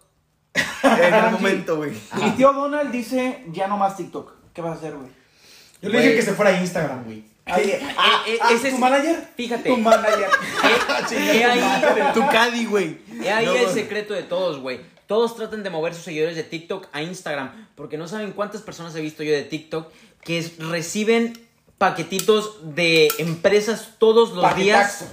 en 1.00 1.14
el 1.14 1.32
momento, 1.32 1.78
güey. 1.78 1.92
Mi 2.22 2.32
tío 2.32 2.54
Donald 2.54 2.92
dice 2.92 3.44
ya 3.52 3.68
no 3.68 3.78
más 3.78 3.98
TikTok. 3.98 4.32
¿Qué 4.54 4.62
vas 4.62 4.72
a 4.72 4.76
hacer, 4.76 4.96
güey? 4.96 5.10
Yo 5.82 5.90
le 5.90 6.00
dije 6.02 6.16
que 6.16 6.22
se 6.22 6.34
fuera 6.34 6.52
a 6.52 6.62
Instagram, 6.62 7.04
güey. 7.04 7.26
Ah, 7.46 7.60
eh, 7.60 7.82
ah, 7.98 8.24
ese 8.52 8.70
¿Tu 8.70 8.76
sí. 8.76 8.82
manager? 8.82 9.28
Fíjate. 9.36 9.70
Tu 9.70 9.78
manager. 9.78 10.30
He, 11.12 11.44
ahí, 11.44 11.62
Tu 12.14 12.22
Caddy, 12.28 12.66
güey. 12.66 13.00
he 13.22 13.30
ahí 13.30 13.46
No, 13.46 13.54
el 13.54 13.70
secreto 13.70 14.14
de 14.14 14.24
todos, 14.24 14.60
güey. 14.60 14.80
Todos 15.08 15.36
tratan 15.36 15.62
de 15.62 15.70
mover 15.70 15.94
sus 15.94 16.06
seguidores 16.06 16.38
de 16.38 16.44
TikTok 16.44 16.88
a 16.94 17.02
Instagram. 17.02 17.68
Porque 17.76 17.98
no 17.98 18.08
saben 18.08 18.32
cuántas 18.32 18.62
personas 18.62 18.96
he 18.96 19.02
visto 19.02 19.24
yo 19.24 19.34
de 19.34 19.44
TikTok 19.44 19.92
que 20.24 20.50
reciben 20.60 21.34
paquetitos 21.78 22.76
de 22.76 23.10
empresas 23.18 23.96
todos 23.98 24.32
los 24.32 24.56
días. 24.56 25.06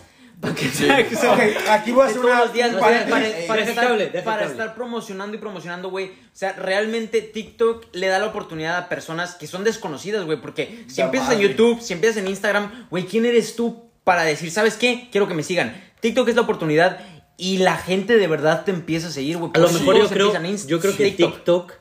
Aquí 0.43 1.93
voy 1.93 2.03
a 2.03 2.05
de 2.07 2.11
hacer 2.11 2.23
todos 2.23 2.25
una... 2.25 2.45
los 2.45 2.53
días 2.53 2.73
un 2.73 2.81
para, 2.81 3.01
estar, 3.03 3.75
cable, 3.75 4.07
deja 4.09 4.25
para 4.25 4.39
cable. 4.41 4.53
estar 4.53 4.75
promocionando 4.75 5.37
y 5.37 5.41
promocionando, 5.41 5.91
güey. 5.91 6.07
O 6.07 6.11
sea, 6.33 6.53
realmente 6.53 7.21
TikTok 7.21 7.87
le 7.93 8.07
da 8.07 8.19
la 8.19 8.27
oportunidad 8.27 8.77
a 8.77 8.89
personas 8.89 9.35
que 9.35 9.47
son 9.47 9.65
desconocidas, 9.65 10.25
güey. 10.25 10.41
Porque 10.41 10.85
si 10.89 10.97
Ya 10.97 11.05
empiezas 11.05 11.33
en. 11.33 11.41
YouTube, 11.41 11.81
si 11.81 11.93
empiezas 11.93 12.19
en 12.19 12.29
Instagram, 12.29 12.89
güey, 12.91 13.05
¿quién 13.05 13.27
eres 13.27 13.55
tú 13.55 13.91
para 14.05 14.25
decir, 14.25 14.51
¿sabes 14.51 14.77
qué? 14.77 15.09
Quiero 15.13 15.29
que 15.29 15.35
me 15.35 15.43
sigan. 15.43 15.79
TikTok 16.01 16.29
es 16.29 16.37
la 16.37 16.43
oportunidad 16.43 17.01
y 17.37 17.59
la 17.59 17.77
gente 17.77 18.17
de 18.17 18.27
verdad 18.27 18.65
te 18.65 18.71
empieza 18.71 19.09
a 19.09 19.11
seguir, 19.11 19.39
güey. 19.39 19.51
A 19.55 19.59
lo 19.59 19.71
mejor 19.71 19.99
yo 19.99 20.09
creo, 20.09 20.33
yo 20.67 20.81
creo 20.81 20.97
que 20.97 21.11
TikTok 21.11 21.73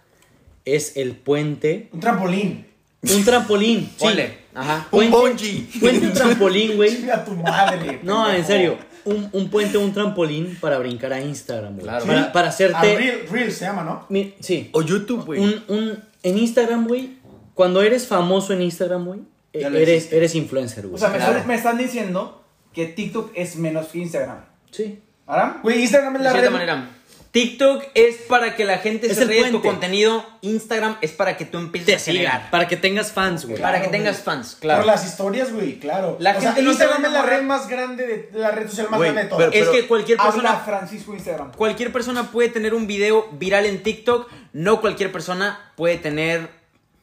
es 0.65 0.97
el 0.97 1.15
puente, 1.15 1.89
Un 1.91 1.99
trampolín. 1.99 2.68
Un 3.01 3.25
trampolín. 3.25 3.81
sí. 3.85 3.95
Ponle. 3.99 4.37
Ajá. 4.53 4.87
Un 4.91 5.09
Puente- 5.11 5.15
bungee. 5.17 5.67
Puente, 5.79 6.07
un 6.07 6.13
trampolín, 6.13 6.75
güey. 6.75 6.95
Chinga 6.97 7.23
tu 7.23 7.31
madre. 7.35 7.99
No, 8.03 8.29
en 8.31 8.45
serio. 8.45 8.77
Un, 9.05 9.29
un 9.31 9.49
puente, 9.49 9.77
un 9.77 9.93
trampolín 9.93 10.57
para 10.59 10.77
brincar 10.77 11.13
a 11.13 11.21
Instagram, 11.21 11.73
güey. 11.75 11.83
Claro. 11.85 12.05
Para, 12.05 12.31
para 12.33 12.47
A 12.47 12.49
hacerte. 12.49 12.97
Reel, 12.97 13.27
Reel 13.31 13.51
se 13.51 13.65
llama, 13.65 13.83
¿no? 13.83 14.05
Mi- 14.09 14.33
sí. 14.39 14.69
O 14.73 14.81
YouTube, 14.81 15.25
güey. 15.25 15.39
Un, 15.41 15.63
un, 15.69 16.03
en 16.23 16.37
Instagram, 16.37 16.87
güey. 16.87 17.17
Cuando 17.53 17.81
eres 17.81 18.07
famoso 18.07 18.53
en 18.53 18.61
Instagram, 18.61 19.05
güey. 19.05 19.19
eh, 19.53 19.61
Ya 19.61 19.69
lo 19.69 19.77
Eres, 19.77 19.97
hiciste. 19.99 20.17
eres 20.17 20.35
influencer, 20.35 20.83
güey. 20.87 20.95
O 20.95 20.97
sea, 20.97 21.09
me, 21.09 21.17
Claro. 21.17 21.31
están, 21.33 21.47
me 21.47 21.55
están 21.55 21.77
diciendo 21.77 22.43
que 22.73 22.85
TikTok 22.87 23.31
es 23.35 23.55
menos 23.55 23.87
que 23.87 23.99
Instagram. 23.99 24.45
sí. 24.71 24.99
¿Aram? 25.27 25.59
Güey, 25.61 25.81
Instagram 25.83 26.15
es 26.15 26.19
De 26.19 26.23
la 26.25 26.31
cierta 26.31 26.49
red... 26.49 26.53
manera. 26.53 26.89
TikTok 27.31 27.83
es 27.93 28.15
para 28.27 28.55
que 28.55 28.65
la 28.65 28.79
gente 28.79 29.05
Es 29.05 29.15
se 29.17 29.25
ríe 29.25 29.45
de 29.45 29.51
tu 29.51 29.61
contenido. 29.61 30.25
Instagram 30.41 30.97
es 31.01 31.11
para 31.11 31.37
que 31.37 31.45
tú 31.45 31.59
empieces 31.59 31.85
Te 31.85 31.95
a 31.95 31.99
generar. 31.99 32.49
Para 32.49 32.67
que 32.67 32.75
tengas 32.75 33.11
fans, 33.11 33.45
güey. 33.45 33.61
Para 33.61 33.81
que 33.81 33.89
tengas 33.89 34.17
fans, 34.23 34.53
Por 34.53 34.61
claro. 34.61 34.85
las 34.85 35.05
historias, 35.05 35.53
güey, 35.53 35.77
claro. 35.79 36.17
La 36.19 36.31
o 36.35 36.41
sea, 36.41 36.53
gente 36.53 36.63
no 36.63 36.71
Instagram 36.71 37.05
es 37.05 37.11
la 37.11 37.21
red 37.21 37.43
más 37.43 37.67
grande 37.69 38.07
de 38.31 38.39
la 38.39 38.49
red 38.51 38.67
social 38.67 38.89
más 38.89 38.99
grande 38.99 39.23
de 39.23 39.29
todas. 39.29 39.53
es 39.53 39.67
que 39.69 39.85
cualquier 39.87 40.19
Habla 40.19 40.31
persona 40.33 40.59
Francisco 40.65 41.13
Instagram. 41.13 41.51
Cualquier 41.51 41.91
persona 41.93 42.31
puede 42.31 42.49
tener 42.49 42.73
un 42.73 42.87
video 42.87 43.29
viral 43.33 43.67
en 43.67 43.83
TikTok, 43.83 44.27
no 44.53 44.81
cualquier 44.81 45.11
persona 45.11 45.71
puede 45.75 45.97
tener 45.97 46.49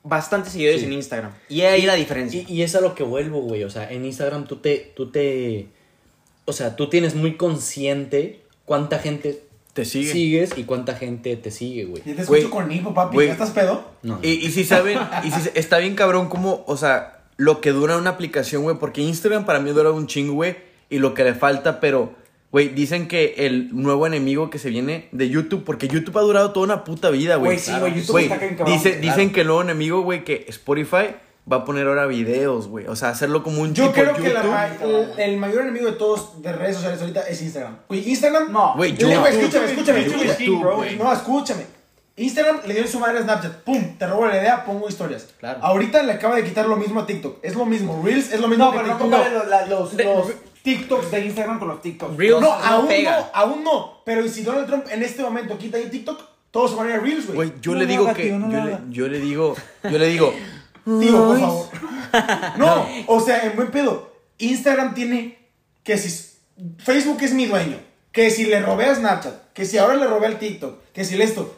bastantes 0.03 0.53
seguidores 0.53 0.81
Sí. 0.81 0.87
en 0.87 0.93
Instagram. 0.95 1.33
Y 1.49 1.61
ahí 1.63 1.83
la 1.83 1.95
diferencia. 1.95 2.43
Y, 2.49 2.53
y 2.53 2.63
es 2.63 2.75
a 2.75 2.81
lo 2.81 2.97
que 2.97 3.05
vuelvo, 3.05 3.43
güey. 3.43 3.63
O 3.63 3.71
sea, 3.71 3.89
en 3.93 4.05
Instagram 4.05 4.47
tú 4.47 4.57
te, 4.57 4.93
tú 4.97 5.11
te. 5.11 5.69
O 6.47 6.53
sea, 6.53 6.75
tú 6.77 6.89
tienes 6.89 7.15
muy 7.15 7.37
consciente 7.37 8.43
cuánta 8.65 8.99
gente 8.99 9.46
Te 9.77 9.85
sigue. 9.85 10.13
sigues 10.13 10.51
y 10.57 10.65
cuánta 10.65 10.95
gente 10.95 11.37
te 11.37 11.51
sigue, 11.51 11.85
güey. 11.85 12.03
Ya 12.05 12.15
te 12.17 12.25
Güey, 12.25 12.41
escucho 12.43 12.51
con 12.63 12.73
hipo, 12.73 12.93
papi. 12.95 13.15
güey. 13.15 13.27
¿Ya 13.29 13.33
estás 13.35 13.51
pedo? 13.51 13.85
No. 14.03 14.19
Y, 14.23 14.31
y 14.31 14.51
si 14.51 14.65
saben, 14.65 14.99
y 15.25 15.31
si 15.31 15.51
está 15.55 15.79
bien 15.79 15.95
cabrón 15.95 16.29
como, 16.29 16.65
o 16.67 16.77
sea, 16.77 17.25
lo 17.37 17.61
que 17.61 17.71
dura 17.73 17.97
una 17.99 18.11
aplicación, 18.11 18.63
güey, 18.63 18.77
porque 18.79 19.03
Instagram 19.03 19.45
para 19.45 19.61
mí 19.61 19.71
dura 19.71 19.91
un 19.93 20.07
chingo, 20.07 20.33
güey, 20.35 20.57
y 20.89 20.99
lo 20.99 21.13
que 21.15 21.25
le 21.25 21.35
falta, 21.35 21.81
pero, 21.81 22.15
güey, 22.53 22.69
dicen 22.71 23.09
que 23.09 23.35
el 23.39 23.69
nuevo 23.77 24.07
enemigo 24.07 24.49
que 24.51 24.59
se 24.59 24.71
viene 24.71 25.09
de 25.13 25.29
YouTube, 25.29 25.63
porque 25.65 25.89
YouTube 25.89 26.17
ha 26.17 26.23
durado 26.23 26.53
toda 26.53 26.65
una 26.65 26.85
puta 26.85 27.11
vida, 27.11 27.37
güey. 27.37 27.53
Güey, 27.53 27.59
sí, 27.59 27.73
güey, 27.79 27.95
YouTube 28.01 28.19
está 28.21 28.39
bien 28.39 28.55
cabrón, 28.57 28.75
dice- 28.75 28.99
claro. 28.99 29.07
Dicen 29.17 29.33
que 29.33 29.41
el 29.43 29.47
nuevo 29.49 29.63
enemigo, 29.63 30.01
güey, 30.01 30.25
que 30.25 30.47
Spotify 30.49 31.17
va 31.51 31.59
a 31.59 31.65
poner 31.65 31.87
ahora 31.87 32.07
videos, 32.07 32.67
güey, 32.69 32.87
o 32.87 32.97
sea, 32.97 33.11
hacerlo 33.11 33.43
como 33.43 33.63
un 33.63 33.73
Yo 33.75 33.91
tipo 33.91 34.03
creo 34.03 34.15
que 34.15 34.33
la 34.35 34.43
YouTube. 34.43 34.51
ma- 34.51 35.15
el, 35.17 35.31
el 35.33 35.37
mayor 35.39 35.63
enemigo 35.63 35.87
de 35.87 35.93
todos 35.93 36.43
de 36.43 36.53
redes 36.53 36.77
sociales 36.77 37.01
ahorita 37.01 37.21
es 37.29 37.41
Instagram. 37.43 37.77
Güey, 37.89 38.09
Instagram. 38.11 38.53
No. 38.53 38.75
Güey, 38.77 38.97
Yo- 38.97 39.09
YouTube. 39.09 39.27
escúchame, 39.29 39.67
escúchame, 39.71 40.05
YouTube, 40.05 40.23
escúchame. 40.25 40.47
YouTube. 40.47 40.99
No, 41.05 41.13
escúchame. 41.13 41.67
Instagram 42.19 42.61
le 42.67 42.75
dio 42.75 42.87
su 42.87 42.99
madre 42.99 43.19
a 43.19 43.23
Snapchat. 43.23 43.53
Pum, 43.63 43.97
te 43.99 44.07
robo 44.07 44.27
la 44.27 44.39
idea, 44.39 44.65
pongo 44.65 44.89
historias. 44.89 45.29
Claro. 45.39 45.59
Ahorita 45.63 46.03
le 46.03 46.13
acaba 46.13 46.37
de 46.37 46.45
quitar 46.45 46.67
lo 46.67 46.77
mismo 46.77 47.01
a 47.01 47.07
TikTok. 47.07 47.39
Es 47.43 47.55
lo 47.55 47.67
mismo. 47.67 48.01
Reels 48.03 48.33
es 48.33 48.41
lo 48.41 48.49
mismo 48.49 48.65
No, 48.65 48.73
que 48.73 48.79
pero 48.79 48.89
no 48.89 48.97
TikTok. 48.97 49.11
compares 49.13 49.33
los, 49.35 49.69
los, 49.69 49.97
De- 49.97 50.05
los 50.05 50.27
TikToks 50.63 51.11
de 51.11 51.21
Instagram 51.27 51.59
con 51.59 51.69
los 51.69 51.83
TikToks. 51.83 52.17
Reels 52.17 52.41
No, 52.41 52.47
no 52.59 52.65
aún 52.65 52.89
pega. 52.89 53.19
no, 53.21 53.27
aún 53.35 53.63
no. 53.65 54.01
Pero 54.05 54.27
si 54.29 54.43
Donald 54.43 54.67
Trump 54.67 54.87
en 54.91 55.03
este 55.03 55.23
momento 55.23 55.59
quita 55.59 55.77
ahí 55.77 55.89
TikTok, 55.91 56.21
todos 56.51 56.71
se 56.71 56.77
van 56.79 56.87
a 56.87 56.91
ir 56.91 56.97
a 56.97 57.01
Reels, 57.01 57.27
güey. 57.27 57.37
Güey, 57.37 57.53
yo 57.61 57.73
No 57.73 57.79
le 57.81 57.87
digo 57.87 58.05
haga, 58.05 58.15
que, 58.15 58.23
tío, 58.23 58.39
no 58.39 58.47
lo 58.47 58.53
yo, 58.53 58.65
le, 58.65 58.73
haga. 58.75 58.81
yo 58.89 59.09
le 59.09 59.21
digo, 59.21 59.55
yo 59.85 59.99
le 59.99 60.07
digo, 60.07 60.35
Tío, 60.87 61.27
por 61.27 61.41
favor. 61.41 61.67
No, 62.57 62.87
o 63.09 63.21
sea, 63.21 63.45
en 63.45 63.57
buen 63.57 63.71
pedo. 63.71 64.11
Instagram 64.39 64.95
tiene 64.95 65.39
que 65.83 65.99
si 65.99 66.09
Facebook 66.79 67.19
es 67.21 67.35
mi 67.35 67.47
dueño, 67.47 67.79
que 68.13 68.31
si 68.31 68.47
le 68.47 68.61
robé 68.61 68.87
a 68.87 68.95
Snapchat, 68.95 69.53
que 69.53 69.67
si 69.67 69.77
ahora 69.77 69.97
le 69.97 70.07
robé 70.07 70.27
al 70.27 70.39
TikTok, 70.39 70.81
que 70.93 71.05
si 71.05 71.17
le 71.17 71.25
esto. 71.25 71.55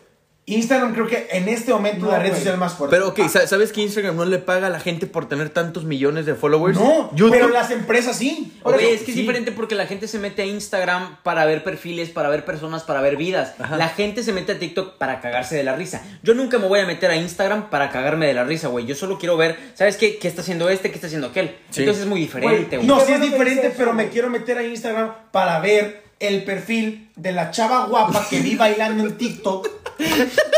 Instagram 0.54 0.94
creo 0.94 1.06
que 1.06 1.28
en 1.32 1.48
este 1.48 1.72
momento 1.72 2.06
No, 2.06 2.12
la 2.12 2.18
red 2.18 2.30
güey. 2.30 2.40
social 2.40 2.56
más 2.58 2.74
fuerte. 2.74 2.96
pero 2.96 3.08
ok, 3.08 3.28
sa- 3.28 3.46
¿sabes 3.46 3.72
que 3.72 3.80
Instagram 3.82 4.16
no 4.16 4.24
le 4.24 4.38
paga 4.38 4.68
a 4.68 4.70
la 4.70 4.80
gente 4.80 5.06
por 5.06 5.28
tener 5.28 5.50
tantos 5.50 5.84
millones 5.84 6.26
de 6.26 6.34
followers? 6.34 6.78
no, 6.78 7.10
YouTube, 7.14 7.30
pero 7.32 7.48
las 7.48 7.70
empresas 7.70 8.16
sí. 8.16 8.52
Oye, 8.62 8.94
es 8.94 9.02
que 9.02 9.10
es 9.12 9.16
diferente 9.16 9.52
porque 9.52 9.74
la 9.74 9.86
gente 9.86 10.08
se 10.08 10.18
mete 10.18 10.42
a 10.42 10.46
Instagram 10.46 11.16
para 11.22 11.44
ver 11.44 11.64
perfiles, 11.64 12.10
para 12.10 12.28
ver 12.28 12.44
personas, 12.44 12.82
para 12.82 13.00
ver 13.00 13.16
vidas. 13.16 13.54
La 13.76 13.88
gente 13.88 14.22
se 14.22 14.32
mete 14.32 14.52
a 14.52 14.58
TikTok 14.58 14.96
para 14.98 15.20
cagarse 15.20 15.56
de 15.56 15.64
la 15.64 15.74
risa. 15.76 16.02
Yo 16.22 16.34
nunca 16.34 16.58
me 16.58 16.66
voy 16.68 16.80
a 16.80 16.86
meter 16.86 17.10
a 17.10 17.16
Instagram 17.16 17.70
para 17.70 17.90
cagarme 17.90 18.26
de 18.26 18.34
la 18.34 18.44
risa, 18.44 18.68
güey. 18.68 18.86
Yo 18.86 18.94
solo 18.94 19.18
quiero 19.18 19.36
ver, 19.36 19.56
¿sabes 19.74 19.96
qué? 19.96 20.18
¿Qué 20.18 20.28
está 20.28 20.42
haciendo 20.42 20.68
este? 20.70 20.88
¿Qué 20.90 20.94
está 20.96 21.06
haciendo 21.08 21.28
aquel? 21.28 21.56
Sí. 21.70 21.80
Entonces 21.80 22.02
es 22.04 22.08
muy 22.08 22.20
diferente, 22.20 22.76
Güey. 22.76 22.86
No, 22.88 23.00
sí 23.00 23.12
es 23.12 23.20
diferente, 23.20 23.72
pero 23.76 23.92
me 23.92 24.08
quiero 24.08 24.30
meter 24.30 24.58
a 24.58 24.62
Instagram 24.62 25.12
para 25.30 25.60
ver 25.60 26.07
el 26.20 26.44
perfil 26.44 27.10
de 27.16 27.32
la 27.32 27.50
chava 27.50 27.86
guapa 27.86 28.26
que 28.28 28.40
vi 28.40 28.56
bailando 28.56 29.04
en 29.04 29.16
TikTok. 29.16 29.68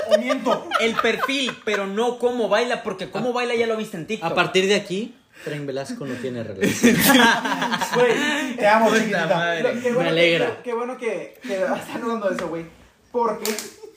o 0.09 0.19
miento. 0.19 0.69
El 0.81 0.95
perfil, 0.97 1.57
pero 1.65 1.87
no 1.87 2.19
cómo 2.19 2.49
baila, 2.49 2.83
porque 2.83 3.11
cómo 3.11 3.33
baila 3.33 3.55
ya 3.55 3.67
lo 3.67 3.77
viste 3.77 3.97
en 3.97 4.07
TikTok. 4.07 4.31
A 4.31 4.35
partir 4.35 4.67
de 4.67 4.75
aquí, 4.75 5.15
Tren 5.45 5.67
Velasco 5.67 6.05
no 6.07 6.15
tiene 6.15 6.43
relación. 6.45 6.97
Güey, 7.95 8.57
Te 8.57 8.67
amo, 8.69 8.91
chiquitita. 8.95 9.27
madre. 9.27 9.63
Lo- 9.63 9.81
qué 9.83 9.89
Me 9.89 9.95
bueno 9.95 10.11
alegra. 10.11 10.57
Que, 10.57 10.63
qué 10.63 10.75
bueno 10.75 10.97
que, 10.99 11.41
que 11.43 11.55
están 11.55 12.03
hablando 12.03 12.29
de 12.29 12.37
eso, 12.37 12.49
güey. 12.49 12.65
Porque 13.11 13.51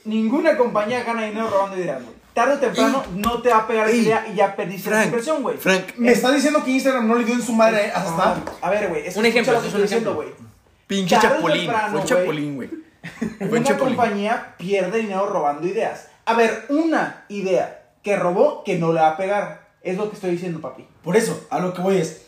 ninguna 0.05 0.57
compañía 0.57 1.03
gana 1.03 1.26
dinero 1.26 1.49
robando 1.49 1.78
ideas, 1.78 2.01
güey. 2.01 2.16
Tarde 2.34 2.55
o 2.55 2.57
temprano 2.59 3.03
no 3.14 3.41
te 3.43 3.49
va 3.49 3.57
a 3.57 3.68
pegar 3.68 3.88
Ey, 3.89 3.99
idea 3.99 4.26
y 4.32 4.36
ya 4.36 4.55
perdiste 4.55 4.89
la 4.89 4.95
Frank, 4.95 5.07
inversión, 5.09 5.43
güey. 5.43 5.55
Frank, 5.57 5.84
Me 5.97 6.11
está 6.14 6.32
diciendo 6.32 6.64
que 6.64 6.72
Instagram 6.72 7.07
no 7.07 7.16
le 7.16 7.26
dio 7.26 7.36
en 7.36 7.43
su 7.43 7.53
madre 7.53 7.91
Ah, 7.93 8.03
Snap. 8.07 8.49
A 8.59 8.70
ver, 8.72 8.88
güey. 8.89 9.05
es 9.05 9.14
que 9.14 9.20
Un 9.20 9.26
ejemplo, 9.28 9.53
escucha 9.53 9.53
lo 9.53 9.61
que 9.61 9.68
es 9.68 9.74
un 9.76 9.84
estoy 9.84 9.99
diciendo, 9.99 10.22
ejemplo. 10.24 10.34
güey. 10.39 10.42
Pinche 10.88 11.15
tarde 11.15 11.27
o 11.27 11.31
chapulín. 11.38 11.61
temprano, 11.65 11.89
Fue 11.91 11.99
un 11.99 12.05
güey. 12.05 12.07
chapulín, 12.07 12.55
güey. 12.55 12.69
Fue 13.49 13.59
Una 13.59 13.63
chapulín. 13.63 13.95
compañía 13.95 14.55
pierde 14.57 14.99
dinero 14.99 15.25
robando 15.27 15.67
ideas. 15.67 16.07
A 16.25 16.34
ver, 16.36 16.65
una 16.69 17.25
idea 17.29 17.81
que 18.01 18.15
robó 18.15 18.63
que 18.63 18.77
no 18.77 18.93
le 18.93 19.01
va 19.01 19.09
a 19.09 19.17
pegar. 19.17 19.67
Es 19.81 19.97
lo 19.97 20.09
que 20.09 20.15
estoy 20.15 20.31
diciendo, 20.31 20.61
papi. 20.61 20.88
Por 21.03 21.17
eso, 21.17 21.45
a 21.49 21.59
lo 21.59 21.73
que 21.73 21.81
voy 21.81 21.97
es. 21.97 22.21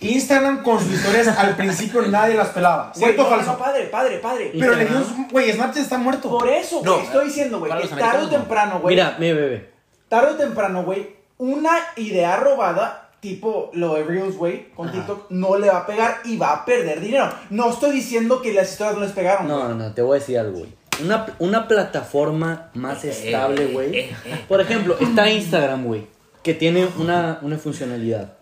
Instagram 0.00 0.62
con 0.62 0.78
sus 0.78 0.92
historias 0.92 1.28
al 1.38 1.56
principio 1.56 2.02
nadie 2.02 2.34
las 2.34 2.48
pelaba. 2.50 2.92
Güey, 2.94 3.04
¿Cierto 3.04 3.22
o 3.22 3.24
no, 3.30 3.36
falso? 3.36 3.52
no, 3.52 3.58
padre, 3.58 3.84
padre, 3.86 4.18
padre. 4.18 4.52
Pero 4.58 4.74
le 4.74 4.86
dio. 4.86 5.04
Güey, 5.30 5.52
Snapchat 5.52 5.82
está 5.82 5.98
muerto. 5.98 6.30
Por 6.30 6.48
eso, 6.48 6.80
No. 6.84 6.94
güey, 6.94 7.04
estoy 7.06 7.26
diciendo, 7.26 7.58
güey, 7.58 7.68
Para 7.68 7.82
que 7.82 7.88
los 7.88 7.98
tarde 7.98 8.02
o 8.02 8.06
americanos, 8.08 8.32
no. 8.32 8.38
temprano, 8.38 8.80
güey. 8.80 8.94
Mira, 8.94 9.16
mi 9.18 9.32
bebé. 9.32 9.70
tarde 10.08 10.32
o 10.32 10.36
temprano, 10.36 10.84
güey, 10.84 11.16
una 11.38 11.70
idea 11.96 12.36
robada, 12.36 13.09
tipo 13.20 13.70
lo 13.74 13.94
de 13.94 14.04
Reels, 14.04 14.36
güey, 14.36 14.70
con 14.70 14.90
TikTok, 14.90 15.30
no 15.30 15.58
le 15.58 15.68
va 15.68 15.78
a 15.78 15.86
pegar 15.86 16.18
y 16.24 16.36
va 16.36 16.52
a 16.52 16.64
perder 16.64 17.00
dinero. 17.00 17.30
No 17.50 17.70
estoy 17.70 17.92
diciendo 17.92 18.40
que 18.40 18.52
las 18.52 18.72
historias 18.72 18.96
no 18.96 19.02
les 19.02 19.12
pegaron. 19.12 19.46
No, 19.46 19.68
no, 19.68 19.74
no, 19.74 19.92
te 19.92 20.02
voy 20.02 20.16
a 20.16 20.20
decir 20.20 20.38
algo, 20.38 20.60
güey. 20.60 20.80
Una, 21.02 21.26
una 21.38 21.68
plataforma 21.68 22.70
más 22.74 23.04
estable, 23.04 23.66
güey. 23.66 24.10
Por 24.48 24.60
ejemplo, 24.60 24.96
está 25.00 25.30
Instagram, 25.30 25.84
güey, 25.84 26.06
que 26.42 26.54
tiene 26.54 26.88
una, 26.98 27.38
una 27.42 27.58
funcionalidad. 27.58 28.34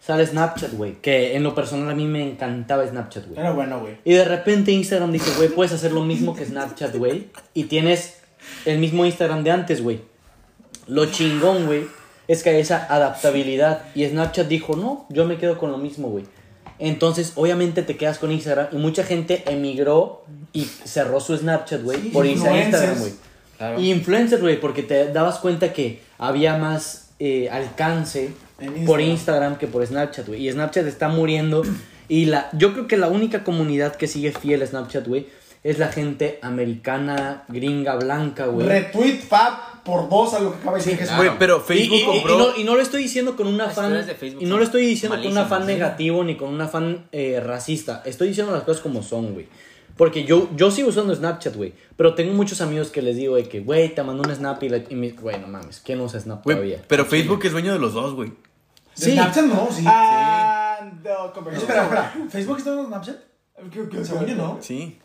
Sale 0.00 0.26
Snapchat, 0.26 0.72
güey, 0.74 1.00
que 1.00 1.34
en 1.34 1.42
lo 1.42 1.54
personal 1.54 1.88
a 1.88 1.94
mí 1.94 2.04
me 2.04 2.28
encantaba 2.28 2.86
Snapchat, 2.86 3.26
güey. 3.26 3.40
Era 3.40 3.52
bueno, 3.52 3.80
güey. 3.80 3.96
Y 4.04 4.12
de 4.12 4.24
repente 4.26 4.70
Instagram 4.70 5.12
dice, 5.12 5.30
güey, 5.36 5.48
puedes 5.48 5.72
hacer 5.72 5.92
lo 5.92 6.02
mismo 6.02 6.36
que 6.36 6.44
Snapchat, 6.44 6.94
güey. 6.96 7.28
Y 7.54 7.64
tienes 7.64 8.18
el 8.66 8.78
mismo 8.78 9.06
Instagram 9.06 9.44
de 9.44 9.50
antes, 9.52 9.82
güey. 9.82 10.02
Lo 10.88 11.06
chingón, 11.06 11.64
güey, 11.64 11.86
es 12.28 12.42
que 12.42 12.50
hay 12.50 12.60
esa 12.60 12.86
adaptabilidad. 12.92 13.82
Y 13.94 14.06
Snapchat 14.06 14.48
dijo, 14.48 14.76
no, 14.76 15.06
yo 15.08 15.24
me 15.26 15.36
quedo 15.36 15.58
con 15.58 15.70
lo 15.70 15.78
mismo, 15.78 16.08
güey. 16.08 16.24
Entonces, 16.78 17.32
obviamente 17.36 17.82
te 17.82 17.96
quedas 17.96 18.18
con 18.18 18.32
Instagram. 18.32 18.68
Y 18.72 18.76
mucha 18.76 19.04
gente 19.04 19.44
emigró 19.46 20.24
y 20.52 20.64
cerró 20.64 21.20
su 21.20 21.36
Snapchat, 21.36 21.82
güey, 21.82 22.00
Sí, 22.00 22.08
por. 22.08 22.26
Instagram, 22.26 22.98
güey. 22.98 23.12
Claro. 23.56 23.80
Y 23.80 23.92
influencers, 23.92 24.42
güey, 24.42 24.60
porque 24.60 24.82
te 24.82 25.12
dabas 25.12 25.38
cuenta 25.38 25.72
que 25.72 26.00
había 26.18 26.56
más 26.56 27.10
eh, 27.20 27.48
alcance 27.50 28.32
por 28.58 29.00
Instagram. 29.00 29.00
Instagram 29.00 29.58
que 29.58 29.66
por 29.68 29.86
Snapchat, 29.86 30.26
güey. 30.26 30.48
Y 30.48 30.52
Snapchat 30.52 30.86
está 30.86 31.08
muriendo. 31.08 31.62
Y 32.08 32.26
la, 32.26 32.48
yo 32.52 32.72
creo 32.72 32.88
que 32.88 32.96
la 32.96 33.08
única 33.08 33.44
comunidad 33.44 33.94
que 33.94 34.08
sigue 34.08 34.32
fiel 34.32 34.62
a 34.62 34.66
Snapchat, 34.66 35.06
güey, 35.06 35.28
es 35.62 35.78
la 35.78 35.88
gente 35.88 36.38
americana, 36.42 37.44
gringa, 37.48 37.96
blanca, 37.96 38.46
güey. 38.46 38.66
Retweet 38.66 39.20
Fab 39.20 39.54
por 39.84 40.08
dos 40.08 40.32
a 40.34 40.40
lo 40.40 40.52
que 40.52 40.58
acaba 40.58 40.78
de 40.78 40.82
decir 40.84 40.98
Jesús. 40.98 41.16
Güey, 41.16 41.30
pero 41.38 41.58
Y, 41.58 41.60
Facebook 41.60 41.96
y- 41.98 42.00
y- 42.00 42.04
compró. 42.04 42.34
y 42.34 42.38
no, 42.38 42.56
y 42.56 42.64
no 42.64 42.74
lo 42.74 42.82
estoy 42.82 43.02
diciendo 43.02 43.36
con 43.36 43.46
un 43.46 43.60
afán. 43.60 44.04
Y 44.40 44.44
no 44.46 44.56
lo 44.58 44.64
estoy 44.64 44.86
diciendo 44.86 45.16
con 45.18 45.26
un 45.26 45.38
afán 45.38 45.66
negativo 45.66 46.24
ni 46.24 46.36
con 46.36 46.48
un 46.48 46.60
afán 46.60 47.06
eh, 47.12 47.40
racista. 47.44 48.02
Estoy 48.04 48.28
diciendo 48.28 48.52
las 48.52 48.62
cosas 48.64 48.82
como 48.82 49.02
son, 49.02 49.34
güey. 49.34 49.46
Porque 49.96 50.24
yo, 50.24 50.48
yo 50.56 50.70
sigo 50.72 50.88
usando 50.88 51.14
Snapchat, 51.14 51.54
güey. 51.54 51.72
Pero 51.96 52.14
tengo 52.14 52.32
muchos 52.34 52.60
amigos 52.60 52.88
que 52.88 53.00
les 53.00 53.14
digo, 53.16 53.36
de 53.36 53.48
que, 53.48 53.60
güey, 53.60 53.94
te 53.94 54.02
mando 54.02 54.24
un 54.28 54.34
Snap 54.34 54.60
y, 54.64 54.68
la- 54.68 54.78
y 54.88 54.94
me- 54.96 55.10
güey, 55.10 55.38
no 55.38 55.46
mames, 55.46 55.80
¿quién 55.84 56.00
usa 56.00 56.18
Snap 56.18 56.42
Güey, 56.42 56.56
todavía? 56.56 56.82
pero 56.88 57.04
Facebook 57.04 57.40
es 57.44 57.52
dueño 57.52 57.72
de 57.72 57.78
los 57.78 57.94
dos, 57.94 58.12
güey. 58.14 58.30
De 58.30 58.36
sí. 58.96 59.12
Snapchat 59.12 59.44
no, 59.44 59.68
sí. 59.70 59.84
Conversation. 61.34 61.54
Espera, 61.56 61.82
espera. 61.84 62.12
¿Facebook 62.30 62.58
está 62.58 62.70
en 62.80 62.86
Snapchat? 62.86 63.16
Según 64.04 64.26
yo 64.26 64.34
no. 64.34 64.58
Sí. 64.60 64.98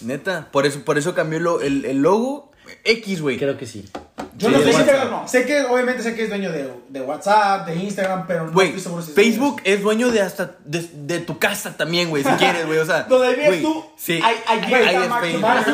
Neta. 0.00 0.48
Por 0.52 0.66
eso, 0.66 0.80
por 0.84 0.98
eso 0.98 1.14
cambió 1.14 1.60
el, 1.60 1.84
el 1.84 1.98
logo 1.98 2.50
X, 2.84 3.20
güey. 3.22 3.38
Creo 3.38 3.56
que 3.56 3.66
sí. 3.66 3.88
Yo 4.36 4.48
Sí, 4.50 4.54
no 4.54 4.60
sé, 4.72 4.84
que, 4.84 4.92
no. 5.10 5.26
sé 5.28 5.44
que 5.46 5.60
obviamente 5.62 6.00
sé 6.02 6.14
que 6.14 6.22
es 6.22 6.28
dueño 6.28 6.52
de, 6.52 6.72
de 6.90 7.00
WhatsApp, 7.00 7.66
de 7.66 7.74
Instagram, 7.74 8.24
pero 8.28 8.46
no 8.48 8.60
estoy 8.62 8.80
seguro 8.80 9.02
si 9.02 9.10
es 9.10 9.14
Facebook 9.16 9.60
es 9.64 9.82
dueño 9.82 10.12
de 10.12 10.20
hasta 10.22 10.52
de, 10.64 10.88
de 10.94 11.18
tu 11.18 11.38
casa 11.40 11.76
también, 11.76 12.08
güey, 12.08 12.22
si 12.22 12.30
quieres, 12.38 12.64
güey, 12.66 12.78
o 12.78 12.86
sea. 12.86 13.02
Donde 13.04 13.34
vives 13.34 13.62
tú, 13.62 13.84
Sí. 13.96 14.20
ahí- 14.22 14.36
ahí 14.46 14.60
Güey, 14.68 14.82
está 14.86 15.02
es 15.02 15.08
Max 15.40 15.66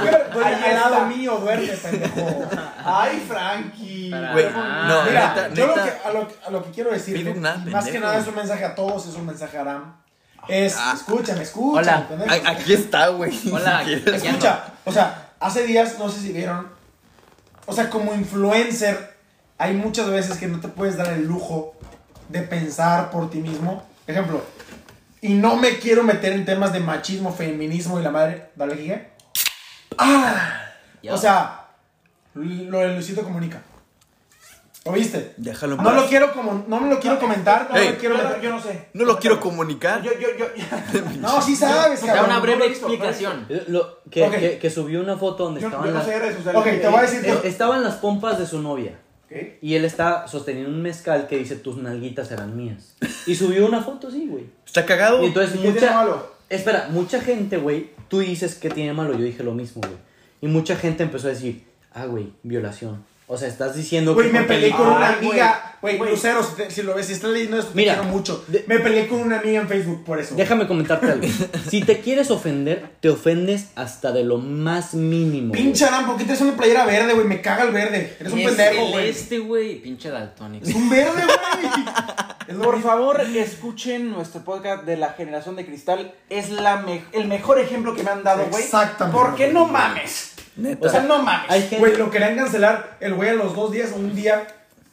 Ahí 0.45 0.65
al 0.65 0.75
lado 0.91 1.07
mío, 1.07 1.37
duerme, 1.43 1.67
pendejo. 1.69 2.49
Ay, 2.85 3.23
Frankie. 3.29 4.11
Güey, 4.11 4.47
Ah, 4.55 4.87
no, 4.89 5.11
Mira, 5.11 5.35
neta, 5.35 5.55
yo 5.55 5.67
lo 5.67 5.75
que, 5.75 5.81
a, 5.81 6.13
lo, 6.13 6.29
a 6.47 6.51
lo 6.51 6.65
que 6.65 6.71
quiero 6.71 6.91
decir, 6.91 7.17
Facebook 7.17 7.41
nada, 7.43 7.57
más 7.57 7.65
pendejo. 7.85 7.93
que 7.93 7.99
nada 8.01 8.19
es 8.19 8.27
un 8.27 8.35
mensaje 8.35 8.65
a 8.65 8.75
todos, 8.75 9.07
es 9.09 9.15
un 9.15 9.27
mensaje 9.27 9.59
a 9.59 9.61
Aram. 9.61 9.97
Es, 10.49 10.75
Ah. 10.79 10.93
escúchame, 10.97 11.43
escúchame, 11.43 11.87
Hola. 11.87 12.09
pendejo. 12.09 12.49
Aquí 12.49 12.73
está, 12.73 13.09
güey. 13.09 13.39
Hola, 13.53 13.83
si 13.85 13.95
aquí- 13.95 14.11
Escucha, 14.11 14.65
o 14.87 14.93
sea, 14.93 15.33
hace 15.41 15.67
días, 15.67 15.99
no 15.99 16.09
sé 16.09 16.21
si 16.21 16.33
vieron, 16.33 16.69
o 17.67 17.73
sea, 17.73 17.91
como 17.91 18.15
influencer, 18.15 19.17
hay 19.59 19.75
muchas 19.75 20.11
veces 20.11 20.39
que 20.39 20.47
no 20.47 20.61
te 20.61 20.69
puedes 20.69 20.97
dar 20.97 21.13
el 21.13 21.27
lujo 21.27 21.75
de 22.29 22.43
pensar 22.43 23.11
por 23.11 23.31
ti 23.31 23.39
mismo. 23.39 23.85
Ejemplo, 24.07 24.43
y 25.21 25.35
no 25.35 25.57
me 25.57 25.79
quiero 25.79 26.03
meter 26.03 26.33
en 26.33 26.45
temas 26.45 26.73
de 26.73 26.81
machismo, 26.81 27.33
feminismo 27.33 27.99
y 27.99 28.03
la 28.03 28.11
madre. 28.11 28.51
Dale, 28.57 28.77
Giga. 28.77 29.07
¡Ah! 29.97 30.73
Ya. 31.03 31.15
O 31.15 31.19
sea, 31.19 31.69
lo 32.35 32.79
de 32.81 32.89
Luisito 32.95 33.23
Comunica. 33.23 33.63
¿Lo 34.85 34.93
viste? 34.93 35.33
Déjalo 35.39 35.77
No 35.77 35.93
lo 35.93 36.07
quiero 36.07 36.31
como, 36.35 36.65
no 36.69 36.79
me 36.81 36.91
lo 36.91 37.01
quiero 37.01 37.19
comentar, 37.19 37.69
no 37.71 37.77
Ey. 37.77 37.91
me 37.91 37.97
quiero 37.97 38.17
Yo 38.17 38.23
no- 38.23 38.29
meter. 38.29 38.43
yo 38.43 38.51
no 38.51 38.61
sé. 38.61 38.89
No 38.93 39.05
lo 39.07 39.19
quiero 39.19 39.41
comunicar. 39.41 40.03
Yo, 40.03 40.11
yo, 40.19 40.29
yo. 40.39 40.47
No, 41.21 41.41
sí 41.41 41.57
sabes, 41.57 42.01
Da 42.03 42.07
cabrón. 42.09 42.27
una 42.27 42.35
no 42.37 42.43
breve 42.43 42.59
lo 42.59 42.65
explicación. 42.67 43.47
Lo, 43.69 44.03
que, 44.11 44.25
Ok. 44.25 44.35
que, 44.35 44.59
que 44.59 44.71
subió 44.71 45.01
una 45.01 45.17
foto 45.17 45.45
donde 45.45 45.63
Yo, 45.63 45.69
estaban 45.69 45.87
yo 45.87 45.93
no 45.93 45.99
las- 45.99 46.07
sé 46.07 46.13
de 46.13 46.19
redes 46.19 46.37
sociales. 46.37 46.61
Ok, 46.61 46.67
te 46.83 46.89
voy 46.89 46.99
a 46.99 47.03
decir 47.03 47.21
eh, 47.25 47.39
que... 47.41 47.49
estaban 47.49 47.83
las 47.83 47.95
pompas 47.95 48.39
de 48.39 48.47
su 48.47 48.61
novia. 48.61 48.99
Ok. 49.25 49.37
Y 49.63 49.75
él 49.75 49.87
está 49.87 50.29
sosteniendo 50.29 50.71
un 50.71 50.83
mezcal 50.83 51.27
que 51.29 51.39
dice 51.39 51.57
tus 51.57 51.79
nalguitas 51.79 52.31
eran 52.31 52.55
mías. 52.55 52.95
Y 53.27 53.37
subió 53.37 53.65
una 53.67 53.81
foto 53.83 54.09
así, 54.09 54.27
güey. 54.29 54.45
Está 54.67 54.85
cagado. 54.85 55.23
Y 55.23 55.27
entonces 55.29 55.55
¿Y 55.55 55.59
qué 55.63 55.63
tiene 55.73 55.81
mucha... 55.81 55.95
malo? 55.95 56.35
Espera, 56.51 56.89
mucha 56.91 57.23
gente, 57.23 57.57
güey, 57.57 57.89
tú 58.09 58.19
dices 58.19 58.55
que 58.57 58.69
tiene 58.69 58.93
malo, 58.93 59.15
yo 59.15 59.25
dije 59.25 59.43
lo 59.43 59.55
mismo, 59.55 59.81
güey. 59.81 59.97
Y 60.43 60.47
mucha 60.47 60.77
gente 60.77 61.03
empezó 61.03 61.29
a 61.29 61.31
decir, 61.31 61.65
ah, 61.95 62.05
güey, 62.05 62.35
violación. 62.43 63.03
O 63.27 63.39
sea, 63.39 63.49
estás 63.49 63.75
diciendo 63.75 64.13
Güey, 64.15 64.27
que... 64.27 64.33
me 64.35 64.39
porque 64.41 64.55
peleé 64.55 64.71
el- 64.71 64.77
con 64.77 64.87
una 64.89 65.13
güey. 65.17 65.29
amiga. 65.31 65.71
Güey, 65.81 65.97
Güey. 65.99 66.11
Lucero, 66.11 66.43
si, 66.43 66.55
te- 66.57 66.71
si 66.71 66.83
lo 66.83 66.95
ves, 66.95 67.07
si 67.07 67.15
estás 67.15 67.31
leyendo 67.31 67.59
esto, 67.59 67.71
te 67.71 67.77
Mira, 67.77 67.95
quiero 67.95 68.09
mucho. 68.11 68.45
de- 68.49 68.65
Me 68.67 68.79
peleé 68.81 69.07
con 69.09 69.21
una 69.21 69.39
amiga 69.41 69.61
en 69.63 69.69
Facebook 69.69 70.05
por 70.05 70.19
eso. 70.21 70.35
Déjame 70.35 70.67
comentarte 70.67 71.11
algo. 71.11 71.27
si 71.71 71.81
te 71.83 72.01
quieres 72.01 72.31
ofender, 72.31 72.91
te 73.01 73.09
ofendes 73.09 73.69
hasta 73.77 74.13
de 74.13 74.25
lo 74.25 74.37
más 74.39 74.93
mínimo. 74.95 75.49
güey. 75.51 75.63
Pinche 75.63 75.85
Aram, 75.87 76.07
¿por 76.07 76.17
qué 76.19 76.25
traes 76.25 76.41
una 76.43 76.55
playera 76.57 76.85
verde, 76.85 77.15
güey? 77.15 77.27
Me 77.27 77.41
caga 77.41 77.65
el 77.65 77.73
verde. 77.73 78.15
Eres 78.21 78.33
un 78.33 78.39
Es 78.41 78.47
pendejo, 78.47 78.81
güey. 78.91 78.93
celeste, 79.13 79.39
güey. 79.39 79.75
Pinche 79.81 80.11
daltónico. 80.11 80.67
Es 80.69 80.75
un 80.75 80.91
verde, 80.91 81.23
güey. 81.25 82.59
Por 82.63 82.83
favor, 82.83 83.23
escuchen 83.23 84.11
nuestro 84.13 84.43
podcast 84.45 84.85
de 84.85 84.99
la 84.99 85.15
generación 85.15 85.57
de 85.57 85.65
cristal. 85.65 86.13
Es 86.29 86.51
la 86.51 86.77
me- 86.77 87.03
el 87.13 87.27
mejor 87.27 87.59
ejemplo 87.59 87.95
que 87.95 88.03
me 88.03 88.11
han 88.11 88.23
dado, 88.23 88.45
güey. 88.51 88.63
Exactamente. 88.65 89.19
Porque 89.19 89.51
no 89.51 89.65
mames. 89.67 90.34
Neta. 90.57 90.87
O 90.87 90.91
sea, 90.91 91.03
no 91.03 91.23
mames. 91.23 91.51
Hay 91.51 91.61
gente... 91.63 91.79
Güey, 91.79 91.97
lo 91.97 92.11
querían 92.11 92.37
cancelar 92.37 92.97
el 93.01 93.15
güey 93.15 93.31
a 93.31 93.35
los 93.35 93.55
dos 93.55 93.73
días 93.73 93.91
o 93.93 93.97
un 93.97 94.15
día. 94.15 94.47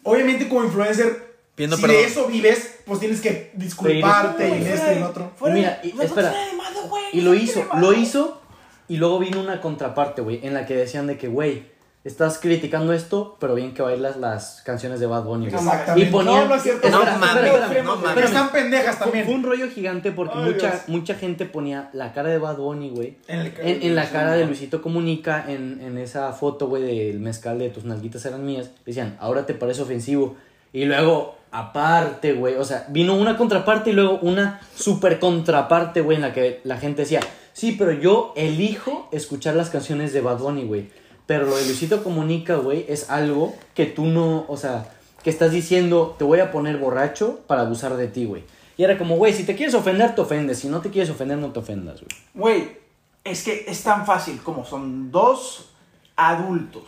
Obviamente, 0.04 0.48
como 0.50 0.64
influencer, 0.64 1.32
si 1.58 1.68
perdón. 1.68 1.88
de 1.88 2.04
eso 2.04 2.28
vives, 2.28 2.80
pues 2.86 3.00
tienes 3.00 3.22
que 3.22 3.52
disculparte 3.54 4.50
y 4.58 4.64
esto 4.66 4.92
y 4.92 5.00
lo 5.00 5.08
otro. 5.10 5.32
Fuera 5.38 5.54
Mira, 5.56 5.80
y- 5.84 5.94
no, 5.94 6.02
espera. 6.02 6.32
fuera 6.32 6.46
de 6.48 6.54
mano, 6.54 6.82
güey, 6.88 7.04
Y 7.14 7.22
lo 7.22 7.34
hizo, 7.36 7.68
lo 7.78 7.94
hizo 7.94 8.42
y 8.88 8.98
luego 8.98 9.20
vino 9.20 9.40
una 9.40 9.62
contraparte, 9.62 10.22
güey, 10.22 10.40
en 10.46 10.54
la 10.56 10.66
que 10.66 10.76
decían 10.76 11.06
de 11.08 11.18
que, 11.18 11.28
güey, 11.28 11.64
estás 12.04 12.40
criticando 12.40 12.94
esto, 12.94 13.38
pero 13.40 13.54
bien 13.54 13.74
que 13.74 13.82
bailas 13.84 14.18
las 14.18 14.62
canciones 14.66 15.00
de 15.00 15.06
Bad 15.06 15.24
Bunny. 15.24 15.50
Y 15.96 16.06
ponían... 16.06 16.36
No, 16.44 16.48
no 16.48 16.56
es 16.56 16.64
cierto. 16.64 16.88
Espera, 16.88 16.98
No 16.98 17.04
espera, 17.04 17.18
mames, 17.20 17.54
espera, 17.62 17.84
no 17.84 17.96
mames. 17.98 18.12
Pero 18.16 18.28
están 18.28 18.52
pendejas 18.52 19.00
también. 19.00 19.26
fue 19.26 19.34
un 19.36 19.44
rollo 19.44 19.70
gigante 19.70 20.12
porque 20.12 20.38
mucha, 20.38 20.72
Dios. 20.72 20.82
mucha 20.88 21.14
gente 21.16 21.46
ponía 21.46 21.90
la 21.94 22.12
cara 22.14 22.30
de 22.30 22.40
Bad 22.40 22.58
Bunny, 22.58 22.90
güey. 22.90 23.18
En, 23.28 23.40
el- 23.42 23.54
En, 23.62 23.84
en 23.84 23.96
la 23.96 24.10
cara 24.10 24.34
de 24.34 24.46
Luisito 24.46 24.82
Comunica, 24.82 25.46
en, 25.48 25.80
en 25.82 25.98
esa 26.00 26.32
foto, 26.34 26.68
güey, 26.68 26.84
del 27.08 27.20
mezcal 27.20 27.60
de 27.60 27.70
tus 27.70 27.84
nalguitas 27.86 28.26
eran 28.26 28.46
mías, 28.46 28.72
decían, 28.86 29.16
ahora 29.20 29.46
te 29.46 29.54
parece 29.54 29.84
ofensivo. 29.84 30.36
Y 30.74 30.86
luego, 30.86 31.36
aparte, 31.52 32.34
güey, 32.34 32.56
o 32.56 32.64
sea, 32.64 32.86
vino 32.90 33.14
una 33.14 33.38
contraparte 33.38 33.92
y 33.92 33.94
luego 33.94 34.18
una 34.24 34.62
super 34.76 35.20
contraparte, 35.20 36.02
güey, 36.02 36.16
en 36.16 36.22
la 36.24 36.34
que 36.34 36.62
la 36.64 36.78
gente 36.78 37.04
decía, 37.04 37.20
sí, 37.54 37.76
pero 37.78 37.92
yo 37.92 38.34
elijo 38.36 39.08
escuchar 39.12 39.56
las 39.56 39.70
canciones 39.70 40.14
de 40.14 40.22
Bad 40.22 40.40
Bunny, 40.40 40.64
güey. 40.64 40.90
Pero 41.32 41.46
lo 41.46 41.56
de 41.56 41.64
Luisito 41.66 42.04
Comunica, 42.04 42.56
güey, 42.58 42.84
es 42.90 43.10
algo 43.10 43.56
que 43.74 43.86
tú 43.86 44.04
no, 44.06 44.44
o 44.50 44.58
sea, 44.58 44.92
que 45.24 45.30
estás 45.30 45.52
diciendo, 45.52 46.14
te 46.18 46.26
voy 46.26 46.42
a 46.42 46.52
poner 46.52 46.76
borracho 46.76 47.40
para 47.48 47.62
abusar 47.62 47.96
de 47.96 48.08
ti, 48.10 48.26
güey. 48.26 48.44
Y 48.76 48.84
era 48.84 48.98
como, 48.98 49.16
güey, 49.16 49.32
si 49.32 49.46
te 49.46 49.56
quieres 49.56 49.74
ofender, 49.74 50.14
te 50.14 50.20
ofendes. 50.20 50.60
Si 50.60 50.68
no 50.68 50.82
te 50.82 50.90
quieres 50.90 51.10
ofender, 51.10 51.38
no 51.38 51.54
te 51.54 51.60
ofendas, 51.60 52.02
güey. 52.02 52.10
Güey, 52.34 52.78
es 53.24 53.44
que 53.46 53.64
es 53.66 53.82
tan 53.82 54.06
fácil 54.06 54.42
como 54.44 54.66
son 54.66 55.10
dos 55.10 55.70
adultos 56.18 56.84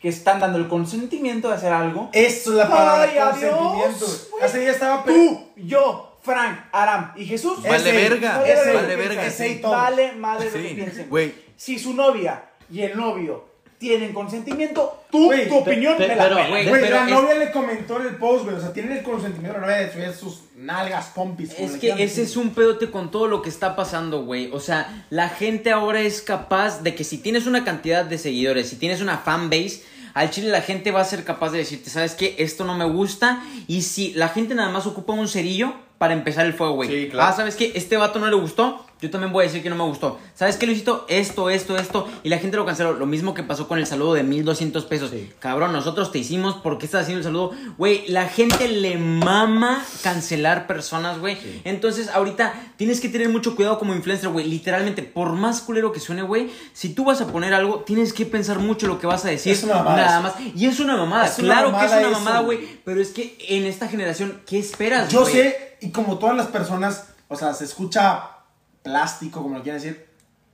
que 0.00 0.08
están 0.08 0.38
dando 0.38 0.58
el 0.58 0.68
consentimiento 0.68 1.48
de 1.48 1.54
hacer 1.54 1.72
algo. 1.72 2.10
Eso 2.12 2.50
es 2.50 2.56
la 2.58 2.68
palabra 2.68 3.10
Ay, 3.12 3.18
consentimiento. 3.18 4.06
Hace 4.40 4.60
día 4.60 4.70
estaba 4.70 5.02
Tú, 5.04 5.48
yo, 5.56 6.16
Frank, 6.22 6.60
Aram 6.70 7.12
y 7.16 7.24
Jesús. 7.26 7.60
Vale 7.60 7.76
Ese- 7.76 7.92
verga, 7.92 8.44
ese- 8.46 8.72
vale 8.72 8.94
verga, 8.94 9.26
ese 9.26 9.48
sí. 9.56 9.60
Vale 9.62 10.12
madre 10.12 10.46
lo 10.46 10.52
que 10.52 10.68
Sí, 10.68 10.74
piensen. 10.76 11.08
güey. 11.10 11.34
Si 11.56 11.76
su 11.76 11.92
novia 11.92 12.44
y 12.70 12.82
el 12.82 12.96
novio 12.96 13.49
tienen 13.80 14.12
consentimiento, 14.12 15.04
tú, 15.10 15.32
tu 15.48 15.56
opinión 15.56 15.96
me 15.98 16.06
la 16.06 16.14
pero, 16.14 16.36
pero 16.70 16.90
la 16.90 17.04
es- 17.06 17.10
novia 17.10 17.34
le 17.36 17.50
comentó 17.50 17.98
en 17.98 18.08
el 18.08 18.16
post, 18.16 18.44
güey. 18.44 18.56
O 18.56 18.60
sea, 18.60 18.74
tiene 18.74 18.98
el 18.98 19.02
consentimiento 19.02 19.54
de 19.58 19.60
la 19.66 19.66
novia 19.72 19.86
de 19.86 19.92
subir 19.92 20.12
sus 20.12 20.42
nalgas, 20.54 21.06
pompis. 21.14 21.58
Es 21.58 21.72
que 21.78 21.90
ese 22.02 22.22
es 22.22 22.36
un 22.36 22.50
pedote 22.50 22.90
con 22.90 23.10
todo 23.10 23.26
lo 23.26 23.40
que 23.40 23.48
está 23.48 23.74
pasando, 23.76 24.22
güey. 24.22 24.50
O 24.52 24.60
sea, 24.60 25.06
la 25.08 25.30
gente 25.30 25.70
ahora 25.70 26.02
es 26.02 26.20
capaz 26.20 26.82
de 26.82 26.94
que 26.94 27.04
si 27.04 27.16
tienes 27.16 27.46
una 27.46 27.64
cantidad 27.64 28.04
de 28.04 28.18
seguidores, 28.18 28.68
si 28.68 28.76
tienes 28.76 29.00
una 29.00 29.16
fanbase, 29.16 29.82
al 30.12 30.30
chile 30.30 30.48
la 30.50 30.60
gente 30.60 30.90
va 30.90 31.00
a 31.00 31.04
ser 31.04 31.24
capaz 31.24 31.48
de 31.50 31.58
decirte, 31.58 31.88
¿sabes 31.88 32.14
qué? 32.14 32.34
Esto 32.38 32.64
no 32.66 32.74
me 32.76 32.84
gusta. 32.84 33.42
Y 33.66 33.80
si 33.80 34.12
la 34.12 34.28
gente 34.28 34.54
nada 34.54 34.68
más 34.68 34.86
ocupa 34.86 35.14
un 35.14 35.26
cerillo 35.26 35.72
para 35.96 36.12
empezar 36.12 36.44
el 36.44 36.52
fuego, 36.52 36.74
güey. 36.74 36.88
Sí, 36.90 37.08
claro. 37.10 37.30
Ah, 37.30 37.34
¿sabes 37.34 37.56
qué? 37.56 37.72
Este 37.74 37.96
vato 37.96 38.18
no 38.18 38.28
le 38.28 38.36
gustó. 38.36 38.84
Yo 39.00 39.10
también 39.10 39.32
voy 39.32 39.44
a 39.44 39.46
decir 39.46 39.62
que 39.62 39.70
no 39.70 39.76
me 39.76 39.84
gustó. 39.84 40.18
¿Sabes 40.34 40.56
qué, 40.56 40.66
Luisito? 40.66 41.06
Esto, 41.08 41.48
esto, 41.48 41.76
esto. 41.78 42.08
Y 42.22 42.28
la 42.28 42.38
gente 42.38 42.56
lo 42.56 42.66
canceló. 42.66 42.92
Lo 42.92 43.06
mismo 43.06 43.32
que 43.32 43.42
pasó 43.42 43.66
con 43.66 43.78
el 43.78 43.86
saludo 43.86 44.14
de 44.14 44.22
1200 44.22 44.84
pesos. 44.84 45.10
Cabrón, 45.38 45.72
nosotros 45.72 46.12
te 46.12 46.18
hicimos. 46.18 46.56
¿Por 46.56 46.78
qué 46.78 46.86
estás 46.86 47.02
haciendo 47.02 47.18
el 47.20 47.24
saludo? 47.24 47.52
Güey, 47.78 48.06
la 48.08 48.28
gente 48.28 48.68
le 48.68 48.98
mama 48.98 49.82
cancelar 50.02 50.66
personas, 50.66 51.18
güey. 51.18 51.38
Entonces, 51.64 52.08
ahorita 52.08 52.52
tienes 52.76 53.00
que 53.00 53.08
tener 53.08 53.28
mucho 53.30 53.56
cuidado 53.56 53.78
como 53.78 53.94
influencer, 53.94 54.28
güey. 54.28 54.46
Literalmente, 54.46 55.02
por 55.02 55.32
más 55.32 55.62
culero 55.62 55.92
que 55.92 56.00
suene, 56.00 56.22
güey, 56.22 56.50
si 56.72 56.90
tú 56.94 57.04
vas 57.04 57.20
a 57.20 57.26
poner 57.26 57.54
algo, 57.54 57.80
tienes 57.80 58.12
que 58.12 58.26
pensar 58.26 58.58
mucho 58.58 58.86
lo 58.86 58.98
que 58.98 59.06
vas 59.06 59.24
a 59.24 59.28
decir. 59.28 59.52
Es 59.52 59.62
una 59.62 59.76
mamada 59.76 59.96
Nada 59.96 60.20
más. 60.20 60.34
Y 60.54 60.66
es 60.66 60.78
una 60.80 60.96
mamada. 60.96 61.26
Es 61.26 61.38
una 61.38 61.54
claro 61.54 61.78
que 61.78 61.86
es 61.86 61.92
una 61.92 62.10
mamada, 62.10 62.40
güey. 62.40 62.80
Pero 62.84 63.00
es 63.00 63.10
que 63.10 63.38
en 63.48 63.64
esta 63.64 63.88
generación, 63.88 64.42
¿qué 64.46 64.58
esperas, 64.58 65.08
Yo 65.10 65.22
güey? 65.22 65.32
sé, 65.32 65.76
y 65.80 65.90
como 65.90 66.18
todas 66.18 66.36
las 66.36 66.48
personas, 66.48 67.04
o 67.28 67.36
sea, 67.36 67.54
se 67.54 67.64
escucha 67.64 68.39
plástico, 68.82 69.42
como 69.42 69.56
lo 69.56 69.62
quieran 69.62 69.80
decir. 69.80 70.06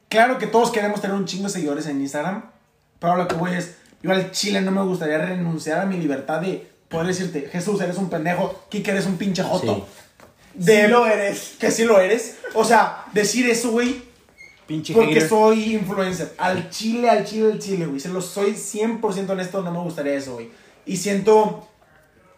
Claro 0.09 0.39
que 0.39 0.47
todos 0.47 0.71
queremos 0.71 1.01
tener 1.01 1.17
un 1.17 1.27
chingo 1.27 1.45
de 1.45 1.51
seguidores 1.51 1.87
en 1.87 2.01
Instagram, 2.01 2.51
pero 2.99 3.17
lo 3.17 3.29
que 3.29 3.35
voy 3.35 3.53
es, 3.55 3.77
yo 4.03 4.13
al 4.13 4.31
chile 4.31 4.61
no 4.61 4.71
me 4.71 4.83
gustaría 4.83 5.19
renunciar 5.19 5.81
a 5.81 5.87
mi 5.87 5.97
libertad 5.97 6.41
de 6.41 6.71
poder 6.89 7.09
decirte, 7.09 7.49
Jesús, 7.51 7.81
eres 7.81 7.97
un 7.99 8.09
pendejo, 8.09 8.65
Kike, 8.69 8.91
eres 8.93 9.07
un 9.07 9.17
pinche 9.17 9.43
joto. 9.43 9.87
De, 10.55 10.83
Sí 10.83 10.89
lo 10.89 11.07
eres. 11.07 11.57
Que 11.59 11.71
sí 11.71 11.85
lo 11.85 12.01
eres. 12.01 12.37
O 12.55 12.65
sea, 12.65 13.05
decir 13.13 13.49
eso, 13.51 13.71
güey, 13.73 14.03
Pinche 14.67 14.95
porque 14.95 15.15
hater. 15.15 15.29
soy 15.29 15.75
influencer. 15.75 16.35
Al 16.39 16.71
chile, 16.71 17.09
al 17.11 17.25
chile, 17.25 17.53
al 17.53 17.59
chile, 17.59 17.87
güey. 17.87 18.01
Se 18.01 18.09
lo 18.09 18.21
soy 18.21 18.53
100% 18.53 19.31
honesto, 19.31 19.63
no 19.63 19.71
me 19.71 19.79
gustaría 19.81 20.15
eso, 20.15 20.35
güey. 20.35 20.51
Y 20.87 20.97
siento 20.97 21.69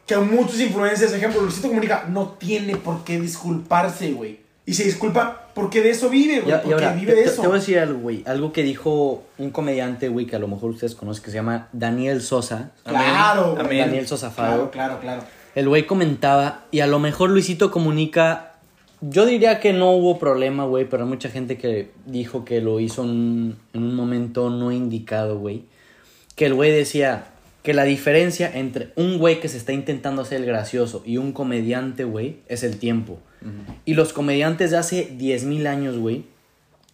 que 0.06 0.16
muchos 0.18 0.58
influencers, 0.60 1.12
ejemplo, 1.12 1.42
Luisito 1.42 1.68
Comunica, 1.68 2.06
no 2.08 2.30
tiene 2.30 2.76
por 2.76 3.04
qué 3.04 3.20
disculparse, 3.20 4.12
güey. 4.12 4.40
Y 4.68 4.74
se 4.74 4.84
disculpa 4.84 5.48
porque 5.54 5.80
de 5.80 5.90
eso 5.90 6.10
vive, 6.10 6.40
güey. 6.40 6.54
Porque 6.54 6.74
ahora, 6.74 6.92
vive 6.92 7.14
de 7.14 7.22
te- 7.22 7.28
eso. 7.30 7.40
te 7.40 7.48
voy 7.48 7.56
a 7.56 7.60
decir 7.60 7.78
algo, 7.78 8.00
güey. 8.00 8.22
Algo 8.26 8.52
que 8.52 8.62
dijo 8.62 9.22
un 9.38 9.50
comediante, 9.50 10.08
güey, 10.08 10.26
que 10.26 10.36
a 10.36 10.38
lo 10.38 10.46
mejor 10.46 10.70
ustedes 10.70 10.94
conocen, 10.94 11.24
que 11.24 11.30
se 11.30 11.36
llama 11.36 11.68
Daniel 11.72 12.20
Sosa. 12.20 12.70
Claro, 12.84 13.52
güey. 13.52 13.64
Amén. 13.64 13.78
Daniel 13.86 14.06
Sosa 14.06 14.30
Fado. 14.30 14.70
Claro, 14.70 15.00
claro, 15.00 15.00
claro. 15.00 15.22
El 15.54 15.68
güey 15.68 15.86
comentaba, 15.86 16.66
y 16.70 16.80
a 16.80 16.86
lo 16.86 16.98
mejor 16.98 17.30
Luisito 17.30 17.70
comunica. 17.70 18.52
Yo 19.00 19.24
diría 19.26 19.58
que 19.60 19.72
no 19.72 19.92
hubo 19.92 20.18
problema, 20.18 20.64
güey, 20.66 20.84
pero 20.84 21.04
hay 21.04 21.08
mucha 21.08 21.30
gente 21.30 21.56
que 21.56 21.90
dijo 22.04 22.44
que 22.44 22.60
lo 22.60 22.78
hizo 22.78 23.04
en, 23.04 23.56
en 23.72 23.82
un 23.82 23.94
momento 23.94 24.50
no 24.50 24.70
indicado, 24.70 25.38
güey. 25.38 25.62
Que 26.36 26.44
el 26.46 26.52
güey 26.54 26.72
decía 26.72 27.28
que 27.62 27.72
la 27.74 27.84
diferencia 27.84 28.50
entre 28.52 28.92
un 28.96 29.18
güey 29.18 29.40
que 29.40 29.48
se 29.48 29.56
está 29.56 29.72
intentando 29.72 30.22
hacer 30.22 30.40
el 30.42 30.46
gracioso 30.46 31.02
y 31.06 31.16
un 31.16 31.32
comediante, 31.32 32.04
güey, 32.04 32.36
es 32.48 32.62
el 32.64 32.78
tiempo. 32.78 33.18
Y 33.84 33.94
los 33.94 34.12
comediantes 34.12 34.70
de 34.70 34.76
hace 34.78 35.10
10.000 35.16 35.66
años, 35.66 35.96
güey, 35.98 36.24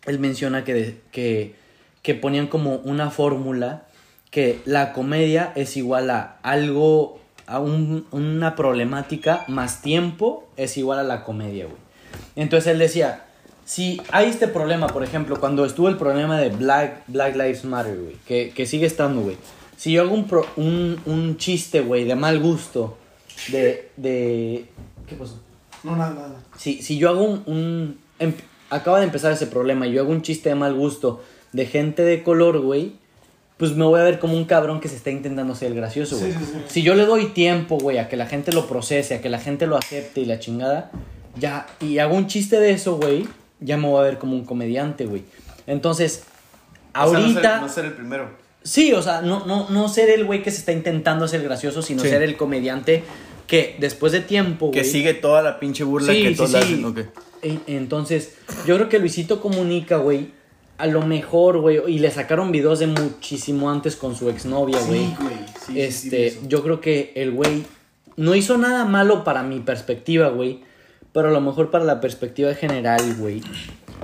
él 0.06 0.18
menciona 0.18 0.64
que, 0.64 0.96
que, 1.12 1.54
que 2.02 2.14
ponían 2.14 2.46
como 2.46 2.76
una 2.76 3.10
fórmula 3.10 3.86
que 4.30 4.60
la 4.64 4.92
comedia 4.92 5.52
es 5.54 5.76
igual 5.76 6.10
a 6.10 6.36
algo, 6.42 7.20
a 7.46 7.60
un- 7.60 8.06
una 8.10 8.56
problemática 8.56 9.44
más 9.48 9.80
tiempo 9.80 10.48
es 10.56 10.76
igual 10.76 10.98
a 10.98 11.02
la 11.04 11.24
comedia, 11.24 11.64
güey. 11.66 11.76
Entonces 12.36 12.72
él 12.72 12.78
decía, 12.78 13.24
si 13.64 14.00
hay 14.10 14.28
este 14.28 14.48
problema, 14.48 14.88
por 14.88 15.02
ejemplo, 15.04 15.38
cuando 15.40 15.64
estuvo 15.64 15.88
el 15.88 15.96
problema 15.96 16.38
de 16.38 16.50
Black, 16.50 17.04
Black 17.06 17.34
Lives 17.36 17.64
Matter, 17.64 17.96
güey, 17.96 18.16
que, 18.26 18.50
que 18.54 18.66
sigue 18.66 18.86
estando, 18.86 19.22
güey. 19.22 19.36
Si 19.76 19.92
yo 19.92 20.02
hago 20.02 20.14
un, 20.14 20.26
pro- 20.26 20.46
un, 20.56 21.00
un 21.06 21.36
chiste, 21.38 21.80
güey, 21.80 22.04
de 22.04 22.14
mal 22.14 22.38
gusto, 22.40 22.98
de, 23.48 23.90
de... 23.96 24.66
¿Qué 25.06 25.14
pasó? 25.16 25.40
No, 25.84 25.94
nada, 25.96 26.14
nada. 26.14 26.36
Si, 26.58 26.82
si 26.82 26.98
yo 26.98 27.10
hago 27.10 27.22
un, 27.22 27.42
un- 27.46 27.98
em- 28.18 28.34
Acaba 28.70 28.98
de 28.98 29.04
empezar 29.04 29.30
ese 29.30 29.46
problema 29.46 29.86
y 29.86 29.92
yo 29.92 30.00
hago 30.02 30.10
un 30.10 30.22
chiste 30.22 30.48
de 30.48 30.54
mal 30.56 30.74
gusto 30.74 31.22
de 31.52 31.66
gente 31.66 32.02
de 32.02 32.22
color, 32.24 32.58
güey. 32.60 32.94
Pues 33.58 33.76
me 33.76 33.84
voy 33.84 34.00
a 34.00 34.02
ver 34.02 34.18
como 34.18 34.36
un 34.36 34.46
cabrón 34.46 34.80
que 34.80 34.88
se 34.88 34.96
está 34.96 35.10
intentando 35.10 35.54
ser 35.54 35.68
el 35.70 35.74
gracioso, 35.76 36.18
güey. 36.18 36.32
Sí, 36.32 36.38
sí, 36.40 36.44
sí. 36.54 36.58
Si 36.66 36.82
yo 36.82 36.94
le 36.96 37.04
doy 37.06 37.26
tiempo, 37.26 37.78
güey, 37.78 37.98
a 37.98 38.08
que 38.08 38.16
la 38.16 38.26
gente 38.26 38.50
lo 38.52 38.66
procese, 38.66 39.14
a 39.14 39.20
que 39.20 39.28
la 39.28 39.38
gente 39.38 39.66
lo 39.68 39.76
acepte 39.76 40.22
y 40.22 40.24
la 40.24 40.40
chingada, 40.40 40.90
ya. 41.38 41.66
Y 41.80 41.98
hago 41.98 42.16
un 42.16 42.26
chiste 42.26 42.58
de 42.58 42.72
eso, 42.72 42.96
güey, 42.96 43.28
ya 43.60 43.76
me 43.76 43.86
voy 43.86 44.00
a 44.00 44.02
ver 44.04 44.18
como 44.18 44.34
un 44.34 44.44
comediante, 44.44 45.06
güey. 45.06 45.22
Entonces, 45.68 46.24
O 46.94 47.10
sea, 47.10 47.12
no 47.12 47.18
ahorita. 47.26 47.40
ser- 47.52 47.60
no 47.60 47.68
ser 47.68 47.84
el 47.84 47.92
primero. 47.92 48.28
Sí, 48.64 48.92
o 48.92 49.02
sea, 49.02 49.20
no, 49.20 49.46
no, 49.46 49.68
no 49.70 49.88
ser 49.88 50.10
el 50.10 50.24
güey 50.24 50.42
que 50.42 50.50
se 50.50 50.58
está 50.58 50.72
intentando 50.72 51.28
ser 51.28 51.42
gracioso, 51.44 51.80
sino 51.82 52.02
Sí. 52.02 52.08
ser 52.08 52.22
el 52.22 52.36
comediante 52.36 53.04
que 53.46 53.76
después 53.78 54.12
de 54.12 54.20
tiempo, 54.20 54.70
Que 54.70 54.84
sigue 54.84 55.14
toda 55.14 55.42
la 55.42 55.58
pinche 55.60 55.84
burla 55.84 56.12
Sí, 56.12 56.22
que 56.22 56.28
sí, 56.30 56.34
todos 56.36 56.50
sí. 56.50 56.56
hacen. 56.56 57.10
Entonces, 57.66 58.34
yo 58.66 58.76
creo 58.76 58.88
que 58.88 58.98
Luisito 58.98 59.40
Comunica, 59.40 59.98
güey, 59.98 60.30
a 60.78 60.86
lo 60.86 61.02
mejor, 61.02 61.58
güey, 61.58 61.80
y 61.88 61.98
le 61.98 62.10
sacaron 62.10 62.50
videos 62.52 62.78
de 62.78 62.86
muchísimo 62.86 63.70
antes 63.70 63.96
con 63.96 64.16
su 64.16 64.30
exnovia, 64.30 64.78
güey. 64.80 65.00
Sí, 65.00 65.14
güey. 65.20 65.34
Sí, 65.36 65.52
sí, 65.66 65.72
sí, 65.72 65.80
este, 65.80 66.38
yo 66.48 66.62
creo 66.62 66.80
que 66.80 67.12
el 67.16 67.32
güey 67.32 67.64
no 68.16 68.34
hizo 68.34 68.56
nada 68.58 68.84
malo 68.84 69.24
para 69.24 69.42
mi 69.42 69.60
perspectiva, 69.60 70.28
güey, 70.28 70.60
pero 71.12 71.28
a 71.28 71.32
lo 71.32 71.40
mejor 71.40 71.70
para 71.70 71.84
la 71.84 72.00
perspectiva 72.00 72.54
general, 72.54 73.16
güey, 73.18 73.42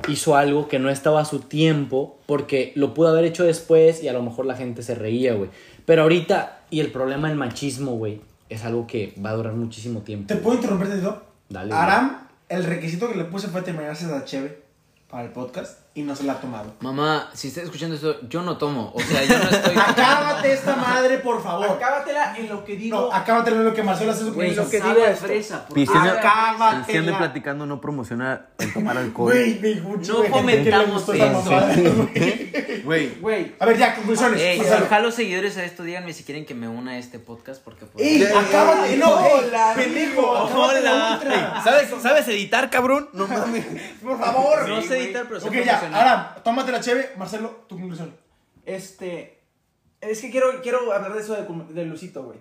hizo 0.08 0.36
algo 0.36 0.68
que 0.68 0.78
no 0.78 0.90
estaba 0.90 1.20
a 1.20 1.24
su 1.24 1.40
tiempo 1.40 2.18
porque 2.26 2.72
lo 2.74 2.94
pudo 2.94 3.08
haber 3.08 3.24
hecho 3.24 3.44
después 3.44 4.02
y 4.02 4.08
a 4.08 4.12
lo 4.12 4.22
mejor 4.22 4.46
la 4.46 4.56
gente 4.56 4.82
se 4.82 4.94
reía, 4.94 5.34
güey. 5.34 5.50
Pero 5.86 6.02
ahorita, 6.02 6.60
y 6.70 6.80
el 6.80 6.92
problema 6.92 7.28
del 7.28 7.36
machismo, 7.36 7.92
güey, 7.92 8.20
es 8.50 8.64
algo 8.64 8.86
que 8.86 9.14
va 9.24 9.30
a 9.30 9.34
durar 9.34 9.54
muchísimo 9.54 10.00
tiempo. 10.00 10.26
¿Te 10.26 10.36
puedo 10.36 10.56
interrumpir, 10.56 10.92
Tito? 10.92 11.22
Dale. 11.48 11.72
Aram, 11.72 12.28
el 12.48 12.64
requisito 12.64 13.08
que 13.08 13.16
le 13.16 13.24
puse 13.24 13.48
fue 13.48 13.62
terminarse 13.62 14.06
la 14.06 14.24
cheve 14.24 14.62
para 15.08 15.24
el 15.24 15.30
podcast 15.30 15.78
y 15.92 16.02
no 16.02 16.14
se 16.14 16.22
la 16.22 16.34
ha 16.34 16.40
tomado. 16.40 16.74
Mamá, 16.80 17.30
si 17.34 17.48
estás 17.48 17.64
escuchando 17.64 17.96
esto, 17.96 18.20
yo 18.28 18.42
no 18.42 18.56
tomo. 18.58 18.92
O 18.94 19.00
sea, 19.00 19.24
yo 19.24 19.36
no 19.38 19.50
estoy. 19.50 19.74
Acábate 19.86 20.52
esta 20.52 20.76
madre, 20.76 21.18
por 21.18 21.42
favor. 21.42 21.68
Acábatela 21.68 22.36
en 22.36 22.48
lo 22.48 22.64
que 22.64 22.76
digo. 22.76 22.96
No, 23.00 23.12
acábate 23.12 23.50
lo 23.50 23.74
que 23.74 23.82
Marcelo 23.82 24.12
hace 24.12 24.24
su 24.24 24.32
Güey, 24.32 24.54
lo 24.54 24.68
que 24.70 24.80
digo 24.80 25.04
es 25.04 25.18
fresa. 25.18 25.66
por. 25.66 26.10
Acábatela. 26.18 26.84
Pisteando 26.86 27.10
y 27.12 27.14
platicando 27.16 27.66
no 27.66 27.80
promociona 27.80 28.46
el 28.58 28.72
tomar 28.72 28.96
alcohol. 28.98 29.32
Güey, 29.32 29.58
me 29.60 29.68
chingo 30.02 30.22
No 30.22 30.24
esa 31.16 31.26
eso. 31.26 31.50
mamada, 31.50 31.74
güey. 32.84 33.14
Güey, 33.20 33.54
A 33.58 33.66
ver, 33.66 33.76
ya, 33.76 33.94
conclusiones. 33.96 34.40
Ey, 34.40 34.60
los 35.00 35.14
seguidores 35.14 35.56
a 35.58 35.64
esto 35.64 35.82
díganme 35.82 36.12
si 36.12 36.22
quieren 36.24 36.46
que 36.46 36.54
me 36.54 36.68
una 36.68 36.92
a 36.92 36.98
este 36.98 37.18
podcast 37.18 37.62
porque 37.62 37.86
pues, 37.86 38.04
Ey, 38.06 38.22
acábate. 38.24 38.96
No, 38.96 39.14
Hola, 39.16 39.72
pendejo. 39.74 40.36
acábate 40.36 40.80
la 40.82 41.12
ultra. 41.14 41.62
¿sabes, 41.64 41.88
¿sabes 42.00 42.28
editar, 42.28 42.70
cabrón? 42.70 43.08
No 43.12 43.26
mames. 43.26 43.64
Por 44.02 44.18
favor. 44.18 44.68
no 44.68 44.80
sé 44.82 44.98
editar, 45.04 45.24
pero 45.28 45.40
sé 45.40 45.48
Ok, 45.48 45.54
ya, 45.64 45.79
Aram, 45.86 46.26
tómate 46.44 46.72
la 46.72 46.80
cheve. 46.80 47.10
Marcelo, 47.16 47.64
tu 47.68 47.78
conclusión. 47.78 48.14
este. 48.66 49.38
Es 50.00 50.20
que 50.22 50.30
quiero, 50.30 50.62
quiero 50.62 50.90
hablar 50.94 51.12
de 51.12 51.20
eso 51.20 51.34
de, 51.34 51.74
de 51.74 51.84
Lucito, 51.84 52.22
güey. 52.24 52.38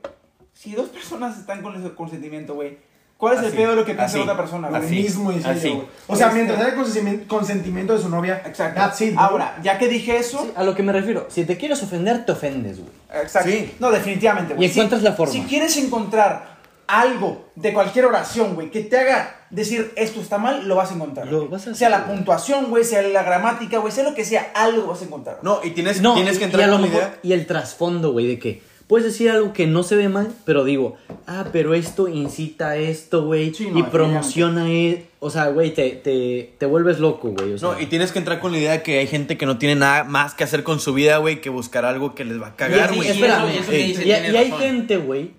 Si 0.54 0.74
dos 0.76 0.88
personas 0.90 1.38
están 1.38 1.62
con 1.62 1.76
ese 1.76 1.94
consentimiento, 1.94 2.54
güey, 2.56 2.78
¿cuál 3.18 3.34
es 3.34 3.40
el 3.42 3.48
Así, 3.48 3.58
pedo 3.58 3.72
de 3.72 3.76
lo 3.76 3.82
que 3.86 3.94
piensa 3.96 4.06
así, 4.06 4.20
otra 4.22 4.38
persona, 4.38 4.70
güey? 4.70 4.82
así. 4.82 4.96
mismo 4.96 5.32
dice 5.34 5.50
así. 5.50 5.68
yo, 5.68 5.76
güey. 5.76 5.88
O 6.08 6.16
sea, 6.16 6.28
Este- 6.28 6.38
mientras 6.38 6.62
haya 6.66 6.76
consentimiento, 6.76 7.28
consentimiento 7.28 7.94
de 7.98 8.02
su 8.02 8.08
novia. 8.08 8.42
Exacto. 8.46 8.80
That's 8.80 9.02
it, 9.02 9.14
bro. 9.14 9.22
Ahora, 9.22 9.58
ya 9.62 9.78
que 9.78 9.90
dije 9.90 10.16
eso. 10.18 10.42
Sí, 10.42 10.52
a 10.56 10.64
lo 10.64 10.74
que 10.74 10.84
me 10.84 10.94
refiero, 10.94 11.28
si 11.30 11.44
te 11.44 11.58
quieres 11.58 11.84
ofender, 11.84 12.26
te 12.26 12.32
ofendes, 12.32 12.80
güey. 12.80 12.92
Exacto. 13.22 13.50
Sí. 13.50 13.76
No, 13.80 13.92
definitivamente, 13.92 14.54
güey. 14.54 14.68
Y 14.68 14.72
encuentras 14.72 15.02
la 15.04 15.12
forma. 15.14 15.34
Si 15.34 15.42
quieres 15.44 15.76
encontrar 15.76 16.59
algo 16.90 17.46
de 17.56 17.74
cualquier 17.74 18.06
oración, 18.06 18.56
güey, 18.56 18.70
que 18.72 18.82
te 18.82 18.98
haga 18.98 19.36
decir 19.50 19.92
esto 19.96 20.20
está 20.22 20.38
mal, 20.38 20.68
lo 20.68 20.76
vas 20.76 20.92
a 20.92 20.96
encontrar. 20.96 21.28
Lo 21.28 21.38
güey. 21.40 21.50
vas 21.50 21.62
a 21.62 21.64
hacer, 21.72 21.76
sea 21.76 21.90
la 21.90 22.00
güey. 22.02 22.16
puntuación, 22.18 22.66
güey, 22.70 22.84
sea 22.84 23.02
la 23.04 23.24
gramática, 23.24 23.78
güey, 23.80 23.92
sea 23.94 24.04
lo 24.04 24.14
que 24.16 24.26
sea, 24.26 24.52
algo 24.56 24.88
vas 24.88 25.02
a 25.02 25.06
encontrar. 25.06 25.40
No, 25.44 25.60
y 25.64 25.72
tienes, 25.72 26.02
No, 26.02 26.14
tienes 26.16 26.38
que 26.38 26.44
y, 26.44 26.46
entrar 26.46 26.64
a 26.64 26.68
lo 26.68 26.74
con 26.74 26.82
la 26.84 26.88
mejor- 26.88 27.02
idea. 27.04 27.20
y 27.24 27.34
el 27.34 27.46
trasfondo, 27.46 28.12
güey, 28.12 28.28
de 28.28 28.40
que, 28.40 28.62
puedes 28.88 29.06
decir 29.06 29.30
algo 29.30 29.54
que 29.54 29.68
no 29.68 29.84
se 29.84 29.96
ve 29.96 30.10
mal, 30.10 30.32
pero 30.46 30.64
digo, 30.64 30.98
ah, 31.28 31.46
pero 31.54 31.76
esto 31.76 32.08
incita 32.08 32.70
a 32.70 32.76
esto, 32.78 33.24
güey, 33.24 33.54
Sí, 33.54 33.70
no, 33.70 33.78
y 33.80 33.84
promociona, 33.84 34.68
e- 34.68 35.06
o 35.20 35.30
sea, 35.30 35.48
güey, 35.50 35.74
te, 35.76 35.92
te, 35.92 36.56
te 36.58 36.66
vuelves 36.66 36.98
loco, 37.00 37.30
güey. 37.38 37.54
O 37.54 37.58
sea, 37.60 37.70
No, 37.74 37.80
y 37.80 37.86
tienes 37.86 38.12
que 38.12 38.18
entrar 38.20 38.40
con 38.40 38.52
la 38.52 38.58
idea 38.58 38.82
que 38.82 38.98
hay 39.00 39.06
gente 39.08 39.38
que 39.38 39.46
no 39.46 39.58
tiene 39.60 39.76
nada 39.76 40.06
más 40.06 40.34
que 40.34 40.44
hacer 40.44 40.64
con 40.64 40.80
su 40.80 40.94
vida, 40.94 41.18
güey, 41.18 41.40
que 41.40 41.50
buscar 41.52 41.86
algo 41.86 42.16
que 42.16 42.26
les 42.26 42.42
va 42.42 42.48
a 42.48 42.56
cagar, 42.56 42.92
Y- 42.94 42.98
güey. 42.98 43.10
y- 43.12 43.96
y, 44.02 44.08
y 44.08 44.12
hay 44.12 44.52
gente, 44.54 44.98
güey, 44.98 45.32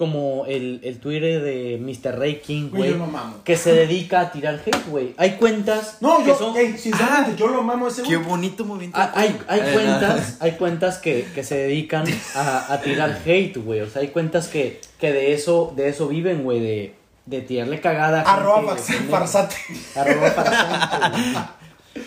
como 0.00 0.46
el, 0.46 0.80
el 0.82 0.98
Twitter 0.98 1.42
de 1.42 1.76
Mr. 1.78 2.18
Ray 2.18 2.40
King, 2.40 2.70
Güey, 2.70 2.92
yo 2.92 2.96
lo 2.96 3.06
mamo. 3.06 3.44
que 3.44 3.54
se 3.58 3.74
dedica 3.74 4.20
a 4.22 4.32
tirar 4.32 4.54
hate, 4.64 4.86
güey. 4.88 5.12
Hay 5.18 5.32
cuentas 5.32 5.98
No, 6.00 6.20
que 6.20 6.28
yo, 6.28 6.38
son... 6.38 6.56
ey, 6.56 6.78
sinceramente, 6.78 7.36
yo 7.36 7.48
lo 7.48 7.62
mamo 7.62 7.88
ese 7.88 8.02
Qué 8.02 8.16
bonito 8.16 8.64
movimiento. 8.64 8.98
Ah, 8.98 9.12
Hay, 9.14 9.38
hay 9.46 9.60
Eh, 9.60 9.72
cuentas, 9.74 10.38
hay 10.40 10.52
cuentas 10.52 10.96
que, 10.96 11.26
que 11.34 11.44
se 11.44 11.56
dedican 11.58 12.06
a, 12.34 12.72
a 12.72 12.80
tirar 12.80 13.20
hate, 13.26 13.58
güey. 13.58 13.82
O 13.82 13.90
sea, 13.90 14.00
hay 14.00 14.08
cuentas 14.08 14.48
que, 14.48 14.80
que 14.98 15.12
de 15.12 15.34
eso, 15.34 15.74
de 15.76 15.90
eso 15.90 16.08
viven, 16.08 16.44
güey, 16.44 16.60
de, 16.60 16.94
de 17.26 17.42
tirarle 17.42 17.78
cagada. 17.82 18.22
a 18.22 18.36
Arroba 18.36 18.76
gente, 18.78 19.04
farsate. 19.10 19.56
Arroba 19.96 20.30
farsante, 20.32 21.30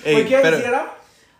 güey. 0.04 0.26
Ey. 0.26 0.64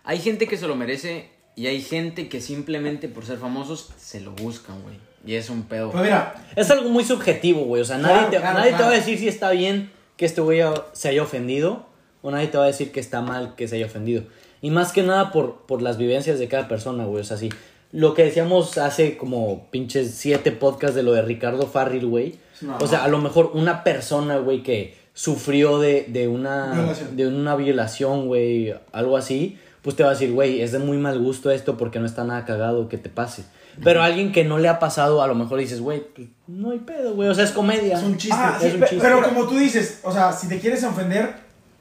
Hay 0.04 0.20
gente 0.20 0.46
que 0.46 0.56
se 0.56 0.68
lo 0.68 0.76
merece 0.76 1.30
y 1.56 1.66
hay 1.66 1.82
gente 1.82 2.28
que 2.28 2.40
simplemente 2.40 3.08
por 3.08 3.26
ser 3.26 3.38
famosos 3.38 3.90
se 3.98 4.20
lo 4.20 4.30
buscan, 4.32 4.80
güey. 4.82 4.96
Y 5.26 5.34
es 5.34 5.48
un 5.50 5.62
pedo. 5.64 5.90
Pues 5.90 6.02
mira, 6.04 6.34
Es 6.56 6.70
algo 6.70 6.88
muy 6.90 7.04
subjetivo, 7.04 7.64
güey. 7.64 7.82
O 7.82 7.84
sea, 7.84 7.98
nadie, 7.98 8.14
Claro, 8.14 8.30
te, 8.30 8.36
claro, 8.38 8.58
nadie 8.58 8.70
te 8.70 8.76
claro. 8.76 8.90
va 8.90 8.96
a 8.96 8.98
decir 8.98 9.18
si 9.18 9.28
está 9.28 9.50
bien 9.50 9.90
que 10.16 10.26
este 10.26 10.40
güey 10.40 10.60
se 10.92 11.08
haya 11.08 11.22
ofendido 11.22 11.86
o 12.22 12.30
nadie 12.30 12.46
te 12.48 12.58
va 12.58 12.64
a 12.64 12.68
decir 12.68 12.92
que 12.92 13.00
está 13.00 13.20
mal 13.20 13.54
que 13.56 13.66
se 13.68 13.76
haya 13.76 13.86
ofendido. 13.86 14.22
Y 14.62 14.70
más 14.70 14.92
que 14.92 15.02
nada 15.02 15.30
por, 15.32 15.62
por 15.66 15.82
las 15.82 15.98
vivencias 15.98 16.38
de 16.38 16.48
cada 16.48 16.68
persona, 16.68 17.04
güey. 17.04 17.22
O 17.22 17.24
sea, 17.24 17.36
sí. 17.36 17.50
Lo 17.92 18.14
que 18.14 18.24
decíamos 18.24 18.76
hace 18.78 19.16
como 19.16 19.68
pinches 19.70 20.12
siete 20.14 20.50
podcasts 20.52 20.96
de 20.96 21.02
lo 21.02 21.12
de 21.12 21.22
Ricardo 21.22 21.66
Farril, 21.66 22.06
güey. 22.06 22.36
No, 22.60 22.76
o 22.80 22.86
sea, 22.86 22.98
no. 23.00 23.04
a 23.04 23.08
lo 23.08 23.18
mejor 23.18 23.50
una 23.54 23.84
persona, 23.84 24.38
güey, 24.38 24.62
que 24.62 24.96
sufrió 25.12 25.78
de, 25.78 26.06
de 26.08 26.26
una 26.28 26.72
Violación. 26.74 27.16
de 27.16 27.26
una 27.28 27.54
violación, 27.56 28.26
güey, 28.26 28.74
algo 28.92 29.16
así, 29.16 29.58
pues 29.84 29.94
te 29.94 30.02
va 30.02 30.08
a 30.08 30.12
decir, 30.14 30.32
güey, 30.32 30.60
es 30.62 30.72
de 30.72 30.80
muy 30.80 30.96
mal 30.96 31.18
gusto 31.20 31.50
esto 31.52 31.76
porque 31.76 32.00
no 32.00 32.06
está 32.06 32.24
nada 32.24 32.44
cagado 32.44 32.88
que 32.88 32.98
te 32.98 33.08
pase. 33.10 33.44
Pero 33.84 34.02
alguien 34.02 34.32
que 34.32 34.42
no 34.44 34.58
le 34.58 34.68
ha 34.68 34.78
pasado, 34.80 35.22
a 35.22 35.26
lo 35.28 35.34
mejor 35.36 35.58
dices, 35.60 35.80
güey, 35.80 36.00
pues, 36.14 36.28
no 36.48 36.70
hay 36.72 36.78
pedo, 36.80 37.14
güey, 37.14 37.28
o 37.28 37.34
sea, 37.34 37.44
es 37.44 37.50
comedia. 37.52 37.96
es 37.98 38.02
un 38.02 38.16
chiste. 38.16 38.36
Ah, 38.36 38.56
sí, 38.60 38.66
es 38.68 38.74
un 38.74 38.80
pe- 38.80 38.86
chiste. 38.88 39.04
Pero 39.04 39.22
como 39.22 39.46
tú 39.46 39.56
dices, 39.58 40.00
o 40.02 40.10
sea, 40.12 40.32
si 40.32 40.48
te 40.48 40.58
quieres 40.58 40.82
ofender, 40.84 41.34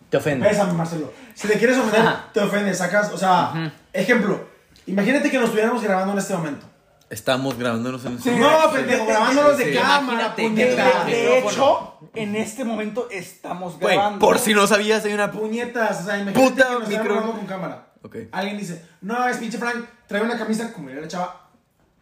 Te 0.10 0.18
ofende. 0.18 0.48
Bésame, 0.48 0.74
Marcelo. 0.74 1.12
Si 1.34 1.48
te 1.48 1.54
quieres 1.58 1.78
ofender, 1.78 2.14
te 2.34 2.40
ofendes, 2.42 2.78
sacas. 2.78 3.12
O 3.14 3.18
sea, 3.18 3.72
ejemplo, 3.94 4.40
imagínate 4.86 5.32
que 5.32 5.38
nos 5.38 5.46
estuviéramos 5.46 5.82
grabando 5.82 6.12
en 6.14 6.20
este 6.20 6.36
momento. 6.36 6.66
Estamos 7.10 7.58
grabándonos 7.60 8.04
en 8.06 8.16
ese 8.18 8.36
No, 8.40 8.72
pendejo, 8.74 9.06
grabándonos 9.06 9.58
de 9.58 9.66
sí. 9.66 9.74
cámara, 9.80 10.34
Imagínate 10.36 10.42
De, 10.42 10.48
puñetas. 10.50 11.06
de 11.06 11.12
micrófono. 11.12 11.50
hecho, 11.52 12.10
en 12.16 12.36
este 12.36 12.64
momento 12.66 13.08
estamos 13.12 13.80
Güey, 13.80 13.96
grabando. 13.96 14.20
por 14.20 14.40
si 14.40 14.54
no 14.56 14.66
sabías, 14.66 15.06
hay 15.06 15.14
una... 15.14 15.32
Puñetas, 15.32 16.02
o 16.02 16.04
sea, 16.06 16.18
imagínate 16.20 16.50
Puta 16.50 16.68
que 16.68 16.74
nos 16.80 16.90
micro- 16.90 17.04
grabando 17.04 17.32
con 17.34 17.46
cámara. 17.46 17.86
Alguien 18.32 18.58
dice, 18.58 18.84
no, 19.02 19.28
es 19.28 19.38
pinche 19.38 19.58
Frank, 19.58 19.86
trae 20.08 20.22
una 20.22 20.38
camisa 20.38 20.72
como 20.74 20.88
diría 20.88 21.02
la 21.04 21.08
chava. 21.08 21.40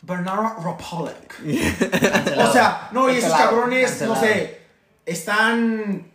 Bernard 0.04 0.58
Republic. 0.64 1.36
o 2.40 2.52
sea, 2.52 2.90
no, 2.92 3.08
y 3.10 3.18
esos 3.18 3.32
cabrones, 3.34 3.90
cancelado. 3.90 4.16
no 4.16 4.20
sé, 4.22 4.62
están, 5.06 6.12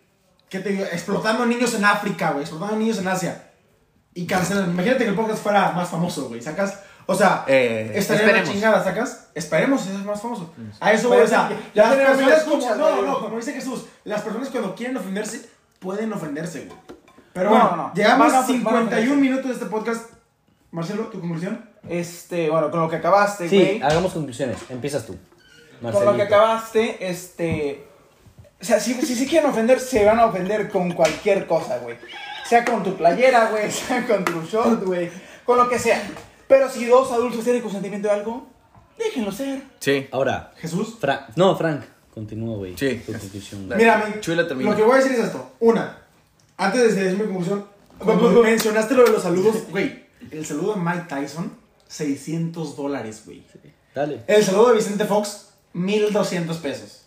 ¿qué 0.48 0.58
te 0.60 0.70
digo? 0.70 0.84
Explotando 0.84 1.46
niños 1.46 1.72
en 1.74 1.84
África, 1.84 2.30
güey, 2.30 2.42
explotando 2.42 2.76
niños 2.76 2.98
en 2.98 3.08
Asia. 3.08 3.42
Y 4.14 4.26
cancelan. 4.26 4.70
Imagínate 4.70 5.04
que 5.04 5.10
el 5.10 5.14
podcast 5.16 5.42
fuera 5.42 5.70
más 5.72 5.88
famoso, 5.88 6.28
güey, 6.28 6.40
¿sacas? 6.42 6.80
O 7.06 7.14
sea, 7.14 7.44
Eh, 7.46 7.92
estaría 7.94 8.22
en 8.22 8.26
la 8.26 8.32
esperemos. 8.32 8.54
chingada, 8.54 8.82
¿sacas? 8.82 9.28
Esperemos 9.34 9.82
si 9.82 9.90
es 9.90 10.04
más 10.04 10.20
famoso. 10.20 10.52
A 10.80 10.92
eso, 10.92 11.08
güey, 11.08 11.20
o 11.20 11.28
sea, 11.28 11.48
las 11.74 11.94
personas 11.94 12.42
como, 12.42 12.74
no, 12.76 13.02
no, 13.02 13.20
como 13.20 13.36
dice 13.36 13.52
Jesús, 13.52 13.84
las 14.02 14.22
personas 14.22 14.48
cuando 14.48 14.74
quieren 14.74 14.96
ofenderse, 14.96 15.48
pueden 15.78 16.12
ofenderse, 16.12 16.64
güey. 16.64 16.78
Pero 17.36 17.50
No, 17.50 17.56
bueno, 17.60 17.76
no, 17.76 17.82
no. 17.88 17.92
llegamos 17.94 18.26
Van 18.26 18.34
a- 18.34 18.38
a 18.38 18.40
van 18.40 18.44
a 18.44 18.46
51 18.46 18.86
ofenderse. 18.86 19.16
minutos 19.20 19.46
de 19.48 19.52
este 19.52 19.66
podcast. 19.66 20.10
Marcelo, 20.70 21.04
¿tu 21.04 21.20
conclusión? 21.20 21.68
Este, 21.88 22.50
bueno, 22.50 22.70
con 22.70 22.80
lo 22.80 22.88
que 22.88 22.96
acabaste, 22.96 23.48
Sí, 23.48 23.58
güey. 23.58 23.82
hagamos 23.82 24.12
conclusiones. 24.12 24.56
Empiezas 24.70 25.06
tú. 25.06 25.16
Con 25.80 26.04
lo 26.04 26.16
que 26.16 26.22
acabaste, 26.22 27.06
este. 27.08 27.86
O 28.60 28.64
sea, 28.64 28.80
si, 28.80 28.94
si 28.94 29.14
se 29.14 29.26
quieren 29.26 29.50
ofender, 29.50 29.78
se 29.78 30.04
van 30.04 30.18
a 30.18 30.26
ofender 30.26 30.68
con 30.70 30.92
cualquier 30.92 31.46
cosa, 31.46 31.78
güey. 31.78 31.96
Sea 32.48 32.64
con 32.64 32.82
tu 32.82 32.96
playera, 32.96 33.50
güey, 33.50 33.70
sea 33.70 34.06
con 34.06 34.24
tu 34.24 34.40
short, 34.42 34.82
güey, 34.84 35.10
con 35.44 35.58
lo 35.58 35.68
que 35.68 35.78
sea. 35.78 36.02
Pero 36.48 36.70
si 36.70 36.86
dos 36.86 37.12
adultos 37.12 37.44
tienen 37.44 37.60
consentimiento 37.60 38.08
de 38.08 38.14
algo, 38.14 38.46
déjenlo 38.98 39.30
ser. 39.30 39.62
Sí. 39.80 40.08
Ahora, 40.10 40.52
Jesús. 40.56 40.96
Fra- 40.98 41.26
no, 41.36 41.54
Frank, 41.56 41.82
continúa, 42.14 42.56
güey. 42.56 42.76
Sí. 42.78 43.02
Tu 43.04 43.12
conclusión. 43.12 43.68
Mira, 43.76 44.04
mi- 44.06 44.20
Chuy 44.20 44.34
la 44.36 44.48
termina. 44.48 44.70
lo 44.70 44.76
que 44.76 44.82
voy 44.82 44.94
a 44.94 44.96
decir 44.96 45.12
es 45.12 45.26
esto. 45.26 45.52
Una, 45.60 45.98
antes 46.56 46.94
de 46.94 47.02
decir 47.04 47.18
mi 47.18 47.24
conclusión, 47.26 47.66
mencionaste 48.42 48.94
lo 48.94 49.04
de 49.04 49.10
los 49.12 49.22
saludos, 49.22 49.56
güey, 49.70 50.04
el 50.30 50.44
saludo 50.46 50.74
de 50.74 50.80
Mike 50.80 51.04
Tyson, 51.08 51.52
600 51.88 52.76
dólares, 52.76 53.22
güey. 53.24 53.42
Dale. 53.94 54.20
El 54.26 54.44
saludo 54.44 54.68
de 54.70 54.76
Vicente 54.76 55.04
Fox, 55.04 55.48
1200 55.72 56.56
pesos. 56.58 57.02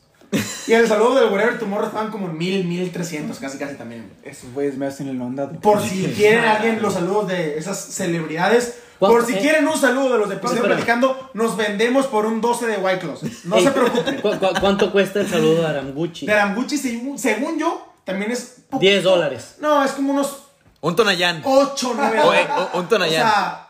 Y 0.68 0.74
el 0.74 0.88
saludo 0.88 1.16
del 1.20 1.32
Whatever 1.32 1.58
Tomorrow 1.58 1.88
estaban 1.88 2.12
como 2.12 2.28
en 2.28 2.38
1000, 2.38 2.66
1300, 2.66 3.40
casi, 3.40 3.58
casi 3.58 3.76
también. 3.76 4.12
Esos 4.24 4.54
güeyes 4.54 4.78
me 4.78 4.86
hacen 4.86 5.08
el 5.08 5.16
mandado. 5.16 5.60
Por 5.60 5.82
si 5.82 6.04
quieren 6.16 6.44
alguien 6.46 6.82
los 6.82 6.94
saludos 6.94 7.28
de 7.28 7.58
esas 7.58 7.80
celebridades. 7.80 8.78
¿Cuánto- 9.00 9.18
Por 9.18 9.26
si 9.26 9.34
eh? 9.34 9.40
quieren 9.40 9.68
un 9.68 9.78
saludo 9.78 10.14
de 10.14 10.20
los 10.20 10.30
de 10.30 10.36
espera. 10.36 10.62
Platicando, 10.62 11.32
nos 11.34 11.58
vendemos 11.58 12.06
por 12.08 12.26
un 12.28 12.42
12 12.42 12.68
de 12.68 12.78
White 12.78 13.00
Claws. 13.00 13.46
No 13.46 13.56
Ey, 13.56 13.64
se 13.64 13.72
preocupen. 13.72 14.22
¿cu- 14.22 14.30
cu- 14.38 14.60
cuánto 14.60 14.92
cuesta 14.92 15.22
el 15.22 15.28
saludo 15.28 15.62
de 15.62 15.68
Aramguchi? 15.68 16.26
De 16.28 16.34
Aramguchi, 16.34 16.78
según 16.78 17.58
yo, 17.58 17.89
también 18.10 18.32
es... 18.32 18.64
poquito. 18.70 18.80
10 18.92 19.04
dólares. 19.04 19.56
No, 19.60 19.84
es 19.84 19.92
como 19.92 20.14
unos 20.14 20.44
Un 20.82 20.96
Tonayán. 20.96 21.42
8, 21.44 21.94
9 21.96 22.20
Oye, 22.24 22.48
un- 22.74 22.80
un 22.82 22.88
Tonayán. 22.90 23.26
O 23.28 23.30
sea, 23.30 23.68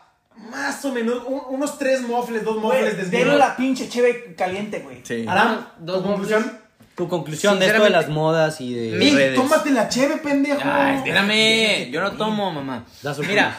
más 0.50 0.84
o 0.84 0.92
menos, 0.92 1.22
un- 1.26 1.42
unos 1.48 1.78
3 1.78 2.02
mofles, 2.02 2.44
2 2.44 2.60
Güey, 2.60 2.80
mofles 2.82 2.96
de 3.10 3.18
denle 3.18 3.36
la 3.36 3.56
pinche 3.56 3.88
cheve 3.88 4.34
caliente, 4.36 4.78
güey. 4.80 5.00
Sí. 5.04 5.24
Aram, 5.28 5.66
Dos 5.78 6.02
¿tu 6.02 6.08
conclusión? 6.08 6.58
Tu 6.96 7.08
conclusión 7.08 7.58
de 7.58 7.66
esto 7.66 7.82
de 7.82 7.90
las 7.90 8.08
modas 8.08 8.60
y 8.60 8.74
de... 8.74 9.02
Ey, 9.02 9.14
redes. 9.14 9.34
tómate 9.34 9.70
la 9.70 9.88
cheve, 9.88 10.18
pendejo. 10.18 10.60
Ay, 10.64 10.96
espérame, 10.96 11.90
yo 11.90 12.00
no 12.02 12.12
tomo, 12.12 12.50
mamá. 12.52 12.84
Mira, 13.26 13.56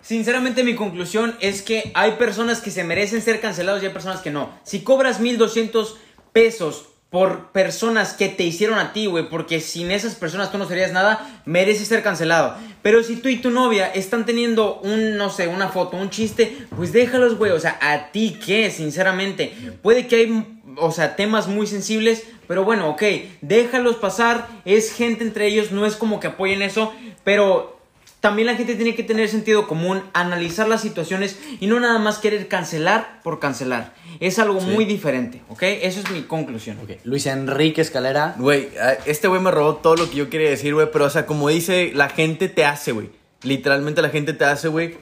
sinceramente 0.00 0.64
mi 0.64 0.74
conclusión 0.74 1.36
es 1.40 1.62
que 1.62 1.92
hay 1.94 2.12
personas 2.12 2.60
que 2.60 2.70
se 2.72 2.82
merecen 2.84 3.22
ser 3.22 3.40
cancelados 3.40 3.82
y 3.82 3.86
hay 3.86 3.92
personas 3.92 4.20
que 4.20 4.30
no. 4.30 4.50
Si 4.64 4.82
cobras 4.82 5.20
1200 5.20 5.96
pesos 6.32 6.86
por 7.10 7.50
personas 7.50 8.14
que 8.14 8.28
te 8.28 8.44
hicieron 8.44 8.78
a 8.78 8.92
ti, 8.92 9.06
güey, 9.06 9.28
porque 9.28 9.60
sin 9.60 9.90
esas 9.90 10.14
personas 10.14 10.52
tú 10.52 10.58
no 10.58 10.68
serías 10.68 10.92
nada, 10.92 11.42
mereces 11.44 11.88
ser 11.88 12.04
cancelado. 12.04 12.56
Pero 12.82 13.02
si 13.02 13.16
tú 13.16 13.28
y 13.28 13.38
tu 13.38 13.50
novia 13.50 13.88
están 13.88 14.24
teniendo 14.24 14.76
un, 14.76 15.16
no 15.16 15.28
sé, 15.28 15.48
una 15.48 15.68
foto, 15.68 15.96
un 15.96 16.10
chiste, 16.10 16.56
pues 16.76 16.92
déjalos, 16.92 17.36
güey. 17.36 17.50
O 17.50 17.58
sea, 17.58 17.78
¿a 17.82 18.12
ti 18.12 18.38
qué? 18.44 18.70
Sinceramente. 18.70 19.52
Puede 19.82 20.06
que 20.06 20.16
hay, 20.16 20.60
o 20.76 20.92
sea, 20.92 21.16
temas 21.16 21.48
muy 21.48 21.66
sensibles, 21.66 22.22
pero 22.46 22.64
bueno, 22.64 22.88
ok, 22.90 23.02
déjalos 23.40 23.96
pasar. 23.96 24.46
Es 24.64 24.92
gente 24.92 25.24
entre 25.24 25.48
ellos, 25.48 25.72
no 25.72 25.86
es 25.86 25.96
como 25.96 26.20
que 26.20 26.28
apoyen 26.28 26.62
eso, 26.62 26.94
pero 27.24 27.79
también 28.20 28.46
la 28.46 28.54
gente 28.54 28.74
tiene 28.74 28.94
que 28.94 29.02
tener 29.02 29.28
sentido 29.28 29.66
común, 29.66 30.02
analizar 30.12 30.68
las 30.68 30.82
situaciones 30.82 31.38
y 31.58 31.66
no 31.66 31.80
nada 31.80 31.98
más 31.98 32.18
querer 32.18 32.48
cancelar 32.48 33.20
por 33.22 33.40
cancelar. 33.40 33.94
Es 34.20 34.38
algo 34.38 34.60
muy 34.60 34.84
diferente, 34.84 35.40
¿ok? 35.48 35.62
Eso 35.62 36.00
es 36.00 36.10
mi 36.10 36.22
conclusión. 36.22 36.78
Ok, 36.82 36.98
Luis 37.04 37.24
Enrique 37.24 37.80
Escalera. 37.80 38.34
Güey, 38.38 38.68
este 39.06 39.26
güey 39.26 39.40
me 39.40 39.50
robó 39.50 39.76
todo 39.76 39.96
lo 39.96 40.10
que 40.10 40.16
yo 40.16 40.28
quería 40.28 40.50
decir, 40.50 40.74
güey. 40.74 40.88
Pero, 40.92 41.06
o 41.06 41.10
sea, 41.10 41.24
como 41.24 41.48
dice, 41.48 41.92
la 41.94 42.10
gente 42.10 42.48
te 42.48 42.66
hace, 42.66 42.92
güey. 42.92 43.08
Literalmente 43.42 44.02
la 44.02 44.10
gente 44.10 44.34
te 44.34 44.44
hace, 44.44 44.68
güey. 44.68 44.98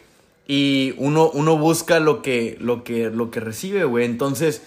Y 0.47 0.95
uno, 0.99 1.29
uno 1.31 1.59
busca 1.59 1.99
lo 1.99 2.23
que, 2.23 2.57
lo 2.61 2.85
que, 2.85 3.11
lo 3.11 3.33
que 3.33 3.41
recibe, 3.41 3.85
güey. 3.85 4.05
Entonces, 4.05 4.62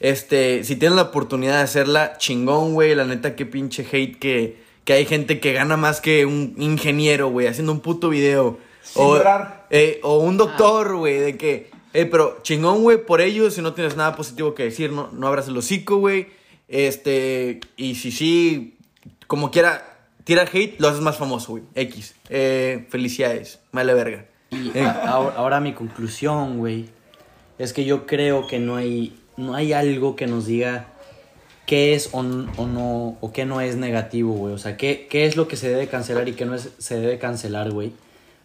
este, 0.00 0.62
si 0.64 0.76
tienes 0.76 0.96
la 0.96 1.02
oportunidad 1.04 1.56
de 1.56 1.62
hacerla, 1.62 2.18
chingón, 2.18 2.74
güey. 2.74 2.94
La 2.94 3.06
neta, 3.06 3.34
qué 3.34 3.46
pinche 3.46 3.86
hate 3.90 4.18
que, 4.18 4.63
que 4.84 4.92
hay 4.92 5.06
gente 5.06 5.40
que 5.40 5.52
gana 5.52 5.76
más 5.76 6.00
que 6.00 6.26
un 6.26 6.54
ingeniero, 6.58 7.28
güey, 7.30 7.46
haciendo 7.46 7.72
un 7.72 7.80
puto 7.80 8.08
video. 8.10 8.58
Sin 8.82 9.02
llorar. 9.02 9.66
eh, 9.70 9.98
o 10.02 10.18
un 10.18 10.36
doctor, 10.36 10.96
güey, 10.96 11.18
de 11.18 11.36
que... 11.38 11.70
Eh, 11.94 12.06
pero 12.06 12.38
chingón, 12.42 12.82
güey, 12.82 12.98
por 13.06 13.20
ello, 13.20 13.50
si 13.50 13.62
no 13.62 13.72
tienes 13.72 13.96
nada 13.96 14.16
positivo 14.16 14.54
que 14.54 14.64
decir, 14.64 14.90
no, 14.92 15.10
no 15.12 15.26
abras 15.28 15.46
el 15.48 15.56
hocico, 15.56 15.96
güey. 15.98 16.26
Este, 16.68 17.60
y 17.76 17.94
si 17.94 18.10
sí, 18.10 18.76
como 19.28 19.50
quiera, 19.50 19.96
tirar 20.24 20.48
hate, 20.52 20.78
lo 20.80 20.88
haces 20.88 21.00
más 21.00 21.16
famoso, 21.18 21.52
güey. 21.52 21.62
X. 21.76 22.14
Eh, 22.30 22.86
felicidades. 22.90 23.60
Vale 23.72 23.94
verga. 23.94 24.26
Y 24.50 24.70
Eh. 24.76 24.84
ahora, 25.06 25.36
ahora 25.36 25.60
mi 25.60 25.72
conclusión, 25.72 26.58
güey, 26.58 26.86
es 27.58 27.72
que 27.72 27.84
yo 27.84 28.06
creo 28.06 28.46
que 28.48 28.58
no 28.58 28.74
hay, 28.76 29.16
no 29.36 29.54
hay 29.54 29.72
algo 29.72 30.16
que 30.16 30.26
nos 30.26 30.46
diga 30.46 30.88
qué 31.66 31.94
es 31.94 32.10
o, 32.12 32.18
o 32.18 32.66
no, 32.66 33.16
o 33.20 33.32
qué 33.32 33.44
no 33.46 33.60
es 33.60 33.76
negativo, 33.76 34.32
güey. 34.34 34.54
O 34.54 34.58
sea, 34.58 34.76
qué, 34.76 35.06
qué 35.08 35.26
es 35.26 35.36
lo 35.36 35.48
que 35.48 35.56
se 35.56 35.68
debe 35.68 35.86
cancelar 35.88 36.28
y 36.28 36.32
qué 36.32 36.44
no 36.44 36.54
es, 36.54 36.70
se 36.78 36.98
debe 37.00 37.18
cancelar, 37.18 37.70
güey. 37.70 37.92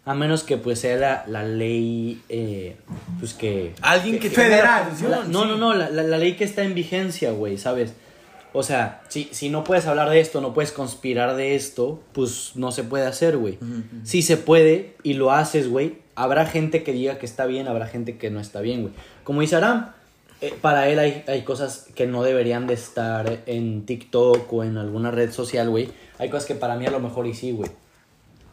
A 0.06 0.14
menos 0.14 0.42
que 0.44 0.56
pues 0.56 0.80
sea 0.80 0.96
la, 0.96 1.24
la 1.26 1.42
ley, 1.44 2.22
eh, 2.30 2.76
pues 3.18 3.34
que... 3.34 3.74
Alguien 3.82 4.18
que 4.18 4.30
Federal. 4.30 4.58
la 4.64 4.70
La- 4.70 4.76
atención, 4.86 5.30
no, 5.32 5.44
no, 5.44 5.56
no, 5.56 5.74
la, 5.74 5.90
la- 5.90 6.02
la 6.02 6.16
ley 6.18 6.34
que 6.36 6.44
está 6.44 6.62
en 6.62 6.74
vigencia, 6.74 7.32
güey, 7.32 7.58
¿sabes? 7.58 7.92
O 8.52 8.62
sea, 8.64 9.02
si, 9.08 9.28
si 9.30 9.48
no 9.50 9.62
puedes 9.62 9.86
hablar 9.86 10.08
de 10.10 10.18
esto, 10.18 10.40
no 10.40 10.54
puedes 10.54 10.72
conspirar 10.72 11.36
de 11.36 11.54
esto, 11.54 12.02
pues 12.12 12.52
no 12.56 12.72
se 12.72 12.82
puede 12.82 13.06
hacer, 13.06 13.36
güey. 13.36 13.58
Si 14.02 14.22
se 14.22 14.36
puede 14.38 14.94
y 15.04 15.12
lo 15.14 15.30
haces, 15.30 15.68
güey, 15.68 15.98
habrá 16.16 16.46
gente 16.46 16.82
que 16.82 16.92
diga 16.92 17.18
que 17.18 17.26
está 17.26 17.46
bien, 17.46 17.68
habrá 17.68 17.86
gente 17.86 18.16
que 18.18 18.30
no 18.30 18.40
está 18.40 18.60
bien, 18.60 18.80
güey. 18.82 18.94
Como 19.22 19.42
dice 19.42 19.54
Aram, 19.54 19.92
eh, 20.40 20.54
para 20.60 20.88
él 20.88 20.98
hay, 20.98 21.24
hay 21.28 21.42
cosas 21.42 21.88
que 21.94 22.06
no 22.06 22.22
deberían 22.22 22.66
de 22.66 22.74
estar 22.74 23.42
en 23.46 23.84
TikTok 23.86 24.52
o 24.52 24.64
en 24.64 24.78
alguna 24.78 25.10
red 25.10 25.30
social, 25.32 25.68
güey. 25.70 25.88
Hay 26.18 26.28
cosas 26.30 26.46
que 26.46 26.54
para 26.54 26.76
mí 26.76 26.86
a 26.86 26.90
lo 26.90 27.00
mejor 27.00 27.26
y 27.26 27.34
sí, 27.34 27.52
güey. 27.52 27.70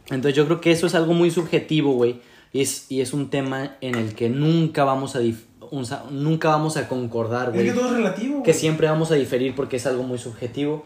Entonces 0.09 0.35
yo 0.35 0.45
creo 0.45 0.61
que 0.61 0.71
eso 0.71 0.87
es 0.87 0.95
algo 0.95 1.13
muy 1.13 1.31
subjetivo, 1.31 1.93
güey. 1.93 2.21
Y 2.53 2.61
es, 2.61 2.89
y 2.89 3.01
es 3.01 3.13
un 3.13 3.29
tema 3.29 3.77
en 3.81 3.95
el 3.95 4.15
que 4.15 4.29
nunca 4.29 4.83
vamos 4.85 5.15
a, 5.15 5.19
un 5.19 5.85
nunca 6.11 6.49
vamos 6.49 6.77
a 6.77 6.87
concordar, 6.87 7.49
Es 7.49 7.53
güey. 7.55 7.65
que 7.67 7.73
todo 7.73 7.87
es 7.87 7.93
relativo. 7.93 8.43
Que 8.43 8.51
güey. 8.51 8.59
siempre 8.59 8.87
vamos 8.87 9.11
a 9.11 9.15
diferir 9.15 9.53
porque 9.53 9.75
es 9.75 9.85
algo 9.85 10.03
muy 10.03 10.17
subjetivo. 10.17 10.85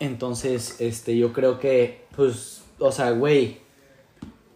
Entonces, 0.00 0.76
este, 0.80 1.16
yo 1.16 1.32
creo 1.32 1.58
que, 1.58 2.04
pues, 2.16 2.62
o 2.78 2.92
sea, 2.92 3.10
güey. 3.12 3.61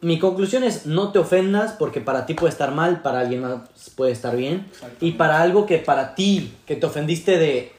Mi 0.01 0.18
conclusión 0.18 0.62
es 0.62 0.86
no 0.86 1.11
te 1.11 1.18
ofendas 1.18 1.72
porque 1.72 2.01
para 2.01 2.26
ti 2.26 2.34
puede 2.34 2.53
estar 2.53 2.72
mal, 2.72 3.03
para 3.03 3.20
alguien 3.20 3.40
más 3.40 3.90
puede 3.97 4.12
estar 4.12 4.36
bien. 4.36 4.66
Y 5.01 5.12
para 5.12 5.40
algo 5.40 5.66
que 5.66 5.78
para 5.78 6.14
ti, 6.14 6.55
que 6.66 6.76
te 6.76 6.86
ofendiste 6.86 7.38
de 7.38 7.72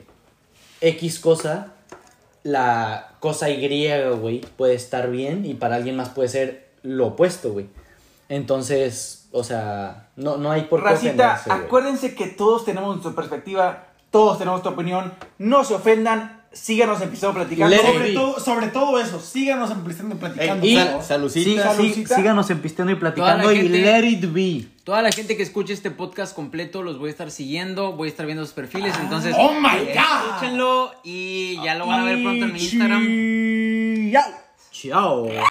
X 0.82 1.20
cosa, 1.20 1.74
la 2.44 3.16
cosa 3.20 3.50
Y, 3.50 3.90
güey, 4.20 4.42
puede 4.42 4.74
estar 4.74 5.10
bien 5.10 5.46
y 5.46 5.54
para 5.54 5.76
alguien 5.76 5.96
más 5.96 6.10
puede 6.10 6.30
ser 6.30 6.70
lo 6.84 7.08
opuesto, 7.08 7.52
güey. 7.52 7.68
Entonces, 8.30 9.28
o 9.32 9.44
sea, 9.44 10.10
no, 10.16 10.38
no 10.38 10.52
hay 10.52 10.64
por 10.64 10.82
qué 10.82 10.90
Racita, 10.90 11.42
acuérdense 11.50 12.16
que 12.16 12.28
todos 12.28 12.66
tenemos 12.66 12.90
nuestra 12.96 13.14
perspectiva, 13.14 13.86
todos 14.12 14.38
tenemos 14.38 14.64
tu 14.64 14.70
opinión. 14.70 15.14
No 15.38 15.64
se 15.64 15.74
ofendan, 15.74 16.37
síganos 16.58 17.02
en 17.02 17.10
Pisteando 17.10 17.36
Platicando. 17.40 17.78
Sobre 17.78 18.14
todo, 18.14 18.40
sobre 18.40 18.68
todo 18.68 19.00
eso, 19.00 19.20
síganos 19.20 19.72
en 19.72 19.82
Platicando 19.84 20.16
Platicando. 20.18 20.66
y- 20.66 20.76
Sal-. 20.76 21.04
Salucita. 21.04 21.76
Sí, 21.76 21.94
sí, 21.94 22.06
síganos 22.06 22.50
en 22.50 22.60
Pisteando 22.62 22.94
y 22.94 22.96
Platicando 22.96 23.52
y 23.52 23.58
gente- 23.58 23.80
let 23.82 24.08
it 24.08 24.34
be. 24.34 24.66
Toda 24.84 25.02
la 25.02 25.12
gente 25.12 25.36
que 25.36 25.44
escuche 25.44 25.74
este 25.74 25.92
podcast 25.92 26.34
completo 26.36 26.82
los 26.82 26.98
voy 26.98 27.10
a 27.10 27.12
estar 27.12 27.30
siguiendo, 27.30 27.94
voy 27.94 28.08
a 28.08 28.12
estar 28.12 28.26
viendo 28.26 28.46
sus 28.46 28.54
perfiles, 28.54 28.96
entonces 29.02 29.36
¡Oh, 29.38 29.54
my 29.54 29.86
God! 29.94 30.30
escúchenlo 30.30 30.92
y 31.04 31.60
ya 31.64 31.76
lo 31.76 31.88
van 31.88 32.00
a 32.02 32.04
ver 32.06 32.22
pronto 32.24 32.46
en 32.46 32.54
mi 32.54 32.60
Instagram. 32.60 34.12
Chao. 34.14 34.32
Chao. 34.72 35.28